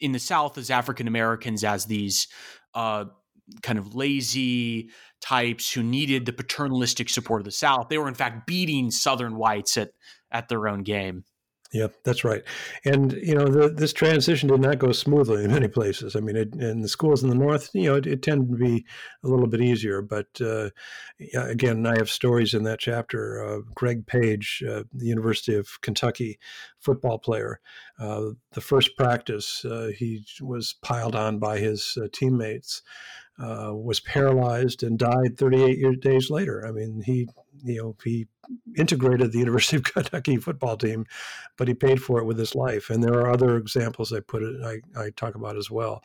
in 0.00 0.12
the 0.12 0.20
South 0.20 0.56
as 0.58 0.70
African 0.70 1.08
Americans 1.08 1.64
as 1.64 1.86
these 1.86 2.28
uh, 2.72 3.06
kind 3.62 3.80
of 3.80 3.96
lazy 3.96 4.90
types 5.20 5.72
who 5.72 5.82
needed 5.82 6.24
the 6.24 6.32
paternalistic 6.32 7.08
support 7.08 7.40
of 7.40 7.46
the 7.46 7.50
South. 7.50 7.88
They 7.88 7.98
were 7.98 8.06
in 8.06 8.14
fact 8.14 8.46
beating 8.46 8.92
Southern 8.92 9.36
whites 9.36 9.76
at 9.76 9.90
at 10.30 10.48
their 10.48 10.68
own 10.68 10.84
game. 10.84 11.24
Yep, 11.72 11.96
that's 12.02 12.24
right. 12.24 12.42
And 12.86 13.12
you 13.12 13.34
know, 13.34 13.46
the, 13.46 13.68
this 13.68 13.92
transition 13.92 14.48
did 14.48 14.60
not 14.60 14.78
go 14.78 14.90
smoothly 14.90 15.44
in 15.44 15.52
many 15.52 15.68
places. 15.68 16.16
I 16.16 16.20
mean, 16.20 16.36
it, 16.36 16.54
in 16.54 16.80
the 16.80 16.88
schools 16.88 17.22
in 17.22 17.28
the 17.28 17.34
north, 17.34 17.68
you 17.74 17.84
know, 17.84 17.96
it, 17.96 18.06
it 18.06 18.22
tended 18.22 18.50
to 18.50 18.56
be 18.56 18.86
a 19.22 19.28
little 19.28 19.46
bit 19.46 19.60
easier. 19.60 20.00
But 20.00 20.28
uh, 20.40 20.70
again, 21.34 21.84
I 21.86 21.98
have 21.98 22.08
stories 22.08 22.54
in 22.54 22.62
that 22.62 22.78
chapter. 22.78 23.44
Uh, 23.44 23.60
Greg 23.74 24.06
Page, 24.06 24.62
uh, 24.66 24.84
the 24.94 25.06
University 25.06 25.54
of 25.56 25.78
Kentucky 25.82 26.38
football 26.78 27.18
player, 27.18 27.60
uh, 27.98 28.30
the 28.52 28.62
first 28.62 28.96
practice, 28.96 29.62
uh, 29.66 29.90
he 29.94 30.24
was 30.40 30.74
piled 30.82 31.14
on 31.14 31.38
by 31.38 31.58
his 31.58 31.98
uh, 32.02 32.08
teammates. 32.14 32.80
Uh, 33.38 33.72
was 33.72 34.00
paralyzed 34.00 34.82
and 34.82 34.98
died 34.98 35.36
38 35.36 35.78
years, 35.78 35.96
days 35.98 36.30
later. 36.30 36.66
I 36.66 36.72
mean, 36.72 37.02
he 37.04 37.28
you 37.64 37.82
know 37.82 37.96
he 38.04 38.26
integrated 38.76 39.32
the 39.32 39.38
University 39.38 39.76
of 39.76 39.84
Kentucky 39.94 40.36
football 40.38 40.76
team, 40.76 41.06
but 41.56 41.68
he 41.68 41.74
paid 41.74 42.02
for 42.02 42.18
it 42.18 42.24
with 42.24 42.38
his 42.38 42.54
life. 42.54 42.90
And 42.90 43.02
there 43.02 43.14
are 43.14 43.30
other 43.30 43.56
examples 43.56 44.12
I 44.12 44.20
put 44.20 44.42
it 44.42 44.56
I, 44.64 45.00
I 45.00 45.10
talk 45.10 45.34
about 45.34 45.56
as 45.56 45.70
well, 45.70 46.02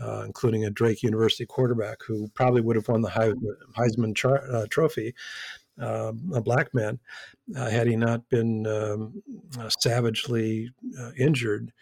uh, 0.00 0.22
including 0.24 0.64
a 0.64 0.70
Drake 0.70 1.02
University 1.02 1.46
quarterback 1.46 1.98
who 2.06 2.28
probably 2.34 2.60
would 2.60 2.76
have 2.76 2.88
won 2.88 3.02
the 3.02 3.10
Heisman 3.76 4.54
uh, 4.54 4.66
Trophy. 4.70 5.14
Uh, 5.80 6.12
a 6.34 6.40
black 6.42 6.72
man, 6.74 6.98
uh, 7.56 7.70
had 7.70 7.86
he 7.86 7.96
not 7.96 8.28
been 8.28 8.66
um, 8.66 9.22
uh, 9.58 9.70
savagely 9.70 10.68
uh, 11.00 11.12
injured 11.18 11.72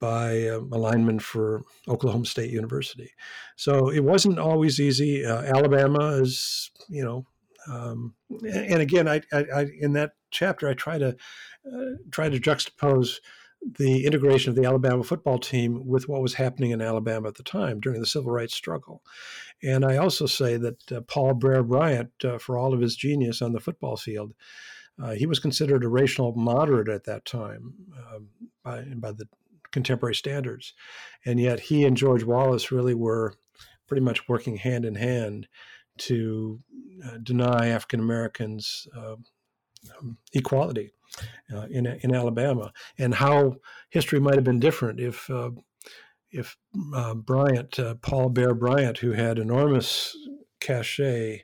by 0.00 0.48
um, 0.48 0.72
a 0.72 0.78
lineman 0.78 1.18
for 1.18 1.62
Oklahoma 1.88 2.26
State 2.26 2.50
University. 2.50 3.10
So 3.56 3.90
it 3.90 4.04
wasn't 4.04 4.38
always 4.38 4.80
easy. 4.80 5.24
Alabama 5.24 6.08
is, 6.20 6.70
you 6.88 7.04
know, 7.04 7.26
um, 7.66 8.14
and 8.30 8.82
again, 8.82 9.08
I, 9.08 9.22
I, 9.32 9.44
I, 9.54 9.66
in 9.80 9.94
that 9.94 10.12
chapter 10.30 10.68
I 10.68 10.74
try 10.74 10.98
to 10.98 11.08
uh, 11.08 11.90
try 12.10 12.28
to 12.28 12.38
juxtapose 12.38 13.20
the 13.78 14.04
integration 14.04 14.50
of 14.50 14.56
the 14.56 14.66
Alabama 14.66 15.02
football 15.02 15.38
team 15.38 15.86
with 15.86 16.08
what 16.08 16.20
was 16.20 16.34
happening 16.34 16.72
in 16.72 16.82
Alabama 16.82 17.28
at 17.28 17.36
the 17.36 17.42
time 17.42 17.80
during 17.80 18.00
the 18.00 18.06
civil 18.06 18.30
rights 18.30 18.54
struggle. 18.54 19.02
And 19.62 19.84
I 19.84 19.96
also 19.96 20.26
say 20.26 20.58
that 20.58 20.92
uh, 20.92 21.00
Paul 21.02 21.34
Bear 21.34 21.62
Bryant, 21.62 22.10
uh, 22.22 22.38
for 22.38 22.58
all 22.58 22.74
of 22.74 22.80
his 22.80 22.94
genius 22.94 23.40
on 23.40 23.52
the 23.52 23.60
football 23.60 23.96
field, 23.96 24.34
uh, 25.02 25.12
he 25.12 25.26
was 25.26 25.38
considered 25.38 25.82
a 25.82 25.88
racial 25.88 26.34
moderate 26.36 26.88
at 26.88 27.04
that 27.04 27.24
time 27.24 27.72
um, 27.96 28.28
by, 28.62 28.82
by 28.82 29.12
the 29.12 29.26
contemporary 29.74 30.14
standards. 30.14 30.72
And 31.26 31.38
yet 31.38 31.60
he 31.60 31.84
and 31.84 31.96
George 31.96 32.24
Wallace 32.24 32.72
really 32.72 32.94
were 32.94 33.34
pretty 33.86 34.00
much 34.02 34.28
working 34.28 34.56
hand 34.56 34.84
in 34.86 34.94
hand 34.94 35.48
to 35.98 36.60
uh, 37.04 37.18
deny 37.22 37.68
African 37.68 38.00
Americans 38.00 38.88
uh, 38.96 39.16
um, 39.98 40.16
equality 40.32 40.92
uh, 41.54 41.66
in 41.70 41.86
in 41.86 42.14
Alabama, 42.14 42.72
and 42.98 43.14
how 43.14 43.56
history 43.90 44.20
might 44.20 44.36
have 44.36 44.44
been 44.44 44.60
different 44.60 45.00
if 45.00 45.28
uh, 45.28 45.50
if 46.30 46.56
uh, 46.94 47.14
Bryant, 47.14 47.78
uh, 47.78 47.94
Paul 47.96 48.30
Bear 48.30 48.54
Bryant, 48.54 48.98
who 48.98 49.12
had 49.12 49.38
enormous 49.38 50.16
cachet 50.60 51.42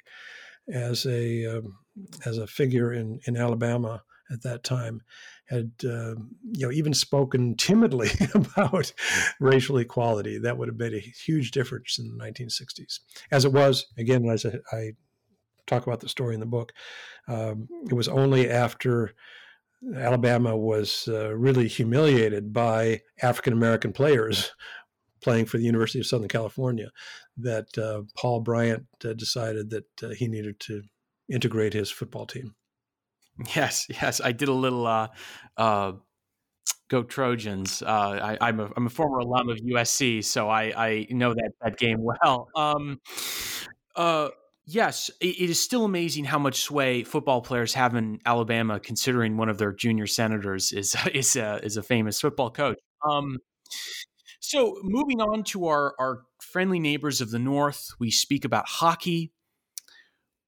as 0.72 1.06
a 1.06 1.46
um, 1.46 1.78
as 2.24 2.38
a 2.38 2.46
figure 2.46 2.92
in 2.92 3.20
in 3.26 3.36
Alabama 3.36 4.02
at 4.32 4.42
that 4.42 4.64
time, 4.64 5.02
had 5.50 5.72
uh, 5.84 6.14
you 6.52 6.66
know 6.66 6.70
even 6.70 6.94
spoken 6.94 7.56
timidly 7.56 8.10
about 8.34 8.92
racial 9.40 9.78
equality, 9.78 10.38
that 10.38 10.56
would 10.56 10.68
have 10.68 10.78
made 10.78 10.94
a 10.94 11.00
huge 11.00 11.50
difference 11.50 11.98
in 11.98 12.16
the 12.16 12.24
1960s. 12.24 13.00
As 13.30 13.44
it 13.44 13.52
was, 13.52 13.86
again, 13.98 14.24
as 14.28 14.46
I, 14.46 14.58
I 14.72 14.92
talk 15.66 15.86
about 15.86 16.00
the 16.00 16.08
story 16.08 16.34
in 16.34 16.40
the 16.40 16.46
book, 16.46 16.72
um, 17.28 17.68
it 17.84 17.94
was 17.94 18.08
only 18.08 18.48
after 18.48 19.12
Alabama 19.96 20.56
was 20.56 21.08
uh, 21.08 21.34
really 21.34 21.66
humiliated 21.66 22.52
by 22.52 23.00
African 23.22 23.52
American 23.52 23.92
players 23.92 24.52
playing 25.22 25.46
for 25.46 25.58
the 25.58 25.64
University 25.64 25.98
of 25.98 26.06
Southern 26.06 26.28
California 26.28 26.90
that 27.36 27.76
uh, 27.76 28.02
Paul 28.16 28.40
Bryant 28.40 28.86
uh, 29.04 29.12
decided 29.14 29.70
that 29.70 30.02
uh, 30.02 30.08
he 30.10 30.28
needed 30.28 30.58
to 30.60 30.82
integrate 31.30 31.72
his 31.72 31.90
football 31.90 32.26
team. 32.26 32.54
Yes, 33.56 33.86
yes, 33.88 34.20
I 34.22 34.32
did 34.32 34.48
a 34.48 34.52
little 34.52 34.86
uh, 34.86 35.08
uh, 35.56 35.92
go 36.90 37.02
Trojans. 37.02 37.82
Uh, 37.82 38.36
I, 38.40 38.48
am 38.48 38.60
a 38.60 38.70
I'm 38.76 38.86
a 38.86 38.90
former 38.90 39.18
alum 39.18 39.48
of 39.48 39.56
USC, 39.58 40.22
so 40.22 40.50
I 40.50 40.72
I 40.76 41.06
know 41.08 41.32
that 41.32 41.52
that 41.62 41.78
game 41.78 42.02
well. 42.02 42.48
Um, 42.54 43.00
uh, 43.96 44.28
yes, 44.66 45.10
it, 45.20 45.40
it 45.40 45.50
is 45.50 45.60
still 45.60 45.84
amazing 45.84 46.24
how 46.24 46.38
much 46.38 46.60
sway 46.60 47.02
football 47.02 47.40
players 47.40 47.74
have 47.74 47.94
in 47.94 48.18
Alabama, 48.26 48.78
considering 48.78 49.36
one 49.36 49.48
of 49.48 49.58
their 49.58 49.72
junior 49.72 50.06
senators 50.06 50.72
is 50.72 50.94
is 51.14 51.36
a, 51.36 51.64
is 51.64 51.76
a 51.76 51.82
famous 51.82 52.20
football 52.20 52.50
coach. 52.50 52.78
Um, 53.08 53.38
so 54.40 54.76
moving 54.82 55.20
on 55.20 55.44
to 55.44 55.66
our 55.68 55.94
our 55.98 56.22
friendly 56.40 56.80
neighbors 56.80 57.20
of 57.20 57.30
the 57.30 57.38
north, 57.38 57.90
we 57.98 58.10
speak 58.10 58.44
about 58.44 58.68
hockey. 58.68 59.32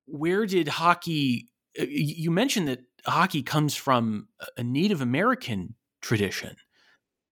Where 0.07 0.47
did 0.47 0.67
hockey 0.67 1.52
you 1.77 2.31
mentioned 2.31 2.69
that 2.69 2.81
hockey 3.07 3.43
comes 3.43 3.75
from 3.75 4.29
a 4.57 4.63
Native 4.63 5.01
American 5.01 5.75
tradition, 6.01 6.57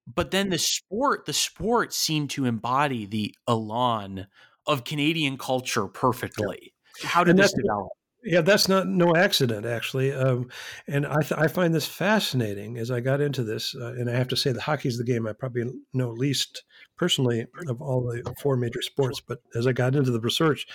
but 0.07 0.30
then 0.30 0.51
the 0.51 0.59
sport, 0.59 1.26
the 1.26 1.32
sport 1.32 1.93
seemed 1.93 2.30
to 2.30 2.45
embody 2.45 3.07
the 3.07 3.34
elan 3.49 4.26
of 4.66 4.84
Canadian 4.84 5.38
culture 5.38 5.86
perfectly. 5.86 6.72
How 7.03 7.24
did 7.24 7.36
this 7.36 7.53
develop? 7.53 7.88
Yeah, 8.22 8.43
that's 8.43 8.68
not 8.68 8.86
no 8.86 9.16
accident, 9.16 9.64
actually. 9.64 10.12
Um, 10.12 10.51
and 10.86 11.07
I, 11.07 11.20
th- 11.22 11.41
I 11.41 11.49
find 11.49 11.74
this 11.74 11.86
fascinating 11.86 12.76
as 12.76 12.91
I 12.91 13.01
got 13.01 13.22
into 13.22 13.43
this. 13.43 13.74
Uh, 13.74 13.95
and 13.95 14.11
I 14.11 14.14
have 14.14 14.28
to 14.28 14.36
say, 14.36 14.53
the 14.53 14.61
hockey 14.61 14.88
is 14.88 14.99
the 14.99 15.05
game 15.05 15.26
I 15.26 15.32
probably 15.32 15.64
know 15.95 16.11
least 16.11 16.62
personally 16.99 17.47
of 17.66 17.80
all 17.80 18.03
the 18.03 18.34
four 18.38 18.57
major 18.57 18.82
sports. 18.82 19.20
But 19.20 19.38
as 19.55 19.66
I 19.66 19.72
got 19.72 19.95
into 19.95 20.11
the 20.11 20.20
research, 20.20 20.66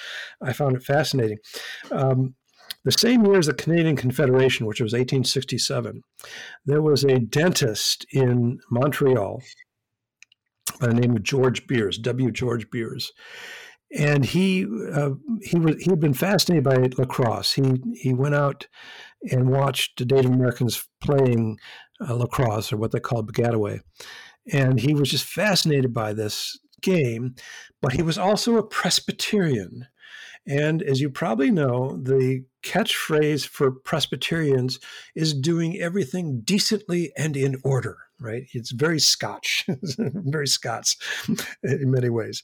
I 0.42 0.54
found 0.54 0.76
it 0.76 0.82
fascinating. 0.82 1.38
Um, 1.92 2.34
the 2.86 2.92
same 2.92 3.26
year 3.26 3.40
as 3.40 3.48
the 3.48 3.54
Canadian 3.54 3.96
Confederation, 3.96 4.68
which 4.68 4.80
was 4.80 4.94
1867, 4.94 6.02
there 6.66 6.82
was 6.82 7.04
a 7.04 7.20
dentist 7.20 8.06
in 8.12 8.60
Montreal 8.70 9.42
by 10.80 10.88
the 10.88 10.94
name 10.94 11.16
of 11.16 11.24
George 11.24 11.68
Beers, 11.68 11.98
W. 11.98 12.32
George 12.32 12.70
Beers. 12.70 13.12
And 13.98 14.26
he 14.26 14.66
uh, 14.94 15.12
he 15.42 15.58
was 15.58 15.76
he 15.82 15.90
had 15.90 16.00
been 16.00 16.14
fascinated 16.14 16.64
by 16.64 16.90
lacrosse. 16.98 17.54
He 17.54 17.82
he 17.94 18.14
went 18.14 18.36
out 18.36 18.68
and 19.32 19.50
watched 19.50 20.04
Native 20.12 20.32
Americans 20.32 20.88
playing 21.02 21.60
uh, 22.02 22.16
lacrosse, 22.16 22.74
or 22.74 22.78
what 22.78 22.92
they 22.92 23.00
called 23.00 23.32
baggataway, 23.32 23.80
and 24.52 24.80
he 24.80 24.94
was 24.94 25.12
just 25.12 25.26
fascinated 25.26 25.94
by 25.94 26.14
this 26.14 26.60
game. 26.82 27.36
But 27.82 27.94
he 27.94 28.02
was 28.02 28.18
also 28.18 28.58
a 28.58 28.68
Presbyterian, 28.68 29.88
and 30.48 30.82
as 30.84 31.02
you 31.02 31.10
probably 31.10 31.52
know, 31.52 31.98
the 31.98 32.46
catchphrase 32.64 33.48
for 33.48 33.72
Presbyterians 33.72 34.80
is 35.16 35.34
doing 35.34 35.80
everything 35.80 36.42
decently 36.42 37.12
and 37.16 37.38
in 37.38 37.58
order, 37.64 37.98
right? 38.20 38.44
It's 38.54 38.72
very 38.72 39.00
Scotch, 39.00 39.66
very 39.98 40.48
Scots 40.48 40.98
in 41.64 41.92
many 41.92 42.10
ways. 42.10 42.44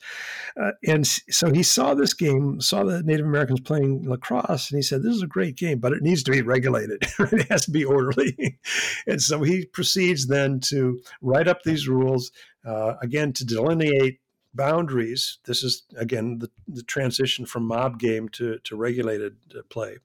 Uh, 0.59 0.71
and 0.87 1.05
so 1.05 1.51
he 1.51 1.63
saw 1.63 1.93
this 1.93 2.13
game, 2.13 2.61
saw 2.61 2.83
the 2.83 3.03
Native 3.03 3.25
Americans 3.25 3.61
playing 3.61 4.07
lacrosse, 4.07 4.71
and 4.71 4.77
he 4.77 4.83
said, 4.83 5.03
This 5.03 5.15
is 5.15 5.23
a 5.23 5.27
great 5.27 5.57
game, 5.57 5.79
but 5.79 5.93
it 5.93 6.03
needs 6.03 6.23
to 6.23 6.31
be 6.31 6.41
regulated. 6.41 7.03
it 7.19 7.49
has 7.49 7.65
to 7.65 7.71
be 7.71 7.83
orderly. 7.83 8.59
and 9.07 9.21
so 9.21 9.41
he 9.43 9.65
proceeds 9.65 10.27
then 10.27 10.59
to 10.69 10.99
write 11.21 11.47
up 11.47 11.63
these 11.63 11.87
rules, 11.87 12.31
uh, 12.65 12.93
again, 13.01 13.33
to 13.33 13.45
delineate 13.45 14.20
boundaries. 14.53 15.39
This 15.45 15.63
is 15.63 15.83
again 15.97 16.39
the, 16.39 16.49
the 16.67 16.83
transition 16.83 17.45
from 17.45 17.67
mob 17.67 17.99
game 17.99 18.29
to, 18.29 18.59
to 18.63 18.75
regulated 18.75 19.37
uh, 19.57 19.61
play. 19.69 19.97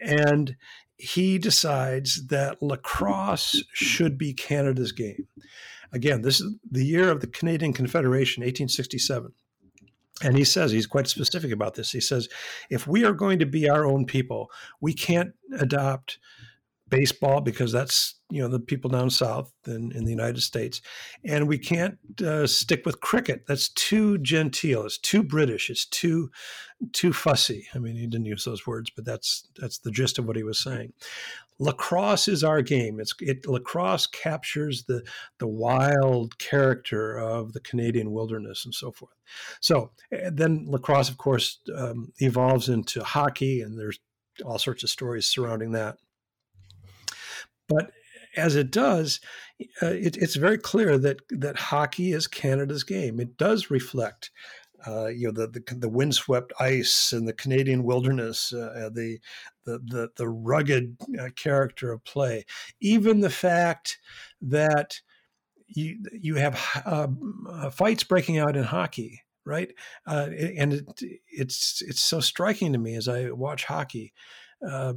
And 0.00 0.56
he 0.96 1.38
decides 1.38 2.28
that 2.28 2.62
lacrosse 2.62 3.62
should 3.72 4.18
be 4.18 4.32
Canada's 4.32 4.92
game. 4.92 5.26
Again, 5.92 6.22
this 6.22 6.40
is 6.40 6.54
the 6.70 6.84
year 6.84 7.10
of 7.10 7.20
the 7.20 7.26
Canadian 7.26 7.72
Confederation, 7.72 8.42
1867. 8.42 9.32
And 10.22 10.36
he 10.36 10.44
says, 10.44 10.70
he's 10.70 10.86
quite 10.86 11.08
specific 11.08 11.50
about 11.50 11.74
this. 11.74 11.90
He 11.90 12.00
says, 12.00 12.28
if 12.70 12.86
we 12.86 13.04
are 13.04 13.12
going 13.12 13.40
to 13.40 13.46
be 13.46 13.68
our 13.68 13.84
own 13.84 14.06
people, 14.06 14.50
we 14.80 14.94
can't 14.94 15.32
adopt 15.58 16.18
baseball 16.88 17.40
because 17.40 17.72
that's 17.72 18.14
you 18.32 18.40
know 18.40 18.48
the 18.48 18.58
people 18.58 18.88
down 18.88 19.10
south 19.10 19.52
in, 19.66 19.92
in 19.92 20.04
the 20.04 20.10
United 20.10 20.40
States, 20.40 20.80
and 21.22 21.46
we 21.46 21.58
can't 21.58 21.98
uh, 22.24 22.46
stick 22.46 22.86
with 22.86 23.00
cricket. 23.00 23.44
That's 23.46 23.68
too 23.68 24.16
genteel. 24.18 24.84
It's 24.84 24.96
too 24.96 25.22
British. 25.22 25.68
It's 25.68 25.84
too 25.84 26.30
too 26.92 27.12
fussy. 27.12 27.68
I 27.74 27.78
mean, 27.78 27.94
he 27.94 28.06
didn't 28.06 28.26
use 28.26 28.44
those 28.44 28.66
words, 28.66 28.90
but 28.90 29.04
that's 29.04 29.46
that's 29.60 29.78
the 29.78 29.90
gist 29.90 30.18
of 30.18 30.24
what 30.24 30.36
he 30.36 30.42
was 30.42 30.58
saying. 30.58 30.94
Lacrosse 31.58 32.26
is 32.26 32.42
our 32.42 32.62
game. 32.62 33.00
It's 33.00 33.12
it 33.20 33.46
lacrosse 33.46 34.06
captures 34.06 34.84
the 34.84 35.02
the 35.38 35.46
wild 35.46 36.38
character 36.38 37.18
of 37.18 37.52
the 37.52 37.60
Canadian 37.60 38.12
wilderness 38.12 38.64
and 38.64 38.74
so 38.74 38.92
forth. 38.92 39.14
So 39.60 39.90
then 40.10 40.64
lacrosse, 40.66 41.10
of 41.10 41.18
course, 41.18 41.58
um, 41.76 42.12
evolves 42.18 42.70
into 42.70 43.04
hockey, 43.04 43.60
and 43.60 43.78
there's 43.78 44.00
all 44.42 44.58
sorts 44.58 44.82
of 44.82 44.88
stories 44.88 45.26
surrounding 45.26 45.72
that. 45.72 45.98
But 47.68 47.92
as 48.36 48.56
it 48.56 48.70
does, 48.70 49.20
uh, 49.82 49.86
it, 49.86 50.16
it's 50.16 50.36
very 50.36 50.58
clear 50.58 50.98
that 50.98 51.18
that 51.30 51.56
hockey 51.56 52.12
is 52.12 52.26
Canada's 52.26 52.84
game. 52.84 53.20
It 53.20 53.36
does 53.36 53.70
reflect, 53.70 54.30
uh, 54.86 55.08
you 55.08 55.26
know, 55.26 55.32
the, 55.32 55.48
the, 55.48 55.74
the 55.74 55.88
windswept 55.88 56.52
ice 56.58 57.12
and 57.12 57.26
the 57.28 57.32
Canadian 57.32 57.84
wilderness, 57.84 58.52
uh, 58.52 58.90
the, 58.92 59.18
the 59.64 59.78
the 59.78 60.08
the 60.16 60.28
rugged 60.28 60.96
uh, 61.20 61.28
character 61.36 61.92
of 61.92 62.04
play. 62.04 62.44
Even 62.80 63.20
the 63.20 63.30
fact 63.30 63.98
that 64.40 65.00
you 65.68 65.98
you 66.12 66.34
have 66.36 66.60
uh, 66.84 67.70
fights 67.70 68.04
breaking 68.04 68.38
out 68.38 68.56
in 68.56 68.64
hockey 68.64 69.22
right? 69.44 69.72
Uh, 70.06 70.28
and 70.56 70.72
it, 70.72 71.02
it's 71.28 71.82
it's 71.82 72.02
so 72.02 72.20
striking 72.20 72.72
to 72.72 72.78
me 72.78 72.94
as 72.94 73.08
I 73.08 73.30
watch 73.30 73.64
hockey, 73.64 74.12
uh, 74.66 74.94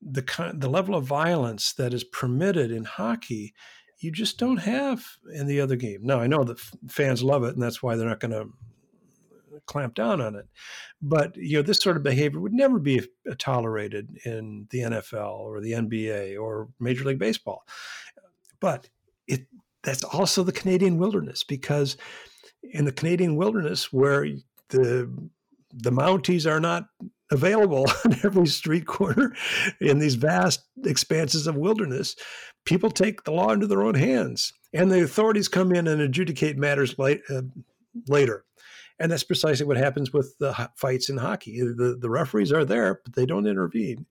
the 0.00 0.52
the 0.54 0.70
level 0.70 0.94
of 0.94 1.04
violence 1.04 1.72
that 1.74 1.92
is 1.92 2.04
permitted 2.04 2.70
in 2.70 2.84
hockey, 2.84 3.54
you 3.98 4.12
just 4.12 4.38
don't 4.38 4.58
have 4.58 5.04
in 5.32 5.46
the 5.46 5.60
other 5.60 5.76
game. 5.76 6.00
Now 6.02 6.20
I 6.20 6.26
know 6.26 6.44
that 6.44 6.60
fans 6.88 7.22
love 7.22 7.44
it, 7.44 7.54
and 7.54 7.62
that's 7.62 7.82
why 7.82 7.96
they're 7.96 8.08
not 8.08 8.20
going 8.20 8.32
to 8.32 8.50
clamp 9.66 9.94
down 9.94 10.20
on 10.20 10.34
it. 10.34 10.46
But 11.00 11.36
you 11.36 11.56
know, 11.56 11.62
this 11.62 11.78
sort 11.78 11.96
of 11.96 12.02
behavior 12.02 12.40
would 12.40 12.52
never 12.52 12.78
be 12.78 13.00
uh, 13.00 13.34
tolerated 13.38 14.18
in 14.24 14.66
the 14.70 14.80
NFL 14.80 15.38
or 15.38 15.60
the 15.60 15.72
NBA 15.72 16.40
or 16.40 16.68
Major 16.80 17.04
League 17.04 17.18
Baseball. 17.18 17.64
But 18.60 18.88
it 19.26 19.46
that's 19.82 20.04
also 20.04 20.42
the 20.42 20.52
Canadian 20.52 20.98
wilderness 20.98 21.44
because 21.44 21.96
in 22.62 22.84
the 22.84 22.92
Canadian 22.92 23.36
wilderness 23.36 23.92
where 23.92 24.26
the 24.70 25.10
the 25.72 25.92
Mounties 25.92 26.50
are 26.50 26.60
not 26.60 26.88
available 27.30 27.86
on 28.04 28.16
every 28.24 28.46
street 28.46 28.86
corner 28.86 29.34
in 29.80 29.98
these 29.98 30.14
vast 30.14 30.64
expanses 30.84 31.46
of 31.46 31.56
wilderness, 31.56 32.16
people 32.64 32.90
take 32.90 33.24
the 33.24 33.32
law 33.32 33.50
into 33.50 33.66
their 33.66 33.82
own 33.82 33.94
hands, 33.94 34.52
and 34.72 34.90
the 34.90 35.02
authorities 35.02 35.48
come 35.48 35.72
in 35.72 35.86
and 35.86 36.00
adjudicate 36.00 36.56
matters 36.56 36.98
late, 36.98 37.20
uh, 37.30 37.42
later. 38.06 38.44
And 39.00 39.12
that's 39.12 39.24
precisely 39.24 39.64
what 39.64 39.76
happens 39.76 40.12
with 40.12 40.36
the 40.38 40.70
fights 40.74 41.08
in 41.08 41.18
hockey. 41.18 41.60
The, 41.60 41.96
the 42.00 42.10
referees 42.10 42.52
are 42.52 42.64
there, 42.64 43.00
but 43.04 43.14
they 43.14 43.26
don't 43.26 43.46
intervene. 43.46 44.06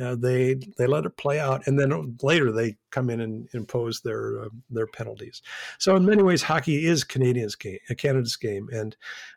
Uh, 0.00 0.14
they 0.14 0.56
they 0.76 0.86
let 0.86 1.06
it 1.06 1.16
play 1.16 1.40
out, 1.40 1.66
and 1.66 1.78
then 1.78 2.18
later 2.22 2.52
they 2.52 2.76
come 2.90 3.08
in 3.08 3.20
and 3.20 3.48
impose 3.54 4.02
their 4.02 4.42
uh, 4.42 4.48
their 4.68 4.86
penalties. 4.86 5.40
So 5.78 5.96
in 5.96 6.04
many 6.04 6.22
ways, 6.22 6.42
hockey 6.42 6.84
is 6.86 7.02
Canadians' 7.02 7.54
game, 7.54 7.78
Canada's 7.96 8.36
game, 8.36 8.68
and 8.72 8.94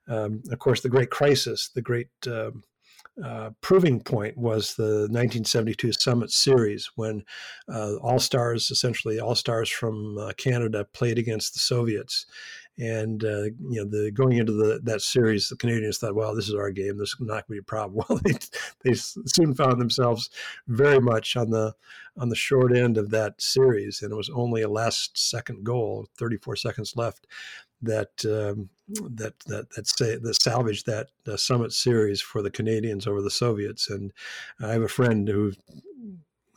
um, 0.10 0.44
of 0.52 0.60
course 0.60 0.82
the 0.82 0.90
great 0.90 1.12
crisis, 1.12 1.70
the 1.74 1.82
great 1.82 2.10
um, 2.28 2.64
uh, 3.24 3.50
proving 3.62 4.00
point 4.00 4.38
was 4.38 4.76
the 4.76 5.08
1972 5.10 5.94
Summit 5.94 6.32
Series 6.32 6.90
when 6.96 7.24
uh, 7.68 7.96
all 7.98 8.20
stars, 8.20 8.72
essentially 8.72 9.20
all 9.20 9.36
stars 9.36 9.70
from 9.70 10.18
uh, 10.18 10.32
Canada, 10.38 10.86
played 10.94 11.18
against 11.18 11.54
the 11.54 11.60
Soviets. 11.60 12.26
And 12.80 13.24
uh, 13.26 13.44
you 13.70 13.84
know, 13.84 13.86
the 13.86 14.10
going 14.12 14.38
into 14.38 14.54
the 14.54 14.80
that 14.84 15.02
series, 15.02 15.50
the 15.50 15.58
Canadians 15.58 15.98
thought, 15.98 16.16
"Well, 16.16 16.34
this 16.34 16.48
is 16.48 16.56
our 16.56 16.72
game. 16.72 16.98
This 16.98 17.10
is 17.10 17.18
not 17.20 17.28
going 17.28 17.44
to 17.44 17.52
be 17.52 17.58
a 17.58 17.64
problem." 17.64 18.06
Well, 18.10 18.20
they 18.24 18.36
they 18.84 18.94
soon 18.94 19.54
found 19.54 19.82
themselves 19.82 20.30
very 20.68 21.00
much 21.00 21.36
on 21.36 21.50
the 21.50 21.76
on 22.18 22.30
the 22.30 22.36
short 22.36 22.76
end 22.76 22.98
of 22.98 23.10
that 23.10 23.42
series, 23.42 24.02
and 24.02 24.12
it 24.12 24.16
was 24.16 24.30
only 24.30 24.62
a 24.62 24.70
last 24.70 25.18
second 25.18 25.66
goal, 25.66 26.08
34 26.18 26.56
seconds 26.56 26.96
left, 26.96 27.28
that 27.82 28.24
um, 28.26 28.70
that 28.88 29.38
that 29.48 29.70
that 29.72 29.88
say 29.88 30.16
that 30.16 30.42
salvaged 30.42 30.86
that 30.86 31.08
uh, 31.28 31.38
summit 31.38 31.74
series 31.74 32.22
for 32.22 32.42
the 32.42 32.52
Canadians 32.52 33.08
over 33.08 33.22
the 33.22 33.30
Soviets. 33.30 33.90
And 33.90 34.14
I 34.62 34.70
have 34.70 34.82
a 34.82 34.88
friend 34.88 35.28
who, 35.28 35.54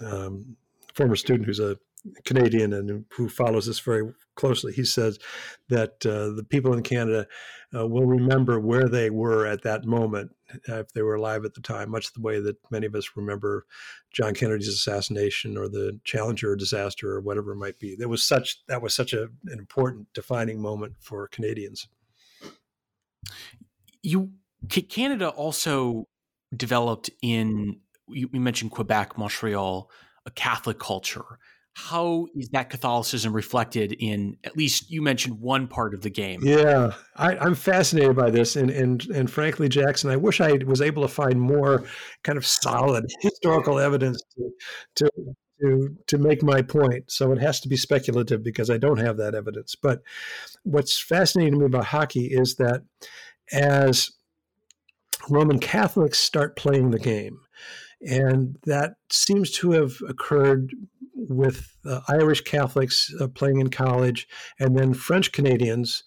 um, 0.00 0.56
former 0.94 1.16
student 1.16 1.46
who's 1.46 1.60
a 1.60 1.78
Canadian 2.24 2.72
and 2.72 3.04
who 3.12 3.28
follows 3.28 3.66
this 3.66 3.80
very 3.80 4.12
closely. 4.34 4.72
He 4.72 4.84
says 4.84 5.18
that 5.68 6.04
uh, 6.04 6.34
the 6.34 6.44
people 6.48 6.72
in 6.72 6.82
Canada 6.82 7.26
uh, 7.74 7.86
will 7.86 8.06
remember 8.06 8.58
where 8.58 8.88
they 8.88 9.08
were 9.10 9.46
at 9.46 9.62
that 9.62 9.84
moment 9.84 10.34
uh, 10.68 10.80
if 10.80 10.92
they 10.92 11.02
were 11.02 11.14
alive 11.14 11.44
at 11.44 11.54
the 11.54 11.60
time, 11.60 11.90
much 11.90 12.12
the 12.12 12.20
way 12.20 12.40
that 12.40 12.56
many 12.70 12.86
of 12.86 12.94
us 12.94 13.10
remember 13.16 13.66
John 14.10 14.34
Kennedy's 14.34 14.68
assassination 14.68 15.56
or 15.56 15.68
the 15.68 15.98
Challenger 16.04 16.56
disaster 16.56 17.10
or 17.10 17.20
whatever 17.20 17.52
it 17.52 17.56
might 17.56 17.78
be. 17.78 17.94
That 17.96 18.08
was 18.08 18.22
such 18.22 18.64
that 18.66 18.82
was 18.82 18.94
such 18.94 19.12
a, 19.12 19.22
an 19.46 19.58
important 19.58 20.08
defining 20.12 20.60
moment 20.60 20.94
for 21.00 21.28
Canadians. 21.28 21.88
You 24.02 24.32
Canada 24.68 25.28
also 25.28 26.08
developed 26.54 27.10
in 27.22 27.80
you, 28.08 28.28
mentioned 28.32 28.72
Quebec, 28.72 29.16
Montreal, 29.16 29.90
a 30.26 30.30
Catholic 30.30 30.78
culture 30.78 31.38
how 31.74 32.26
is 32.34 32.50
that 32.50 32.68
Catholicism 32.68 33.32
reflected 33.32 33.96
in 33.98 34.36
at 34.44 34.56
least 34.56 34.90
you 34.90 35.00
mentioned 35.00 35.40
one 35.40 35.66
part 35.66 35.94
of 35.94 36.02
the 36.02 36.10
game? 36.10 36.40
Yeah, 36.42 36.92
I, 37.16 37.46
am 37.46 37.54
fascinated 37.54 38.14
by 38.14 38.30
this, 38.30 38.56
and 38.56 38.70
and 38.70 39.04
and 39.06 39.30
frankly, 39.30 39.68
Jackson, 39.68 40.10
I 40.10 40.16
wish 40.16 40.40
I 40.40 40.58
was 40.66 40.82
able 40.82 41.02
to 41.02 41.08
find 41.08 41.40
more 41.40 41.84
kind 42.24 42.36
of 42.36 42.46
solid 42.46 43.06
historical 43.20 43.78
evidence 43.78 44.22
to 44.36 44.50
to 44.96 45.10
to 45.62 45.96
to 46.08 46.18
make 46.18 46.42
my 46.42 46.60
point. 46.60 47.10
So 47.10 47.32
it 47.32 47.40
has 47.40 47.60
to 47.60 47.68
be 47.68 47.76
speculative 47.76 48.44
because 48.44 48.68
I 48.68 48.76
don't 48.76 48.98
have 48.98 49.16
that 49.16 49.34
evidence. 49.34 49.74
But 49.74 50.02
what's 50.64 51.00
fascinating 51.00 51.54
to 51.54 51.58
me 51.60 51.66
about 51.66 51.86
hockey 51.86 52.26
is 52.26 52.56
that 52.56 52.82
as 53.50 54.10
Roman 55.30 55.58
Catholics 55.58 56.18
start 56.18 56.56
playing 56.56 56.90
the 56.90 56.98
game, 56.98 57.38
and 58.02 58.58
that 58.66 58.94
seems 59.10 59.50
to 59.52 59.72
have 59.72 59.94
occurred 60.08 60.74
with 61.14 61.76
uh, 61.84 62.00
Irish 62.08 62.42
Catholics 62.42 63.12
uh, 63.20 63.28
playing 63.28 63.60
in 63.60 63.68
college, 63.68 64.28
and 64.58 64.76
then 64.76 64.94
French 64.94 65.32
Canadians 65.32 66.04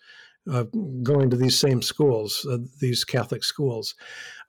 uh, 0.51 0.65
going 1.03 1.29
to 1.29 1.37
these 1.37 1.59
same 1.59 1.81
schools, 1.81 2.45
uh, 2.49 2.57
these 2.79 3.03
Catholic 3.03 3.43
schools. 3.43 3.95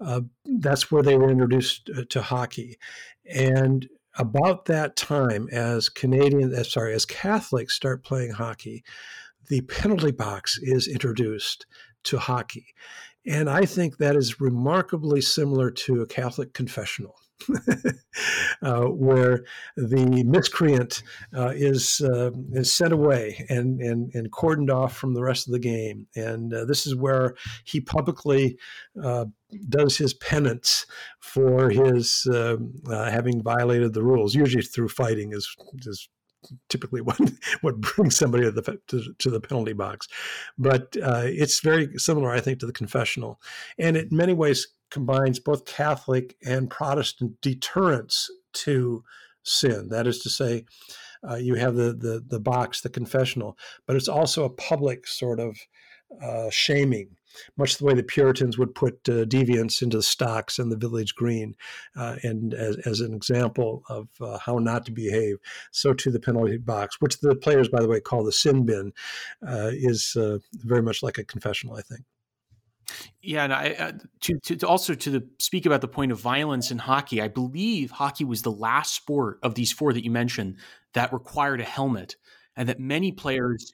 Uh, 0.01 0.21
that's 0.61 0.91
where 0.91 1.03
they 1.03 1.17
were 1.17 1.31
introduced 1.31 1.91
to 2.11 2.23
hockey, 2.23 2.79
and 3.25 3.89
about 4.19 4.65
that 4.67 4.97
time, 4.97 5.49
as 5.53 5.89
Canadians, 5.89 6.73
sorry, 6.73 6.95
as 6.95 7.05
Catholics 7.05 7.75
start 7.75 8.03
playing 8.03 8.33
hockey, 8.33 8.83
the 9.49 9.61
penalty 9.63 10.11
box 10.11 10.59
is 10.61 10.89
introduced 10.89 11.67
to 12.05 12.19
hockey. 12.19 12.75
And 13.27 13.51
I 13.51 13.65
think 13.65 13.99
that 13.99 14.17
is 14.17 14.41
remarkably 14.41 15.21
similar 15.21 15.71
to 15.71 16.01
a 16.01 16.07
Catholic 16.07 16.55
confessional. 16.55 17.17
uh, 18.63 18.85
where 18.85 19.45
the 19.77 20.25
miscreant 20.25 21.03
uh, 21.37 21.53
is 21.55 22.01
uh, 22.01 22.31
is 22.53 22.73
sent 22.73 22.93
away 22.93 23.45
and, 23.49 23.81
and 23.81 24.15
and 24.15 24.31
cordoned 24.33 24.71
off 24.71 24.97
from 24.97 25.15
the 25.15 25.23
rest 25.23 25.47
of 25.47 25.53
the 25.53 25.59
game, 25.59 26.07
and 26.17 26.53
uh, 26.55 26.65
this 26.65 26.87
is 26.87 26.95
where 26.95 27.35
he 27.65 27.81
publicly 27.81 28.59
uh, 29.03 29.27
does 29.69 29.97
his 29.97 30.15
penance 30.15 30.87
for 31.21 31.71
his 31.71 32.27
um, 32.33 32.73
uh, 32.91 33.11
having 33.11 33.43
violated 33.43 33.93
the 33.93 34.03
rules, 34.03 34.35
usually 34.35 34.63
through 34.63 34.89
fighting, 34.89 35.33
is 35.33 35.55
is 35.87 36.09
typically 36.69 37.01
what 37.03 37.19
what 37.61 37.81
brings 37.81 38.17
somebody 38.17 38.45
to 38.45 38.51
the 38.51 38.79
to, 38.89 39.15
to 39.19 39.31
the 39.31 39.41
penalty 39.41 39.73
box. 39.73 40.09
But 40.59 40.97
uh, 41.03 41.25
it's 41.25 41.61
very 41.61 41.91
similar, 41.97 42.31
I 42.31 42.41
think, 42.41 42.61
to 42.61 42.67
the 42.67 42.73
confessional, 42.73 43.41
and 43.79 43.97
in 43.97 44.09
many 44.11 44.33
ways 44.33 44.69
combines 44.91 45.39
both 45.39 45.65
Catholic 45.65 46.37
and 46.45 46.71
Protestant 46.71 47.41
deterrence 47.41 48.31
to 48.53 49.05
sin. 49.43 49.89
That 49.89 50.07
is 50.07 50.21
to 50.21 50.31
say, 50.31 50.65
uh, 51.29 51.37
you 51.37 51.55
have 51.55 51.75
the, 51.75 51.93
the 51.93 52.23
the 52.27 52.41
box, 52.41 52.81
the 52.81 52.89
confessional, 52.89 53.57
but 53.87 53.97
it's 53.97 54.09
also 54.09 54.45
a 54.45 54.51
public 54.51 55.07
sort 55.07 55.41
of 55.41 55.57
uh, 56.23 56.51
shaming 56.51 57.17
much 57.57 57.77
the 57.77 57.85
way 57.85 57.95
the 57.95 58.03
Puritans 58.03 58.59
would 58.59 58.75
put 58.75 58.95
uh, 59.09 59.25
deviants 59.25 59.83
into 59.83 59.99
the 59.99 60.03
stocks 60.03 60.59
and 60.59 60.71
the 60.71 60.77
village 60.77 61.15
green, 61.15 61.55
uh, 61.97 62.17
and 62.23 62.55
as, 62.55 62.77
as, 62.87 63.01
an 63.01 63.15
example 63.15 63.83
of 63.89 64.09
uh, 64.21 64.39
how 64.39 64.59
not 64.59 64.87
to 64.87 64.93
behave. 64.93 65.37
So 65.71 65.93
to 65.95 66.11
the 66.11 66.21
penalty 66.21 66.59
box, 66.59 67.01
which 67.01 67.21
the 67.21 67.35
players, 67.35 67.69
by 67.69 67.81
the 67.81 67.89
way, 67.89 68.01
call 68.01 68.25
the 68.25 68.33
sin 68.33 68.65
bin, 68.65 68.93
uh, 69.47 69.71
is 69.73 70.17
very 70.55 70.83
much 70.83 71.03
like 71.03 71.19
a 71.19 71.25
confessional, 71.25 71.77
I 71.77 71.83
think. 71.83 72.03
Yeah, 73.21 73.45
and 73.45 73.53
I, 73.53 73.71
uh, 73.71 73.93
to, 74.23 74.39
to, 74.45 74.57
to, 74.57 74.69
also 74.69 74.95
to 74.95 75.11
the 75.11 75.29
speak 75.39 75.67
about 75.67 75.81
the 75.81 75.89
point 75.89 76.13
of 76.13 76.21
violence 76.21 76.71
in 76.71 76.79
hockey. 76.79 77.21
I 77.21 77.29
believe 77.29 77.91
hockey 77.91 78.25
was 78.25 78.43
the 78.43 78.53
last 78.53 78.95
sport 78.95 79.39
of 79.43 79.55
these 79.55 79.73
four 79.73 79.93
that 79.93 80.05
you 80.05 80.11
mentioned 80.11 80.57
that 80.95 81.13
required 81.13 81.61
a 81.61 81.65
helmet, 81.65 82.17
and 82.57 82.69
that 82.69 82.79
many 82.79 83.13
players 83.13 83.73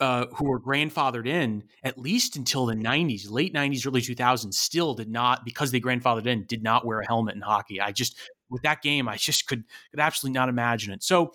uh, 0.00 0.26
who 0.36 0.48
were 0.48 0.60
grandfathered 0.60 1.26
in 1.26 1.64
at 1.82 1.98
least 1.98 2.36
until 2.36 2.66
the 2.66 2.74
90s, 2.74 3.30
late 3.30 3.52
90s, 3.52 3.86
early 3.86 4.00
2000s, 4.00 4.54
still 4.54 4.94
did 4.94 5.10
not, 5.10 5.44
because 5.44 5.72
they 5.72 5.80
grandfathered 5.80 6.26
in, 6.26 6.44
did 6.46 6.62
not 6.62 6.86
wear 6.86 7.00
a 7.00 7.06
helmet 7.06 7.34
in 7.34 7.40
hockey. 7.40 7.80
I 7.80 7.90
just, 7.92 8.16
with 8.48 8.62
that 8.62 8.82
game, 8.82 9.08
I 9.08 9.16
just 9.16 9.46
could, 9.48 9.64
could 9.90 10.00
absolutely 10.00 10.34
not 10.38 10.48
imagine 10.48 10.92
it. 10.92 11.02
So 11.02 11.32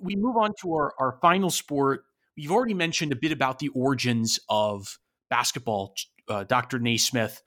we 0.00 0.16
move 0.16 0.36
on 0.36 0.52
to 0.62 0.72
our, 0.72 0.94
our 0.98 1.18
final 1.20 1.50
sport. 1.50 2.04
You've 2.34 2.52
already 2.52 2.74
mentioned 2.74 3.12
a 3.12 3.16
bit 3.16 3.32
about 3.32 3.58
the 3.58 3.68
origins 3.68 4.40
of 4.48 4.98
basketball, 5.28 5.94
uh, 6.30 6.44
Dr. 6.44 6.78
Naismith, 6.78 7.42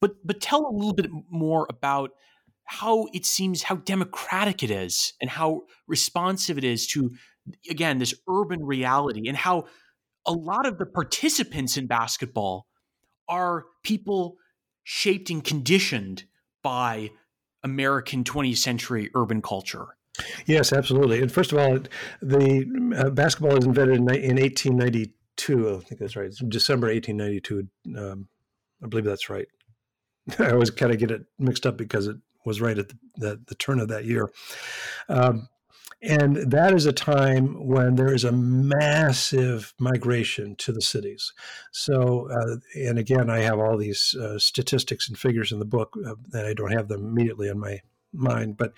but 0.00 0.12
but 0.24 0.40
tell 0.40 0.66
a 0.66 0.72
little 0.72 0.94
bit 0.94 1.10
more 1.30 1.66
about 1.68 2.10
how 2.64 3.08
it 3.12 3.26
seems 3.26 3.64
how 3.64 3.76
democratic 3.76 4.62
it 4.62 4.70
is 4.70 5.12
and 5.20 5.28
how 5.28 5.62
responsive 5.88 6.56
it 6.56 6.64
is 6.64 6.86
to 6.86 7.10
again, 7.68 7.98
this 7.98 8.14
urban 8.28 8.64
reality 8.64 9.28
and 9.28 9.36
how 9.36 9.64
a 10.26 10.32
lot 10.32 10.66
of 10.66 10.78
the 10.78 10.86
participants 10.86 11.76
in 11.76 11.86
basketball 11.86 12.66
are 13.28 13.66
people 13.82 14.36
shaped 14.84 15.30
and 15.30 15.44
conditioned 15.44 16.24
by 16.62 17.10
American 17.62 18.24
20th 18.24 18.58
century 18.58 19.10
urban 19.14 19.40
culture. 19.42 19.96
Yes, 20.46 20.72
absolutely. 20.72 21.22
And 21.22 21.30
first 21.30 21.52
of 21.52 21.58
all, 21.58 21.78
the 22.20 22.94
uh, 22.96 23.10
basketball 23.10 23.54
was 23.54 23.64
invented 23.64 23.96
in, 23.96 24.02
in 24.02 24.36
1892 24.36 25.12
1892. 25.48 25.76
I 25.76 25.88
think 25.88 26.00
that's 26.00 26.16
right. 26.16 26.26
It's 26.26 26.38
December 26.38 26.88
1892. 26.88 27.68
Um, 27.98 28.28
I 28.82 28.86
believe 28.86 29.04
that's 29.04 29.30
right. 29.30 29.48
I 30.38 30.50
always 30.52 30.70
kind 30.70 30.92
of 30.92 30.98
get 30.98 31.10
it 31.10 31.24
mixed 31.38 31.66
up 31.66 31.76
because 31.76 32.06
it 32.06 32.16
was 32.44 32.60
right 32.60 32.78
at 32.78 32.88
the, 32.88 32.98
the, 33.16 33.40
the 33.46 33.54
turn 33.56 33.80
of 33.80 33.88
that 33.88 34.04
year. 34.04 34.30
Um, 35.08 35.48
and 36.02 36.36
that 36.50 36.72
is 36.72 36.86
a 36.86 36.92
time 36.92 37.66
when 37.66 37.96
there 37.96 38.14
is 38.14 38.24
a 38.24 38.32
massive 38.32 39.74
migration 39.78 40.56
to 40.56 40.72
the 40.72 40.80
cities. 40.80 41.32
So, 41.72 42.30
uh, 42.30 42.56
and 42.74 42.98
again, 42.98 43.28
I 43.28 43.40
have 43.40 43.58
all 43.58 43.76
these 43.76 44.14
uh, 44.14 44.38
statistics 44.38 45.08
and 45.08 45.18
figures 45.18 45.52
in 45.52 45.58
the 45.58 45.66
book, 45.66 45.94
uh, 46.06 46.14
and 46.32 46.46
I 46.46 46.54
don't 46.54 46.72
have 46.72 46.88
them 46.88 47.04
immediately 47.04 47.48
in 47.48 47.58
my 47.58 47.80
mind, 48.12 48.56
but 48.56 48.72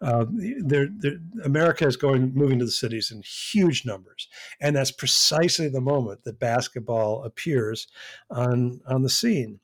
uh, 0.00 0.26
they're, 0.30 0.88
they're, 0.90 1.18
America 1.44 1.86
is 1.86 1.96
going 1.96 2.32
moving 2.34 2.58
to 2.58 2.64
the 2.64 2.70
cities 2.70 3.10
in 3.10 3.22
huge 3.22 3.84
numbers, 3.84 4.28
and 4.60 4.76
that's 4.76 4.92
precisely 4.92 5.68
the 5.68 5.80
moment 5.80 6.24
that 6.24 6.38
basketball 6.38 7.24
appears 7.24 7.86
on 8.30 8.80
on 8.86 9.02
the 9.02 9.10
scene. 9.10 9.60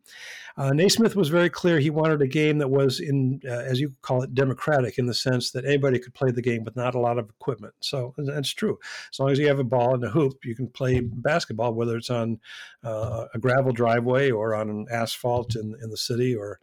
Uh, 0.59 0.73
Naismith 0.73 1.15
was 1.15 1.29
very 1.29 1.49
clear 1.49 1.79
he 1.79 1.89
wanted 1.89 2.21
a 2.21 2.27
game 2.27 2.59
that 2.59 2.69
was 2.69 2.99
in, 2.99 3.41
uh, 3.47 3.61
as 3.61 3.79
you 3.79 3.93
call 4.03 4.23
it, 4.23 4.35
democratic 4.35 4.99
in 4.99 5.07
the 5.07 5.15
sense 5.15 5.53
that 5.53 5.65
anybody 5.65 6.01
could 6.01 6.15
play 6.15 6.33
the 6.33 6.43
game 6.43 6.65
with 6.65 6.75
not 6.75 6.97
a 6.97 6.99
lot 6.99 7.17
of 7.17 7.31
equipment. 7.31 7.75
So 7.79 8.13
that's 8.19 8.53
true. 8.53 8.77
As 9.13 9.21
long 9.21 9.31
as 9.31 9.39
you 9.39 9.47
have 9.47 9.61
a 9.61 9.65
ball 9.65 9.95
and 9.95 10.03
a 10.03 10.11
hoop, 10.11 10.45
you 10.45 10.57
can 10.57 10.67
play 10.67 10.99
basketball, 11.01 11.75
whether 11.75 11.97
it's 11.97 12.11
on 12.11 12.41
uh, 12.83 13.27
a 13.33 13.39
gravel 13.39 13.71
driveway 13.71 14.33
or 14.33 14.57
on 14.57 14.69
an 14.69 14.87
asphalt 14.91 15.55
in, 15.55 15.77
in 15.81 15.91
the 15.91 15.97
city 15.97 16.35
or 16.35 16.59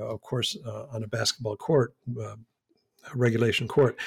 of 0.00 0.20
course, 0.20 0.56
uh, 0.66 0.86
on 0.92 1.02
a 1.02 1.08
basketball 1.08 1.56
court, 1.56 1.94
uh, 2.20 2.36
regulation 3.14 3.68
court. 3.68 3.98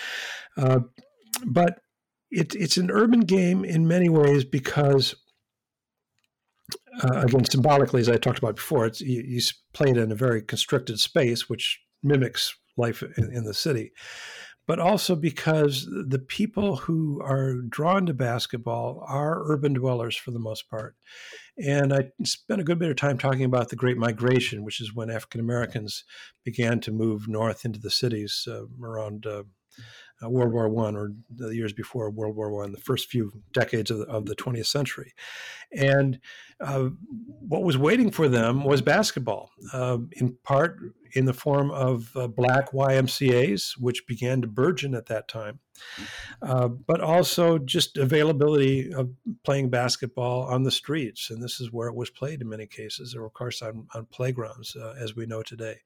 but 1.46 1.82
it, 2.30 2.56
it's 2.56 2.78
an 2.78 2.92
urban 2.92 3.22
game 3.22 3.64
in 3.64 3.88
many 3.88 4.10
ways 4.10 4.44
because 4.44 5.16
uh, 7.04 7.22
again, 7.22 7.46
symbolically, 7.46 8.02
as 8.02 8.10
I 8.10 8.18
talked 8.18 8.40
about 8.40 8.56
before, 8.56 8.86
it's 8.86 9.02
you, 9.02 9.22
you 9.22 9.42
play 9.74 9.92
it 9.92 9.98
in 9.98 10.12
a 10.12 10.16
very 10.16 10.42
constricted 10.42 11.00
space, 11.00 11.48
which 11.48 11.80
mimics 12.04 12.56
life 12.76 13.04
in, 13.18 13.32
in, 13.32 13.44
the 13.44 13.54
city, 13.54 13.92
but 14.68 14.80
also 14.80 15.16
because 15.16 15.86
the 15.86 16.20
people 16.20 16.76
who 16.76 17.22
are 17.24 17.62
drawn 17.62 18.06
to 18.06 18.14
basketball 18.14 19.04
are 19.08 19.50
urban 19.50 19.74
dwellers 19.74 20.16
for 20.18 20.32
the 20.32 20.40
most 20.40 20.70
part. 20.70 20.96
And 21.58 21.94
I 21.94 22.10
spent 22.24 22.60
a 22.60 22.66
good 22.66 22.78
bit 22.78 22.92
of 22.92 22.98
time 22.98 23.18
talking 23.18 23.46
about 23.46 23.70
the 23.70 23.78
Great 23.78 23.98
Migration, 23.98 24.64
which 24.64 24.82
is 24.82 24.94
when 24.94 25.10
African 25.10 25.40
Americans 25.40 26.04
began 26.44 26.82
to 26.82 26.92
move 26.92 27.30
north 27.30 27.64
into 27.64 27.80
the 27.80 27.90
cities 27.90 28.46
uh, 28.48 28.66
around 28.84 29.26
uh, 29.26 29.44
uh, 30.24 30.30
World 30.30 30.54
War 30.54 30.70
One 30.70 30.96
or 30.96 31.14
the 31.30 31.50
years 31.50 31.74
before 31.74 32.10
World 32.10 32.36
War 32.36 32.52
One, 32.52 32.72
the 32.72 32.80
first 32.80 33.10
few 33.10 33.32
decades 33.54 33.92
of 33.92 34.00
the, 34.00 34.06
of 34.06 34.26
the 34.26 34.36
20th 34.36 34.68
century, 34.68 35.14
and 35.72 36.20
uh, 36.60 36.90
what 37.48 37.64
was 37.64 37.78
waiting 37.78 38.10
for 38.12 38.28
them 38.28 38.64
was 38.64 38.82
basketball, 38.82 39.52
uh, 39.74 39.98
in 40.14 40.38
part 40.44 40.80
in 41.14 41.26
the 41.26 41.34
form 41.34 41.72
of 41.72 42.12
uh, 42.16 42.28
black 42.28 42.72
YMCA's, 42.72 43.76
which 43.78 44.08
began 44.08 44.42
to 44.42 44.48
burgeon 44.48 44.96
at 44.96 45.06
that 45.08 45.28
time, 45.28 45.60
uh, 46.42 46.68
but 46.68 47.02
also 47.02 47.58
just 47.58 47.98
availability 47.98 48.94
of 48.94 49.10
playing 49.44 49.70
basketball 49.70 50.44
on 50.44 50.64
the 50.64 50.72
streets. 50.72 51.30
And 51.30 51.42
this 51.42 51.60
is 51.60 51.72
where 51.72 51.88
it 51.88 51.96
was 51.96 52.10
played 52.10 52.42
in 52.42 52.50
many 52.50 52.68
cases, 52.68 53.16
or 53.16 53.26
of 53.26 53.34
course 53.34 53.62
on, 53.62 53.88
on 53.94 54.06
playgrounds, 54.06 54.76
uh, 54.76 54.96
as 55.00 55.16
we 55.16 55.26
know 55.26 55.44
today. 55.44 55.78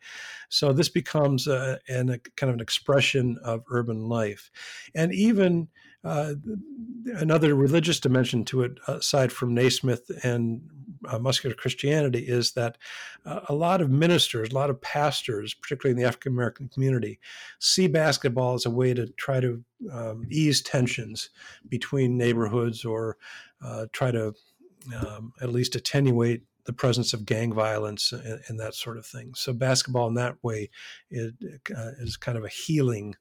So 0.50 0.74
this 0.74 0.89
becomes 0.89 1.48
a, 1.48 1.80
an, 1.88 2.10
a 2.10 2.20
kind 2.36 2.50
of 2.50 2.56
an 2.56 2.62
expression 2.62 3.38
of 3.44 3.64
urban 3.70 4.08
life. 4.08 4.52
And 4.96 5.14
even 5.14 5.70
uh, 6.04 6.34
another 7.16 7.54
religious 7.56 8.00
dimension 8.00 8.44
to 8.46 8.64
it, 8.64 8.80
aside 8.88 9.32
from 9.32 9.54
Naismith 9.54 10.10
and 10.24 10.62
uh, 11.08 11.20
muscular 11.20 11.56
Christianity, 11.56 12.20
is 12.20 12.52
that 12.54 12.78
uh, 13.26 13.41
a 13.49 13.54
lot 13.54 13.82
of 13.82 13.89
ministers, 13.89 14.52
a 14.52 14.56
lot 14.56 14.70
of 14.70 14.82
pastors, 14.82 15.54
particularly 15.54 15.91
in 15.91 16.02
the 16.02 16.08
African 16.08 16.34
American 16.34 16.70
community, 16.70 17.20
see 17.60 17.88
basketball 17.88 18.54
as 18.54 18.66
a 18.66 18.70
way 18.70 18.93
to 18.93 19.08
try 19.18 19.39
to 19.39 19.64
um, 19.91 20.26
ease 20.30 20.62
tensions 20.62 21.30
between 21.68 22.18
neighborhoods 22.18 22.86
or 22.86 23.18
uh, 23.64 23.86
try 23.91 24.12
to 24.12 24.34
um, 24.95 25.34
at 25.41 25.52
least 25.52 25.76
attenuate 25.76 26.43
the 26.66 26.74
presence 26.74 27.14
of 27.14 27.26
gang 27.26 27.54
violence 27.54 28.12
and, 28.12 28.39
and, 28.47 28.60
that 28.60 28.76
sort 28.76 28.97
of 28.97 29.06
thing. 29.06 29.34
So 29.34 29.52
basketball 29.52 30.08
in 30.08 30.14
that 30.16 30.36
way 30.43 30.70
is, 31.10 31.34
uh, 31.76 31.91
is 31.99 32.18
kind 32.18 32.38
of 32.38 32.43
a 32.43 32.49
healing 32.49 33.16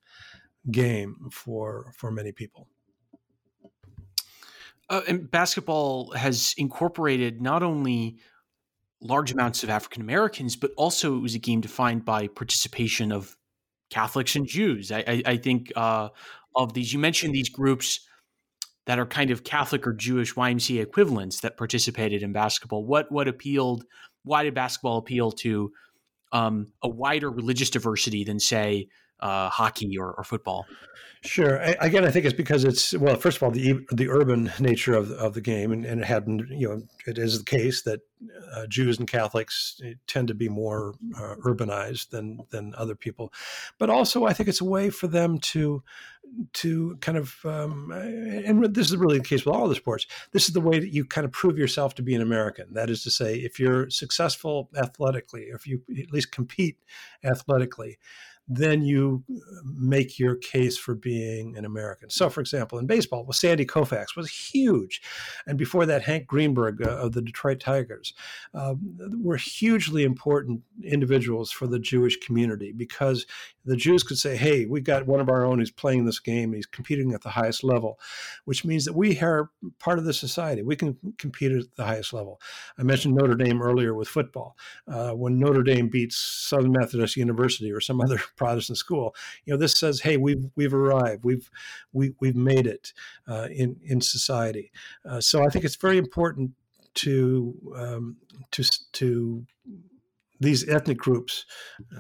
game 0.71 1.31
for 1.33 1.93
for 1.97 2.11
many 2.11 2.33
people. 2.33 2.69
Uh, 4.91 5.03
and 5.07 5.31
basketball 5.31 6.11
has 6.13 6.53
incorporated 6.59 7.41
not 7.41 7.63
only 7.63 8.19
large 9.01 9.33
amounts 9.33 9.63
of 9.63 9.71
African 9.71 10.03
Americans, 10.03 10.57
but 10.57 10.73
also 10.77 11.17
it 11.17 11.21
was 11.21 11.35
a 11.35 11.39
game 11.39 11.61
defined 11.61 12.05
by 12.05 12.27
participation 12.27 13.13
of 13.13 13.37
Catholics 13.89 14.37
and 14.37 14.47
Jews. 14.47 14.91
I, 14.93 15.05
I, 15.07 15.23
I 15.27 15.37
think 15.37 15.73
uh, 15.77 16.09
of 16.57 16.75
these, 16.75 16.93
you 16.93 16.99
mentioned 16.99 17.35
these 17.35 17.49
groups 17.49 18.01
that 18.87 18.99
are 18.99 19.07
kind 19.07 19.31
of 19.31 19.45
Catholic 19.45 19.87
or 19.87 19.93
Jewish 19.93 20.35
YMCA 20.35 20.83
equivalents 20.83 21.41
that 21.41 21.57
participated 21.57 22.23
in 22.23 22.33
basketball. 22.33 22.85
What 22.85 23.11
what 23.13 23.29
appealed? 23.29 23.85
Why 24.25 24.43
did 24.43 24.55
basketball 24.55 24.99
appeal 24.99 25.31
to 25.33 25.71
um, 26.33 26.67
a 26.83 26.89
wider 26.89 27.31
religious 27.31 27.71
diversity 27.71 28.25
than, 28.25 28.41
say, 28.41 28.89
uh, 29.23 29.49
hockey 29.51 29.97
or, 29.99 30.13
or, 30.13 30.25
football? 30.25 30.67
Sure. 31.23 31.61
I, 31.63 31.77
again, 31.81 32.05
I 32.05 32.11
think 32.11 32.25
it's 32.25 32.35
because 32.35 32.65
it's 32.65 32.95
well. 32.95 33.17
First 33.17 33.37
of 33.37 33.43
all, 33.43 33.51
the 33.51 33.85
the 33.93 34.09
urban 34.09 34.51
nature 34.59 34.95
of 34.95 35.11
of 35.13 35.35
the 35.35 35.43
game, 35.43 35.71
and, 35.71 35.85
and 35.85 36.01
it 36.01 36.07
happened. 36.07 36.47
You 36.51 36.69
know, 36.69 36.83
it 37.07 37.19
is 37.19 37.39
the 37.39 37.45
case 37.45 37.83
that 37.83 38.01
uh, 38.55 38.67
Jews 38.67 38.99
and 38.99 39.07
Catholics 39.07 39.81
eh, 39.85 39.95
tend 40.07 40.29
to 40.29 40.35
be 40.35 40.49
more 40.49 40.95
uh, 41.17 41.37
urbanized 41.45 42.11
than 42.11 42.41
than 42.51 42.75
other 42.77 42.95
people, 42.95 43.33
but 43.79 43.91
also 43.91 44.25
I 44.25 44.33
think 44.33 44.49
it's 44.49 44.63
a 44.63 44.65
way 44.65 44.89
for 44.89 45.09
them 45.09 45.39
to 45.39 45.83
to 46.53 46.97
kind 47.01 47.19
of 47.19 47.35
um, 47.45 47.91
and 47.93 48.75
this 48.75 48.89
is 48.91 48.97
really 48.97 49.19
the 49.19 49.25
case 49.25 49.45
with 49.45 49.55
all 49.55 49.69
the 49.69 49.75
sports. 49.75 50.07
This 50.33 50.49
is 50.49 50.55
the 50.55 50.61
way 50.61 50.79
that 50.79 50.93
you 50.93 51.05
kind 51.05 51.25
of 51.25 51.33
prove 51.33 51.59
yourself 51.59 51.95
to 51.97 52.03
be 52.03 52.15
an 52.15 52.23
American. 52.23 52.73
That 52.73 52.91
is 52.91 53.03
to 53.05 53.11
say, 53.11 53.37
if 53.37 53.59
you're 53.59 53.91
successful 53.91 54.71
athletically, 54.77 55.45
if 55.45 55.67
you 55.67 55.83
at 55.99 56.13
least 56.13 56.33
compete 56.33 56.79
athletically 57.25 57.99
then 58.53 58.83
you 58.83 59.23
make 59.65 60.19
your 60.19 60.35
case 60.35 60.77
for 60.77 60.97
being 60.97 61.57
an 61.57 61.65
American. 61.65 62.11
So, 62.11 62.29
for 62.29 62.41
example, 62.41 62.79
in 62.79 62.87
baseball, 62.87 63.23
well, 63.23 63.33
Sandy 63.33 63.65
Koufax 63.65 64.17
was 64.17 64.29
huge, 64.29 65.01
and 65.47 65.57
before 65.57 65.87
that, 65.87 66.03
Hank 66.03 66.27
Greenberg 66.27 66.83
uh, 66.85 66.91
of 66.91 67.13
the 67.13 67.23
Detroit 67.23 67.61
Tigers 67.61 68.13
um, 68.53 68.81
were 69.23 69.37
hugely 69.37 70.03
important 70.03 70.63
individuals 70.83 71.53
for 71.53 71.69
the 71.69 71.79
Jewish 71.79 72.17
community 72.19 72.73
because 72.73 73.25
the 73.65 73.77
Jews 73.77 74.03
could 74.03 74.19
say, 74.19 74.37
"Hey, 74.37 74.67
we've 74.67 74.85
got 74.85 75.07
one 75.07 75.21
of 75.21 75.29
our 75.29 75.45
own 75.45 75.59
who's 75.59 75.71
playing 75.71 76.05
this 76.05 76.19
game. 76.19 76.53
He's 76.53 76.67
competing 76.67 77.13
at 77.13 77.23
the 77.23 77.31
highest 77.31 77.65
level," 77.65 77.99
which 78.45 78.65
means 78.65 78.85
that 78.85 78.95
we 78.95 79.19
are 79.21 79.51
part 79.79 79.99
of 79.99 80.05
the 80.05 80.13
society. 80.13 80.63
We 80.63 80.77
can 80.77 80.97
compete 81.19 81.53
at 81.53 81.75
the 81.77 81.85
highest 81.85 82.13
level. 82.13 82.41
I 82.79 82.83
mentioned 82.83 83.15
Notre 83.15 83.35
Dame 83.35 83.63
earlier 83.63 83.95
with 83.95 84.09
football. 84.09 84.57
Uh, 84.87 85.13
when 85.13 85.39
Notre 85.39 85.63
Dame 85.63 85.89
beats 85.89 86.17
Southern 86.17 86.73
Methodist 86.73 87.17
University 87.17 87.71
or 87.71 87.81
some 87.81 88.01
other 88.01 88.19
Protestant 88.37 88.79
school. 88.79 89.15
You 89.45 89.53
know, 89.53 89.59
this 89.59 89.75
says, 89.75 90.01
"Hey, 90.01 90.17
we've 90.17 90.45
we've 90.57 90.75
arrived. 90.75 91.25
We've 91.25 91.51
we, 91.93 92.15
we've 92.21 92.37
made 92.37 92.67
it 92.67 92.93
uh, 93.29 93.49
in 93.51 93.77
in 93.85 94.01
society." 94.01 94.73
Uh, 95.05 95.21
so 95.21 95.45
I 95.45 95.49
think 95.49 95.65
it's 95.65 95.77
very 95.77 95.99
important 95.99 96.53
to 96.95 97.55
um, 97.77 98.17
to 98.53 98.65
to 98.93 99.47
these 100.41 100.67
ethnic 100.69 100.97
groups, 100.97 101.45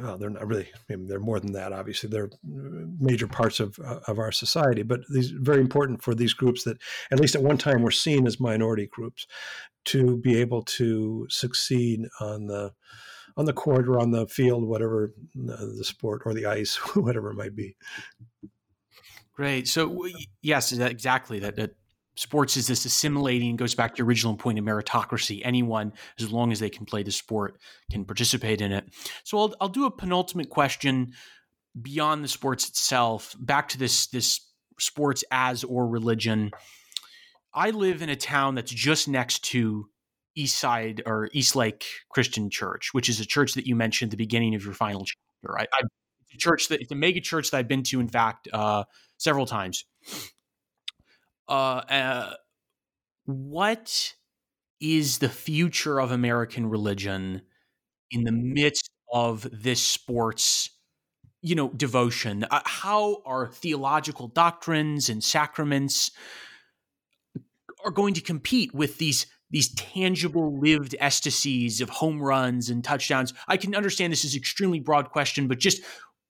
well, 0.01 0.16
they're 0.16 0.30
not 0.30 0.47
really, 0.47 0.68
I 0.91 0.97
mean, 0.97 1.07
they're 1.07 1.20
more 1.20 1.38
than 1.38 1.53
that, 1.53 1.72
obviously. 1.72 2.09
They're 2.09 2.30
uh, 2.32 2.86
major 2.99 3.28
parts 3.28 3.61
of, 3.61 3.78
uh, 3.84 4.01
of 4.09 4.18
our 4.18 4.32
society, 4.32 4.82
but 4.82 5.01
these 5.12 5.30
very 5.30 5.61
important 5.61 6.03
for 6.03 6.14
these 6.14 6.32
groups 6.32 6.64
that, 6.64 6.78
at 7.12 7.20
least 7.20 7.34
at 7.34 7.43
one 7.43 7.59
time, 7.59 7.82
were 7.82 7.91
seen 7.91 8.26
as 8.26 8.41
minority 8.41 8.88
groups 8.91 9.26
to 9.86 10.16
be 10.16 10.41
able 10.41 10.62
to 10.62 11.26
succeed 11.28 12.01
on 12.20 12.47
the 12.47 12.72
on 13.36 13.45
the 13.45 13.53
court 13.53 13.88
or 13.88 14.01
on 14.01 14.11
the 14.11 14.26
field, 14.26 14.64
whatever 14.64 15.14
uh, 15.49 15.66
the 15.76 15.84
sport 15.84 16.22
or 16.26 16.34
the 16.34 16.47
ice, 16.47 16.76
whatever 16.97 17.30
it 17.30 17.36
might 17.36 17.55
be. 17.55 17.76
Great. 19.32 19.68
So 19.68 20.07
yes, 20.43 20.72
exactly 20.72 21.38
that, 21.38 21.57
that 21.57 21.74
sports 22.21 22.55
is 22.59 22.66
this 22.66 22.85
assimilating 22.85 23.57
goes 23.57 23.75
back 23.75 23.95
to 23.95 23.99
your 23.99 24.07
original 24.07 24.37
point 24.37 24.59
of 24.59 24.64
meritocracy 24.64 25.41
anyone 25.43 25.91
as 26.18 26.31
long 26.31 26.53
as 26.53 26.61
they 26.61 26.68
can 26.68 26.85
play 26.85 27.03
the 27.03 27.11
sport 27.11 27.59
can 27.91 28.05
participate 28.05 28.61
in 28.61 28.73
it 28.73 28.85
so 29.25 29.39
i'll, 29.39 29.55
I'll 29.59 29.71
do 29.71 29.87
a 29.87 29.91
penultimate 29.91 30.51
question 30.51 31.14
beyond 31.81 32.23
the 32.23 32.29
sports 32.29 32.68
itself 32.68 33.35
back 33.41 33.71
to 33.71 33.79
this 33.79 34.09
this 34.09 34.47
sports 34.79 35.25
as 35.31 35.64
or 35.64 35.89
religion 35.89 36.51
i 37.55 37.71
live 37.71 38.03
in 38.03 38.11
a 38.11 38.16
town 38.16 38.55
that's 38.55 38.71
just 38.71 39.09
next 39.09 39.43
to 39.45 39.89
East 40.37 40.59
Side 40.59 41.03
or 41.07 41.29
East 41.33 41.57
Lake 41.57 41.85
Christian 42.09 42.51
Church, 42.51 42.91
which 42.95 43.09
is 43.09 43.18
a 43.18 43.27
church 43.27 43.55
that 43.55 43.66
you 43.66 43.75
mentioned 43.75 44.11
at 44.11 44.11
the 44.12 44.16
beginning 44.16 44.55
of 44.55 44.64
your 44.64 44.75
final 44.75 45.05
chapter. 45.05 45.59
I, 45.59 45.66
I, 45.73 45.83
church 46.39 46.68
that 46.68 46.81
it's 46.81 46.93
a 46.93 46.95
mega 46.95 47.21
church 47.21 47.51
that 47.51 47.59
I've 47.59 47.68
been 47.68 47.83
to, 47.83 47.99
in 47.99 48.09
fact, 48.09 48.49
uh, 48.53 48.85
several 49.18 49.45
times. 49.45 49.85
Uh, 51.51 51.82
uh, 51.90 52.34
what 53.24 54.14
is 54.80 55.18
the 55.18 55.28
future 55.28 56.01
of 56.01 56.12
American 56.12 56.66
religion 56.70 57.42
in 58.12 58.22
the 58.24 58.32
midst 58.32 58.88
of 59.12 59.48
this 59.53 59.82
sports 59.82 60.70
you 61.42 61.57
know 61.57 61.68
devotion? 61.70 62.46
Uh, 62.51 62.61
how 62.64 63.22
are 63.26 63.48
theological 63.48 64.28
doctrines 64.28 65.09
and 65.09 65.24
sacraments 65.24 66.12
are 67.84 67.90
going 67.90 68.14
to 68.14 68.20
compete 68.20 68.72
with 68.72 68.98
these 68.98 69.26
these 69.51 69.74
tangible 69.74 70.61
lived 70.61 70.94
ecstasies 71.01 71.80
of 71.80 71.90
home 71.90 72.22
runs 72.22 72.70
and 72.70 72.84
touchdowns? 72.84 73.34
I 73.48 73.57
can 73.57 73.74
understand 73.74 74.12
this 74.12 74.24
is 74.24 74.36
extremely 74.36 74.78
broad 74.78 75.11
question 75.11 75.48
but 75.48 75.59
just 75.59 75.82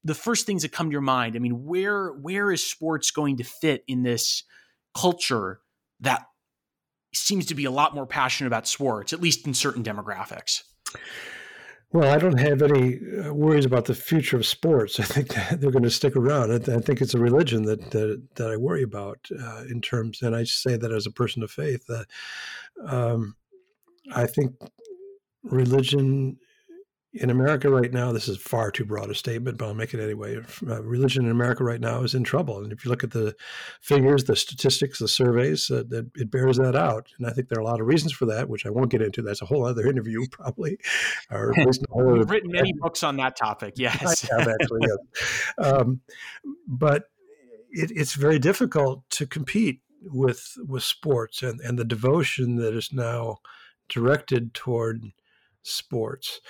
the 0.02 0.14
first 0.14 0.46
things 0.46 0.62
that 0.62 0.72
come 0.72 0.88
to 0.88 0.92
your 0.92 1.02
mind 1.02 1.36
i 1.36 1.38
mean 1.38 1.66
where 1.66 2.12
where 2.12 2.50
is 2.50 2.66
sports 2.66 3.10
going 3.10 3.36
to 3.36 3.44
fit 3.44 3.84
in 3.86 4.02
this 4.02 4.44
culture 4.94 5.60
that 6.00 6.26
seems 7.12 7.46
to 7.46 7.54
be 7.54 7.64
a 7.64 7.70
lot 7.70 7.94
more 7.94 8.06
passionate 8.06 8.46
about 8.46 8.66
sports 8.66 9.12
at 9.12 9.20
least 9.20 9.46
in 9.46 9.54
certain 9.54 9.82
demographics 9.82 10.62
well, 11.92 12.14
I 12.14 12.18
don't 12.18 12.38
have 12.38 12.62
any 12.62 13.00
uh, 13.18 13.34
worries 13.34 13.64
about 13.64 13.86
the 13.86 13.94
future 13.94 14.36
of 14.36 14.46
sports. 14.46 15.00
I 15.00 15.02
think 15.02 15.34
they're 15.60 15.72
going 15.72 15.82
to 15.82 15.90
stick 15.90 16.14
around. 16.14 16.52
I, 16.52 16.78
think 16.78 17.00
it's 17.00 17.14
a 17.14 17.18
religion 17.18 17.64
that 17.64 17.90
that, 17.90 18.22
that 18.36 18.50
I 18.50 18.56
worry 18.56 18.82
about 18.82 19.18
uh, 19.36 19.64
in 19.68 19.80
terms, 19.80 20.22
and 20.22 20.36
I 20.36 20.44
say 20.44 20.76
that 20.76 20.92
as 20.92 21.06
a 21.06 21.10
person 21.10 21.42
of 21.42 21.50
faith. 21.50 21.84
Uh, 21.90 22.04
um, 22.86 23.34
I 24.12 24.26
think 24.26 24.54
religion 25.42 26.38
in 27.12 27.28
America 27.28 27.68
right 27.68 27.92
now, 27.92 28.12
this 28.12 28.28
is 28.28 28.38
far 28.38 28.70
too 28.70 28.84
broad 28.84 29.10
a 29.10 29.14
statement, 29.14 29.58
but 29.58 29.66
I'll 29.66 29.74
make 29.74 29.92
it 29.94 30.00
anyway. 30.00 30.36
Uh, 30.66 30.82
religion 30.82 31.24
in 31.24 31.30
America 31.30 31.64
right 31.64 31.80
now 31.80 32.02
is 32.02 32.14
in 32.14 32.22
trouble, 32.22 32.62
and 32.62 32.72
if 32.72 32.84
you 32.84 32.90
look 32.90 33.02
at 33.02 33.10
the 33.10 33.34
figures, 33.80 34.24
the 34.24 34.36
statistics, 34.36 35.00
the 35.00 35.08
surveys, 35.08 35.70
uh, 35.70 35.82
that 35.88 36.08
it 36.14 36.30
bears 36.30 36.58
that 36.58 36.76
out. 36.76 37.08
And 37.18 37.26
I 37.26 37.30
think 37.30 37.48
there 37.48 37.58
are 37.58 37.62
a 37.62 37.66
lot 37.66 37.80
of 37.80 37.88
reasons 37.88 38.12
for 38.12 38.26
that, 38.26 38.48
which 38.48 38.64
I 38.64 38.70
won't 38.70 38.92
get 38.92 39.02
into. 39.02 39.22
That's 39.22 39.42
a 39.42 39.46
whole 39.46 39.64
other 39.64 39.88
interview, 39.88 40.24
probably. 40.30 40.78
Or 41.30 41.52
whole 41.90 42.16
You've 42.16 42.30
written 42.30 42.52
many 42.52 42.72
books 42.80 43.02
on 43.02 43.16
that 43.16 43.36
topic. 43.36 43.74
Yes, 43.76 44.28
I 44.30 44.38
have 44.38 44.48
actually. 44.48 44.80
Yes. 44.82 44.96
Um, 45.58 46.00
but 46.66 47.10
it, 47.70 47.90
it's 47.94 48.14
very 48.14 48.38
difficult 48.38 49.02
to 49.10 49.26
compete 49.26 49.80
with 50.02 50.54
with 50.66 50.82
sports 50.82 51.42
and 51.42 51.60
and 51.60 51.78
the 51.78 51.84
devotion 51.84 52.56
that 52.56 52.74
is 52.74 52.92
now 52.92 53.38
directed 53.88 54.54
toward 54.54 55.12
sports. 55.62 56.40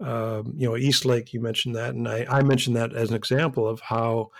Um, 0.00 0.54
you 0.56 0.68
know, 0.68 0.76
Eastlake, 0.76 1.32
you 1.32 1.40
mentioned 1.40 1.74
that, 1.76 1.94
and 1.94 2.08
I, 2.08 2.26
I 2.28 2.42
mentioned 2.42 2.76
that 2.76 2.94
as 2.94 3.10
an 3.10 3.16
example 3.16 3.68
of 3.68 3.80
how 3.80 4.30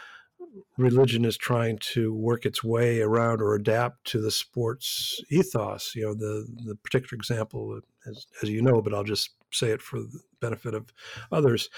religion 0.76 1.24
is 1.24 1.37
trying 1.37 1.78
to 1.78 2.12
work 2.12 2.45
its 2.45 2.64
way 2.64 3.01
around 3.01 3.41
or 3.41 3.55
adapt 3.55 4.05
to 4.05 4.20
the 4.20 4.31
sports 4.31 5.20
ethos. 5.31 5.95
You 5.95 6.07
know, 6.07 6.14
the 6.14 6.47
the 6.64 6.74
particular 6.76 7.16
example, 7.16 7.81
as, 8.07 8.26
as 8.43 8.49
you 8.49 8.62
know, 8.62 8.81
but 8.83 8.95
I'll 8.95 9.05
just 9.05 9.31
say 9.53 9.70
it 9.70 9.83
for 9.83 10.01
the 10.01 10.20
benefit 10.41 10.74
of 10.74 10.93
others, 11.33 11.68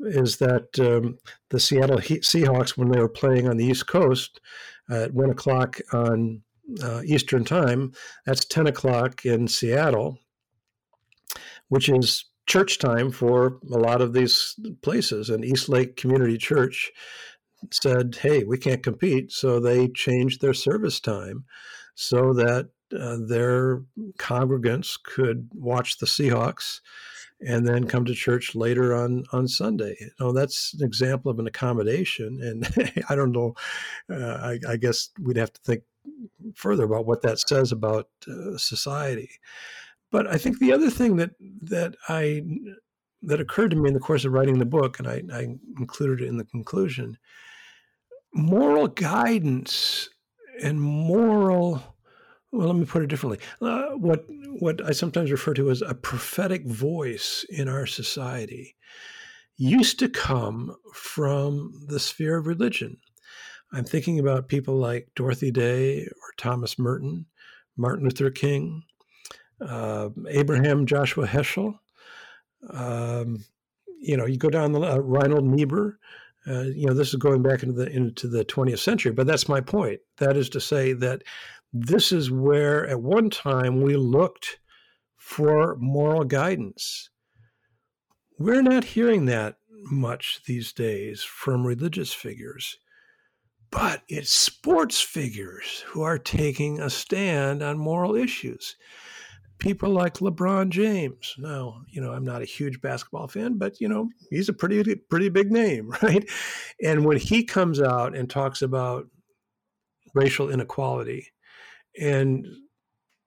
is 0.00 0.38
that 0.38 0.78
um, 0.78 1.18
the 1.50 1.60
Seattle 1.60 1.98
Seahawks, 1.98 2.76
when 2.76 2.90
they 2.90 2.98
were 3.00 3.08
playing 3.08 3.48
on 3.48 3.56
the 3.56 3.64
East 3.64 3.86
Coast 3.86 4.40
at 4.90 5.14
one 5.14 5.30
o'clock 5.30 5.80
on 5.92 6.42
uh, 6.82 7.02
Eastern 7.04 7.44
Time, 7.44 7.92
that's 8.26 8.44
ten 8.44 8.66
o'clock 8.66 9.24
in 9.24 9.48
Seattle, 9.48 10.18
which 11.72 11.88
is 11.88 12.26
church 12.46 12.78
time 12.78 13.10
for 13.10 13.58
a 13.72 13.78
lot 13.78 14.02
of 14.02 14.12
these 14.12 14.54
places. 14.82 15.30
And 15.30 15.42
East 15.42 15.70
Lake 15.70 15.96
Community 15.96 16.36
Church 16.36 16.92
said, 17.70 18.14
hey, 18.20 18.44
we 18.44 18.58
can't 18.58 18.82
compete. 18.82 19.32
So 19.32 19.58
they 19.58 19.88
changed 19.88 20.42
their 20.42 20.52
service 20.52 21.00
time 21.00 21.46
so 21.94 22.34
that 22.34 22.68
uh, 22.94 23.16
their 23.26 23.84
congregants 24.18 25.02
could 25.02 25.48
watch 25.54 25.96
the 25.96 26.04
Seahawks 26.04 26.82
and 27.40 27.66
then 27.66 27.88
come 27.88 28.04
to 28.04 28.14
church 28.14 28.54
later 28.54 28.94
on 28.94 29.24
on 29.32 29.48
Sunday. 29.48 29.96
You 29.98 30.10
know, 30.20 30.32
that's 30.34 30.74
an 30.74 30.84
example 30.84 31.30
of 31.30 31.38
an 31.38 31.46
accommodation. 31.46 32.38
And 32.42 33.02
I 33.08 33.14
don't 33.14 33.32
know, 33.32 33.54
uh, 34.10 34.36
I, 34.42 34.58
I, 34.68 34.76
guess 34.76 35.08
we'd 35.18 35.38
have 35.38 35.54
to 35.54 35.60
think 35.62 35.84
further 36.54 36.84
about 36.84 37.06
what 37.06 37.22
that 37.22 37.38
says 37.38 37.72
about 37.72 38.08
uh, 38.28 38.58
society. 38.58 39.30
But 40.12 40.28
I 40.28 40.36
think 40.36 40.58
the 40.58 40.72
other 40.72 40.90
thing 40.90 41.16
that 41.16 41.30
that 41.62 41.96
I 42.08 42.42
that 43.22 43.40
occurred 43.40 43.70
to 43.70 43.76
me 43.76 43.88
in 43.88 43.94
the 43.94 44.00
course 44.00 44.24
of 44.24 44.32
writing 44.32 44.58
the 44.58 44.66
book, 44.66 44.98
and 44.98 45.08
I, 45.08 45.22
I 45.32 45.56
included 45.78 46.20
it 46.20 46.28
in 46.28 46.36
the 46.36 46.44
conclusion, 46.44 47.16
moral 48.34 48.88
guidance 48.88 50.08
and 50.62 50.80
moral 50.80 51.82
well 52.52 52.66
let 52.66 52.76
me 52.76 52.84
put 52.84 53.02
it 53.02 53.06
differently. 53.06 53.38
Uh, 53.60 53.90
what 53.92 54.26
what 54.60 54.84
i 54.84 54.92
sometimes 54.92 55.30
refer 55.30 55.54
to 55.54 55.70
as 55.70 55.80
a 55.82 55.94
prophetic 55.94 56.66
voice 56.66 57.44
in 57.48 57.68
our 57.68 57.86
society 57.86 58.76
used 59.56 59.98
to 59.98 60.08
come 60.08 60.74
from 60.94 61.72
the 61.88 62.00
sphere 62.00 62.36
of 62.36 62.46
religion. 62.46 62.98
I'm 63.72 63.84
thinking 63.84 64.18
about 64.18 64.48
people 64.48 64.76
like 64.76 65.08
dorothy 65.14 65.50
day 65.50 66.02
or 66.02 66.32
thomas 66.36 66.78
merton 66.78 67.26
martin 67.78 68.04
luther 68.04 68.30
king 68.30 68.82
uh, 69.66 70.08
Abraham 70.28 70.86
Joshua 70.86 71.26
Heschel. 71.26 71.78
Um, 72.70 73.44
you 74.00 74.16
know, 74.16 74.26
you 74.26 74.36
go 74.36 74.50
down 74.50 74.72
the 74.72 74.80
uh, 74.80 74.98
Reinhold 74.98 75.44
Niebuhr. 75.44 75.98
Uh, 76.46 76.62
you 76.62 76.86
know, 76.86 76.94
this 76.94 77.08
is 77.08 77.16
going 77.16 77.42
back 77.42 77.62
into 77.62 77.74
the 77.74 77.88
into 77.88 78.26
the 78.26 78.44
20th 78.44 78.80
century, 78.80 79.12
but 79.12 79.26
that's 79.26 79.48
my 79.48 79.60
point. 79.60 80.00
That 80.18 80.36
is 80.36 80.48
to 80.50 80.60
say 80.60 80.92
that 80.94 81.22
this 81.72 82.10
is 82.12 82.30
where 82.30 82.86
at 82.88 83.00
one 83.00 83.30
time 83.30 83.80
we 83.80 83.96
looked 83.96 84.58
for 85.16 85.76
moral 85.76 86.24
guidance. 86.24 87.10
We're 88.38 88.62
not 88.62 88.84
hearing 88.84 89.26
that 89.26 89.56
much 89.84 90.40
these 90.46 90.72
days 90.72 91.22
from 91.22 91.64
religious 91.64 92.12
figures, 92.12 92.76
but 93.70 94.02
it's 94.08 94.32
sports 94.32 95.00
figures 95.00 95.84
who 95.86 96.02
are 96.02 96.18
taking 96.18 96.80
a 96.80 96.90
stand 96.90 97.62
on 97.62 97.78
moral 97.78 98.16
issues 98.16 98.76
people 99.62 99.90
like 99.90 100.14
LeBron 100.14 100.70
James. 100.70 101.36
Now, 101.38 101.82
you 101.88 102.00
know, 102.00 102.12
I'm 102.12 102.24
not 102.24 102.42
a 102.42 102.46
huge 102.46 102.80
basketball 102.80 103.28
fan, 103.28 103.58
but 103.58 103.80
you 103.80 103.88
know, 103.88 104.10
he's 104.28 104.48
a 104.48 104.52
pretty 104.52 104.96
pretty 105.08 105.28
big 105.28 105.52
name, 105.52 105.94
right? 106.02 106.28
And 106.82 107.04
when 107.04 107.16
he 107.16 107.44
comes 107.44 107.80
out 107.80 108.16
and 108.16 108.28
talks 108.28 108.60
about 108.60 109.06
racial 110.14 110.50
inequality 110.50 111.28
and 111.98 112.44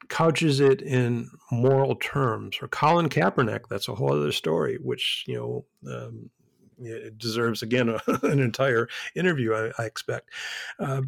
couches 0.10 0.60
it 0.60 0.82
in 0.82 1.30
moral 1.52 1.96
terms, 1.96 2.58
or 2.62 2.68
Colin 2.68 3.08
Kaepernick, 3.08 3.70
that's 3.70 3.88
a 3.88 3.96
whole 3.96 4.14
other 4.14 4.32
story, 4.32 4.78
which 4.82 5.24
you 5.28 5.36
know. 5.36 5.66
Um, 5.92 6.30
it 6.78 7.18
deserves 7.18 7.62
again 7.62 7.88
a, 7.88 8.02
an 8.24 8.42
entire 8.42 8.90
interview. 9.16 9.54
I, 9.54 9.72
I 9.82 9.86
expect. 9.86 10.32
Uh, 10.78 11.04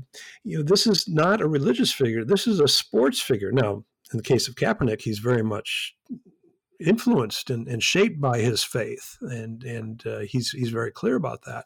you 0.46 0.58
know, 0.58 0.64
this 0.64 0.88
is 0.88 1.10
not 1.10 1.42
a 1.42 1.46
religious 1.46 1.92
figure. 1.92 2.24
This 2.24 2.48
is 2.48 2.62
a 2.62 2.70
sports 2.70 3.20
figure. 3.20 3.52
Now, 3.52 3.84
in 4.12 4.18
the 4.18 4.24
case 4.24 4.48
of 4.48 4.56
Kaepernick, 4.56 5.02
he's 5.02 5.20
very 5.20 5.44
much 5.44 5.96
influenced 6.80 7.50
and, 7.50 7.68
and 7.68 7.82
shaped 7.82 8.22
by 8.22 8.40
his 8.40 8.64
faith, 8.64 9.18
and 9.22 9.64
and 9.64 10.06
uh, 10.06 10.20
he's 10.20 10.52
he's 10.52 10.70
very 10.70 10.92
clear 10.92 11.16
about 11.16 11.44
that. 11.46 11.66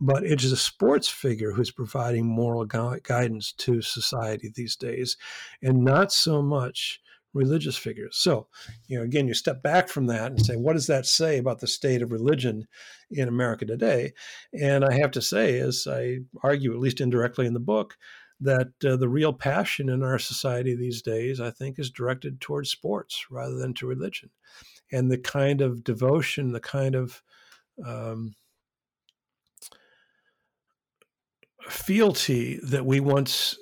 But 0.00 0.24
it 0.24 0.42
is 0.42 0.52
a 0.52 0.56
sports 0.56 1.08
figure 1.08 1.52
who's 1.52 1.70
providing 1.70 2.26
moral 2.26 2.64
gu- 2.64 3.00
guidance 3.02 3.52
to 3.52 3.82
society 3.82 4.50
these 4.54 4.76
days, 4.76 5.16
and 5.62 5.84
not 5.84 6.12
so 6.12 6.42
much 6.42 7.00
religious 7.34 7.76
figures. 7.76 8.16
So, 8.16 8.48
you 8.86 8.96
know, 8.96 9.04
again, 9.04 9.28
you 9.28 9.34
step 9.34 9.62
back 9.62 9.88
from 9.88 10.06
that 10.06 10.30
and 10.30 10.44
say, 10.44 10.56
what 10.56 10.72
does 10.72 10.86
that 10.86 11.04
say 11.04 11.36
about 11.36 11.60
the 11.60 11.66
state 11.66 12.00
of 12.00 12.10
religion 12.10 12.66
in 13.10 13.28
America 13.28 13.66
today? 13.66 14.14
And 14.58 14.84
I 14.84 14.94
have 14.94 15.10
to 15.12 15.20
say, 15.22 15.58
as 15.60 15.86
I 15.88 16.20
argue, 16.42 16.72
at 16.72 16.80
least 16.80 17.00
indirectly 17.00 17.44
in 17.46 17.52
the 17.52 17.60
book, 17.60 17.98
that 18.40 18.68
uh, 18.84 18.96
the 18.96 19.08
real 19.08 19.32
passion 19.32 19.88
in 19.88 20.02
our 20.02 20.18
society 20.18 20.74
these 20.74 21.02
days, 21.02 21.40
I 21.40 21.50
think, 21.50 21.78
is 21.78 21.90
directed 21.90 22.40
towards 22.40 22.70
sports 22.70 23.26
rather 23.30 23.56
than 23.56 23.74
to 23.74 23.86
religion. 23.86 24.30
And 24.92 25.10
the 25.10 25.18
kind 25.18 25.60
of 25.60 25.82
devotion, 25.82 26.52
the 26.52 26.60
kind 26.60 26.94
of 26.94 27.22
um, 27.84 28.34
fealty 31.68 32.60
that 32.62 32.86
we 32.86 33.00
once 33.00 33.58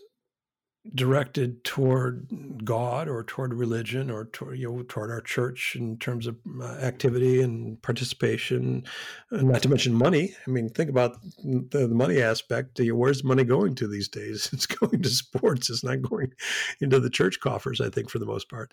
directed 0.95 1.65
toward 1.65 2.63
God 2.65 3.09
or 3.09 3.25
toward 3.25 3.55
religion 3.55 4.11
or 4.11 4.27
toward, 4.27 4.59
you 4.59 4.71
know, 4.71 4.83
toward 4.83 5.11
our 5.11 5.23
church 5.23 5.77
in 5.77 5.97
terms 5.97 6.27
of 6.27 6.37
uh, 6.61 6.65
activity 6.65 7.41
and 7.41 7.81
participation, 7.81 8.85
not 9.31 9.63
to 9.63 9.69
mention 9.69 9.95
money. 9.95 10.35
I 10.47 10.51
mean, 10.51 10.69
think 10.69 10.91
about 10.91 11.17
the, 11.43 11.87
the 11.87 11.89
money 11.89 12.21
aspect. 12.21 12.79
Where's 12.83 13.25
money 13.25 13.45
going 13.45 13.75
to 13.77 13.89
these 13.89 14.09
days? 14.09 14.51
It's 14.55 14.67
going 14.67 15.03
to 15.03 15.09
sports. 15.09 15.69
It's 15.69 15.83
not 15.83 16.01
going 16.01 16.33
into 16.81 17.01
the 17.01 17.11
church 17.11 17.41
coffers, 17.41 17.81
I 17.81 17.91
think, 17.91 18.09
for 18.09 18.19
the 18.19 18.27
most 18.27 18.49
part. 18.49 18.71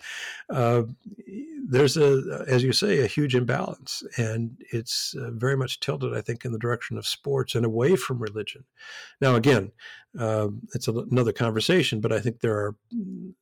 Uh, 0.48 0.82
there's 1.64 1.96
a, 1.96 2.44
as 2.48 2.62
you 2.64 2.72
say, 2.72 3.00
a 3.00 3.06
huge 3.06 3.34
imbalance, 3.34 4.02
and 4.16 4.56
it's 4.72 5.14
uh, 5.14 5.30
very 5.30 5.56
much 5.56 5.80
tilted, 5.80 6.14
I 6.14 6.20
think, 6.20 6.44
in 6.44 6.52
the 6.52 6.58
direction 6.58 6.98
of 6.98 7.06
sports 7.06 7.54
and 7.54 7.64
away 7.64 7.94
from 7.94 8.18
religion. 8.18 8.64
Now, 9.20 9.36
again, 9.36 9.70
um, 10.18 10.62
it's 10.74 10.88
a, 10.88 10.92
another 10.92 11.32
conversation, 11.32 12.00
but 12.00 12.12
I 12.12 12.20
think 12.20 12.40
there 12.40 12.56
are 12.56 12.76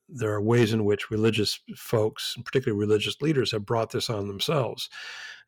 there 0.09 0.33
are 0.33 0.43
ways 0.43 0.73
in 0.73 0.85
which 0.85 1.11
religious 1.11 1.61
folks, 1.77 2.37
particularly 2.45 2.79
religious 2.79 3.21
leaders, 3.23 3.53
have 3.53 3.65
brought 3.65 3.91
this 3.91 4.11
on 4.11 4.29
themselves 4.29 4.91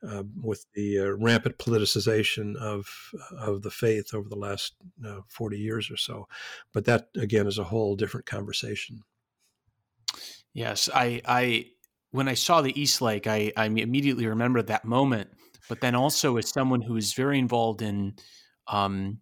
uh, 0.08 0.22
with 0.40 0.66
the 0.74 0.98
uh, 0.98 1.10
rampant 1.10 1.58
politicization 1.58 2.56
of 2.56 2.86
of 3.38 3.62
the 3.62 3.70
faith 3.70 4.14
over 4.14 4.28
the 4.28 4.36
last 4.36 4.74
uh, 5.06 5.20
40 5.28 5.58
years 5.58 5.90
or 5.90 5.96
so. 5.96 6.26
But 6.72 6.86
that 6.86 7.08
again 7.16 7.46
is 7.46 7.58
a 7.58 7.64
whole 7.64 7.96
different 7.96 8.26
conversation. 8.26 9.02
Yes, 10.54 10.90
I, 10.94 11.22
I 11.24 11.66
when 12.12 12.28
I 12.28 12.34
saw 12.34 12.60
the 12.60 12.78
East 12.80 13.02
Lake, 13.02 13.26
I, 13.26 13.52
I 13.56 13.66
immediately 13.66 14.26
remembered 14.26 14.68
that 14.68 14.84
moment. 14.84 15.30
But 15.68 15.80
then 15.80 15.94
also 15.94 16.36
as 16.36 16.48
someone 16.48 16.82
who 16.82 16.96
is 16.96 17.14
very 17.14 17.38
involved 17.38 17.82
in 17.82 18.14
um, 18.68 19.18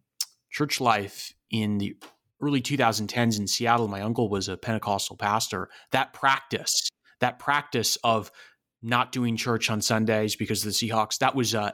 church 0.51 0.81
life 0.81 1.33
in 1.51 1.79
the 1.79 1.97
early 2.41 2.61
2010s 2.61 3.39
in 3.39 3.47
Seattle, 3.47 3.89
my 3.89 4.03
uncle 4.03 4.29
was 4.29 4.49
a 4.49 4.57
Pentecostal 4.57 5.17
pastor. 5.17 5.69
That 5.93 6.13
practice, 6.13 6.89
that 7.21 7.39
practice 7.39 7.97
of 8.03 8.31
not 8.83 9.13
doing 9.13 9.37
church 9.37 9.71
on 9.71 9.81
Sundays 9.81 10.37
because 10.37 10.65
of 10.65 10.73
the 10.73 10.89
Seahawks, 10.89 11.19
that 11.19 11.35
was 11.35 11.55
uh, 11.55 11.73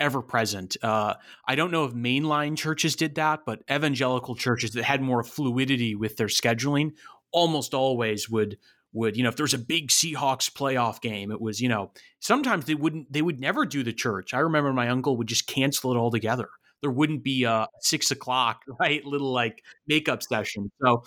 ever 0.00 0.22
present. 0.22 0.76
Uh, 0.82 1.14
I 1.46 1.54
don't 1.54 1.70
know 1.70 1.84
if 1.84 1.92
mainline 1.92 2.56
churches 2.56 2.96
did 2.96 3.14
that, 3.16 3.40
but 3.46 3.62
evangelical 3.70 4.34
churches 4.34 4.72
that 4.72 4.84
had 4.84 5.02
more 5.02 5.22
fluidity 5.22 5.94
with 5.94 6.16
their 6.16 6.26
scheduling 6.26 6.92
almost 7.32 7.74
always 7.74 8.28
would 8.28 8.58
would 8.96 9.16
you 9.16 9.22
know 9.22 9.28
if 9.28 9.36
there's 9.36 9.54
a 9.54 9.58
big 9.58 9.88
Seahawks 9.88 10.50
playoff 10.50 11.00
game, 11.00 11.30
it 11.30 11.40
was 11.40 11.60
you 11.60 11.68
know 11.68 11.92
sometimes 12.18 12.64
they 12.64 12.74
wouldn't 12.74 13.12
they 13.12 13.22
would 13.22 13.38
never 13.38 13.64
do 13.64 13.82
the 13.82 13.92
church. 13.92 14.34
I 14.34 14.38
remember 14.38 14.72
my 14.72 14.88
uncle 14.88 15.16
would 15.18 15.28
just 15.28 15.46
cancel 15.46 15.92
it 15.92 15.96
altogether. 15.96 16.48
There 16.80 16.90
wouldn't 16.90 17.22
be 17.22 17.44
a 17.44 17.68
six 17.80 18.10
o'clock 18.10 18.62
right 18.80 19.04
little 19.04 19.32
like 19.32 19.62
makeup 19.86 20.22
session. 20.22 20.70
So, 20.82 21.04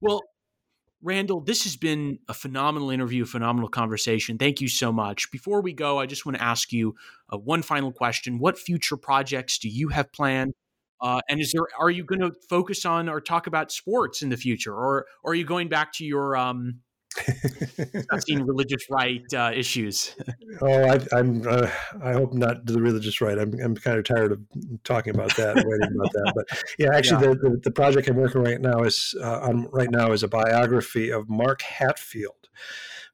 well, 0.00 0.22
Randall, 1.02 1.40
this 1.40 1.64
has 1.64 1.76
been 1.76 2.20
a 2.28 2.34
phenomenal 2.34 2.90
interview, 2.90 3.24
a 3.24 3.26
phenomenal 3.26 3.68
conversation. 3.68 4.38
Thank 4.38 4.60
you 4.60 4.68
so 4.68 4.92
much. 4.92 5.30
Before 5.32 5.60
we 5.60 5.72
go, 5.72 5.98
I 5.98 6.06
just 6.06 6.24
want 6.24 6.38
to 6.38 6.42
ask 6.42 6.72
you 6.72 6.94
uh, 7.32 7.38
one 7.38 7.62
final 7.62 7.90
question. 7.90 8.38
What 8.38 8.56
future 8.56 8.96
projects 8.96 9.58
do 9.58 9.68
you 9.68 9.88
have 9.88 10.12
planned? 10.12 10.54
Uh, 11.00 11.20
and 11.28 11.40
is 11.40 11.50
there 11.52 11.66
are 11.80 11.90
you 11.90 12.04
going 12.04 12.20
to 12.20 12.32
focus 12.48 12.86
on 12.86 13.08
or 13.08 13.20
talk 13.20 13.48
about 13.48 13.72
sports 13.72 14.22
in 14.22 14.28
the 14.28 14.36
future, 14.36 14.72
or, 14.72 15.06
or 15.24 15.32
are 15.32 15.34
you 15.34 15.44
going 15.44 15.68
back 15.68 15.92
to 15.94 16.04
your 16.04 16.36
um, 16.36 16.78
discussing 17.14 18.46
religious 18.46 18.88
right 18.90 19.22
uh, 19.34 19.50
issues. 19.54 20.14
oh, 20.60 20.82
I, 20.84 21.18
am 21.18 21.46
uh, 21.46 21.68
I 22.02 22.12
hope 22.12 22.32
not 22.32 22.66
the 22.66 22.80
religious 22.80 23.20
right. 23.20 23.38
I'm, 23.38 23.54
I'm 23.60 23.74
kind 23.74 23.98
of 23.98 24.04
tired 24.04 24.32
of 24.32 24.40
talking 24.84 25.14
about 25.14 25.34
that, 25.36 25.56
writing 25.56 25.94
about 25.94 26.12
that. 26.12 26.32
But 26.34 26.64
yeah, 26.78 26.94
actually, 26.94 27.26
yeah. 27.26 27.34
The, 27.34 27.50
the, 27.50 27.60
the 27.64 27.70
project 27.70 28.08
I'm 28.08 28.16
working 28.16 28.42
right 28.42 28.60
now 28.60 28.82
is 28.82 29.14
uh, 29.20 29.40
on 29.40 29.68
right 29.72 29.90
now 29.90 30.12
is 30.12 30.22
a 30.22 30.28
biography 30.28 31.10
of 31.10 31.28
Mark 31.28 31.62
Hatfield, 31.62 32.48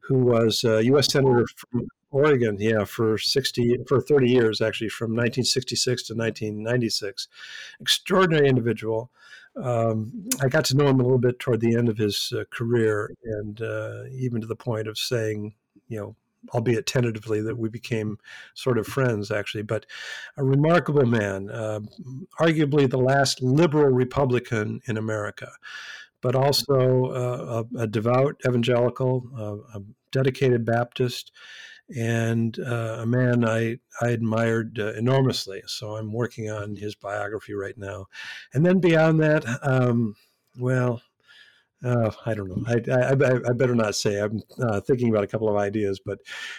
who 0.02 0.18
was 0.18 0.64
a 0.64 0.84
U.S. 0.84 1.12
senator 1.12 1.46
from 1.56 1.88
Oregon. 2.10 2.56
Yeah, 2.58 2.84
for 2.84 3.18
60 3.18 3.78
for 3.86 4.00
30 4.00 4.30
years 4.30 4.60
actually, 4.60 4.88
from 4.88 5.10
1966 5.10 6.04
to 6.04 6.14
1996. 6.14 7.28
Extraordinary 7.80 8.48
individual 8.48 9.10
um, 9.62 10.28
I 10.40 10.48
got 10.48 10.64
to 10.66 10.76
know 10.76 10.86
him 10.86 11.00
a 11.00 11.02
little 11.02 11.18
bit 11.18 11.38
toward 11.38 11.60
the 11.60 11.74
end 11.74 11.88
of 11.88 11.98
his 11.98 12.32
uh, 12.36 12.44
career, 12.50 13.10
and 13.24 13.60
uh, 13.60 14.04
even 14.12 14.40
to 14.40 14.46
the 14.46 14.56
point 14.56 14.88
of 14.88 14.98
saying, 14.98 15.54
you 15.88 15.98
know, 15.98 16.16
albeit 16.54 16.86
tentatively, 16.86 17.40
that 17.42 17.58
we 17.58 17.68
became 17.68 18.18
sort 18.54 18.78
of 18.78 18.86
friends, 18.86 19.30
actually. 19.30 19.62
But 19.62 19.86
a 20.36 20.44
remarkable 20.44 21.06
man, 21.06 21.50
uh, 21.50 21.80
arguably 22.40 22.88
the 22.88 22.98
last 22.98 23.42
liberal 23.42 23.90
Republican 23.90 24.80
in 24.86 24.96
America, 24.96 25.50
but 26.20 26.34
also 26.34 27.06
uh, 27.06 27.64
a, 27.76 27.82
a, 27.82 27.86
devout 27.86 28.36
evangelical, 28.46 29.64
a 29.74 29.80
dedicated 30.10 30.64
Baptist 30.64 31.32
and 31.94 32.58
uh, 32.58 32.98
a 33.00 33.06
man 33.06 33.44
I, 33.44 33.78
I 34.02 34.10
admired 34.10 34.78
uh, 34.78 34.92
enormously. 34.92 35.62
So 35.66 35.96
I'm 35.96 36.12
working 36.12 36.50
on 36.50 36.76
his 36.76 36.94
biography 36.94 37.54
right 37.54 37.76
now. 37.78 38.06
And 38.52 38.64
then 38.64 38.80
beyond 38.80 39.20
that, 39.20 39.44
um, 39.62 40.14
well, 40.58 41.00
uh, 41.84 42.10
I 42.26 42.34
don't 42.34 42.48
know. 42.48 42.64
I, 42.66 42.74
I, 42.90 43.50
I, 43.50 43.52
better 43.52 43.74
not 43.74 43.94
say. 43.94 44.20
I'm 44.20 44.42
uh, 44.60 44.80
thinking 44.80 45.10
about 45.10 45.22
a 45.22 45.28
couple 45.28 45.48
of 45.48 45.56
ideas, 45.56 46.00
but 46.04 46.18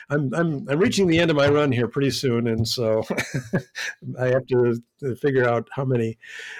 I'm, 0.09 0.33
I'm, 0.33 0.65
I'm 0.69 0.79
reaching 0.79 1.07
the 1.07 1.19
end 1.19 1.29
of 1.29 1.35
my 1.35 1.49
run 1.49 1.73
here 1.73 1.89
pretty 1.89 2.11
soon, 2.11 2.47
and 2.47 2.65
so 2.65 3.03
I 4.19 4.27
have 4.27 4.47
to 4.47 4.81
figure 5.19 5.47
out 5.47 5.67
how 5.73 5.83
many 5.83 6.17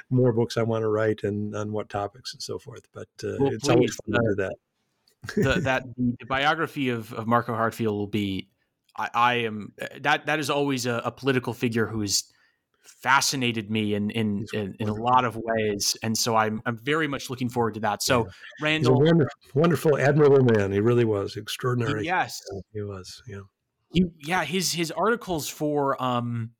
more 0.09 0.33
books 0.33 0.57
I 0.57 0.63
want 0.63 0.81
to 0.83 0.89
write 0.89 1.23
and 1.23 1.55
on 1.55 1.71
what 1.71 1.87
topics 1.87 2.33
and 2.33 2.43
so 2.43 2.59
forth. 2.59 2.85
But 2.93 3.07
uh, 3.23 3.37
well, 3.39 3.53
it's 3.53 3.63
please, 3.63 3.69
always 3.69 3.95
fun 3.95 4.13
to 4.13 4.29
do 4.29 4.35
that. 4.35 4.55
the, 5.35 5.61
that 5.61 5.83
the 5.95 6.25
biography 6.25 6.89
of, 6.89 7.13
of 7.13 7.27
Marco 7.27 7.55
Hatfield 7.55 7.95
will 7.95 8.07
be 8.07 8.49
I, 8.97 9.09
I 9.13 9.33
am 9.35 9.73
that 10.01 10.25
that 10.25 10.39
is 10.39 10.49
always 10.49 10.85
a, 10.85 11.01
a 11.05 11.11
political 11.11 11.53
figure 11.53 11.85
who 11.85 12.01
has 12.01 12.23
fascinated 13.01 13.69
me 13.69 13.93
in 13.93 14.09
in, 14.09 14.45
in, 14.53 14.75
in 14.79 14.89
a 14.89 14.93
lot 14.93 15.25
of 15.25 15.37
ways, 15.37 15.95
and 16.03 16.17
so 16.17 16.35
I'm 16.35 16.61
I'm 16.65 16.77
very 16.77 17.07
much 17.07 17.29
looking 17.29 17.49
forward 17.49 17.75
to 17.75 17.79
that. 17.81 18.03
So, 18.03 18.25
yeah. 18.25 18.31
Randall, 18.61 19.01
wonderful, 19.01 19.39
wonderful, 19.53 19.97
admirable 19.97 20.43
man. 20.43 20.71
He 20.71 20.79
really 20.79 21.05
was 21.05 21.37
extraordinary. 21.37 22.05
Yes, 22.05 22.41
he 22.73 22.81
was. 22.81 23.21
Yeah, 23.27 23.41
he, 23.91 24.05
yeah. 24.19 24.43
His 24.43 24.73
his 24.73 24.91
articles 24.91 25.47
for 25.47 26.01
um 26.01 26.51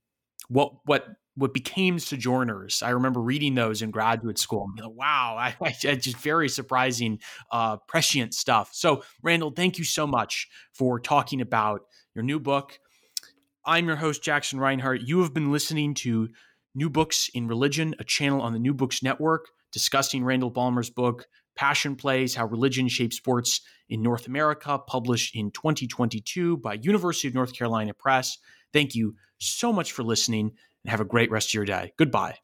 what 0.48 0.74
what 0.86 1.06
what 1.40 1.54
became 1.54 2.00
sojourners. 2.00 2.84
I 2.84 2.90
remember 2.90 3.22
reading 3.22 3.56
those 3.56 3.82
in 3.82 3.92
graduate 3.92 4.38
school. 4.38 4.68
And 4.78 4.86
like, 4.86 4.96
wow, 4.96 5.36
I, 5.40 5.56
I, 5.62 5.96
just 5.96 6.18
very 6.18 6.50
surprising, 6.50 7.20
uh, 7.52 7.78
prescient 7.88 8.34
stuff. 8.34 8.72
So, 8.74 9.04
Randall, 9.24 9.52
thank 9.52 9.78
you 9.78 9.84
so 9.84 10.06
much 10.06 10.48
for 10.74 11.00
talking 11.00 11.42
about 11.42 11.82
your 12.14 12.24
new 12.24 12.40
book. 12.40 12.80
I'm 13.66 13.88
your 13.88 13.96
host, 13.96 14.24
Jackson 14.24 14.60
Reinhardt. 14.60 15.02
You 15.02 15.22
have 15.22 15.34
been 15.34 15.52
listening 15.52 15.94
to 15.96 16.30
New 16.76 16.90
Books 16.90 17.30
in 17.34 17.48
Religion, 17.48 17.96
a 18.00 18.04
channel 18.04 18.42
on 18.42 18.54
the 18.54 18.60
New 18.60 18.74
Books 18.74 19.02
Network 19.02 19.48
discussing 19.72 20.24
Randall 20.24 20.50
Balmer's 20.50 20.90
book, 20.90 21.28
Passion 21.56 21.96
Plays 21.96 22.36
How 22.36 22.46
Religion 22.46 22.88
Shapes 22.88 23.18
Sports 23.18 23.62
in 23.90 24.02
North 24.02 24.28
America, 24.28 24.80
published 24.80 25.36
in 25.36 25.52
2022 25.52 26.58
by 26.58 26.76
University 26.76 27.28
of 27.28 27.34
North 27.34 27.54
Carolina 27.54 27.94
Press. 27.94 28.38
Thank 28.72 28.96
you 28.96 29.16
so 29.40 29.74
much 29.74 29.92
for 29.92 30.04
listening 30.04 30.52
and 30.84 30.92
have 30.92 31.02
a 31.02 31.06
great 31.06 31.32
rest 31.32 31.50
of 31.50 31.54
your 31.54 31.66
day. 31.66 31.94
Goodbye. 31.98 32.38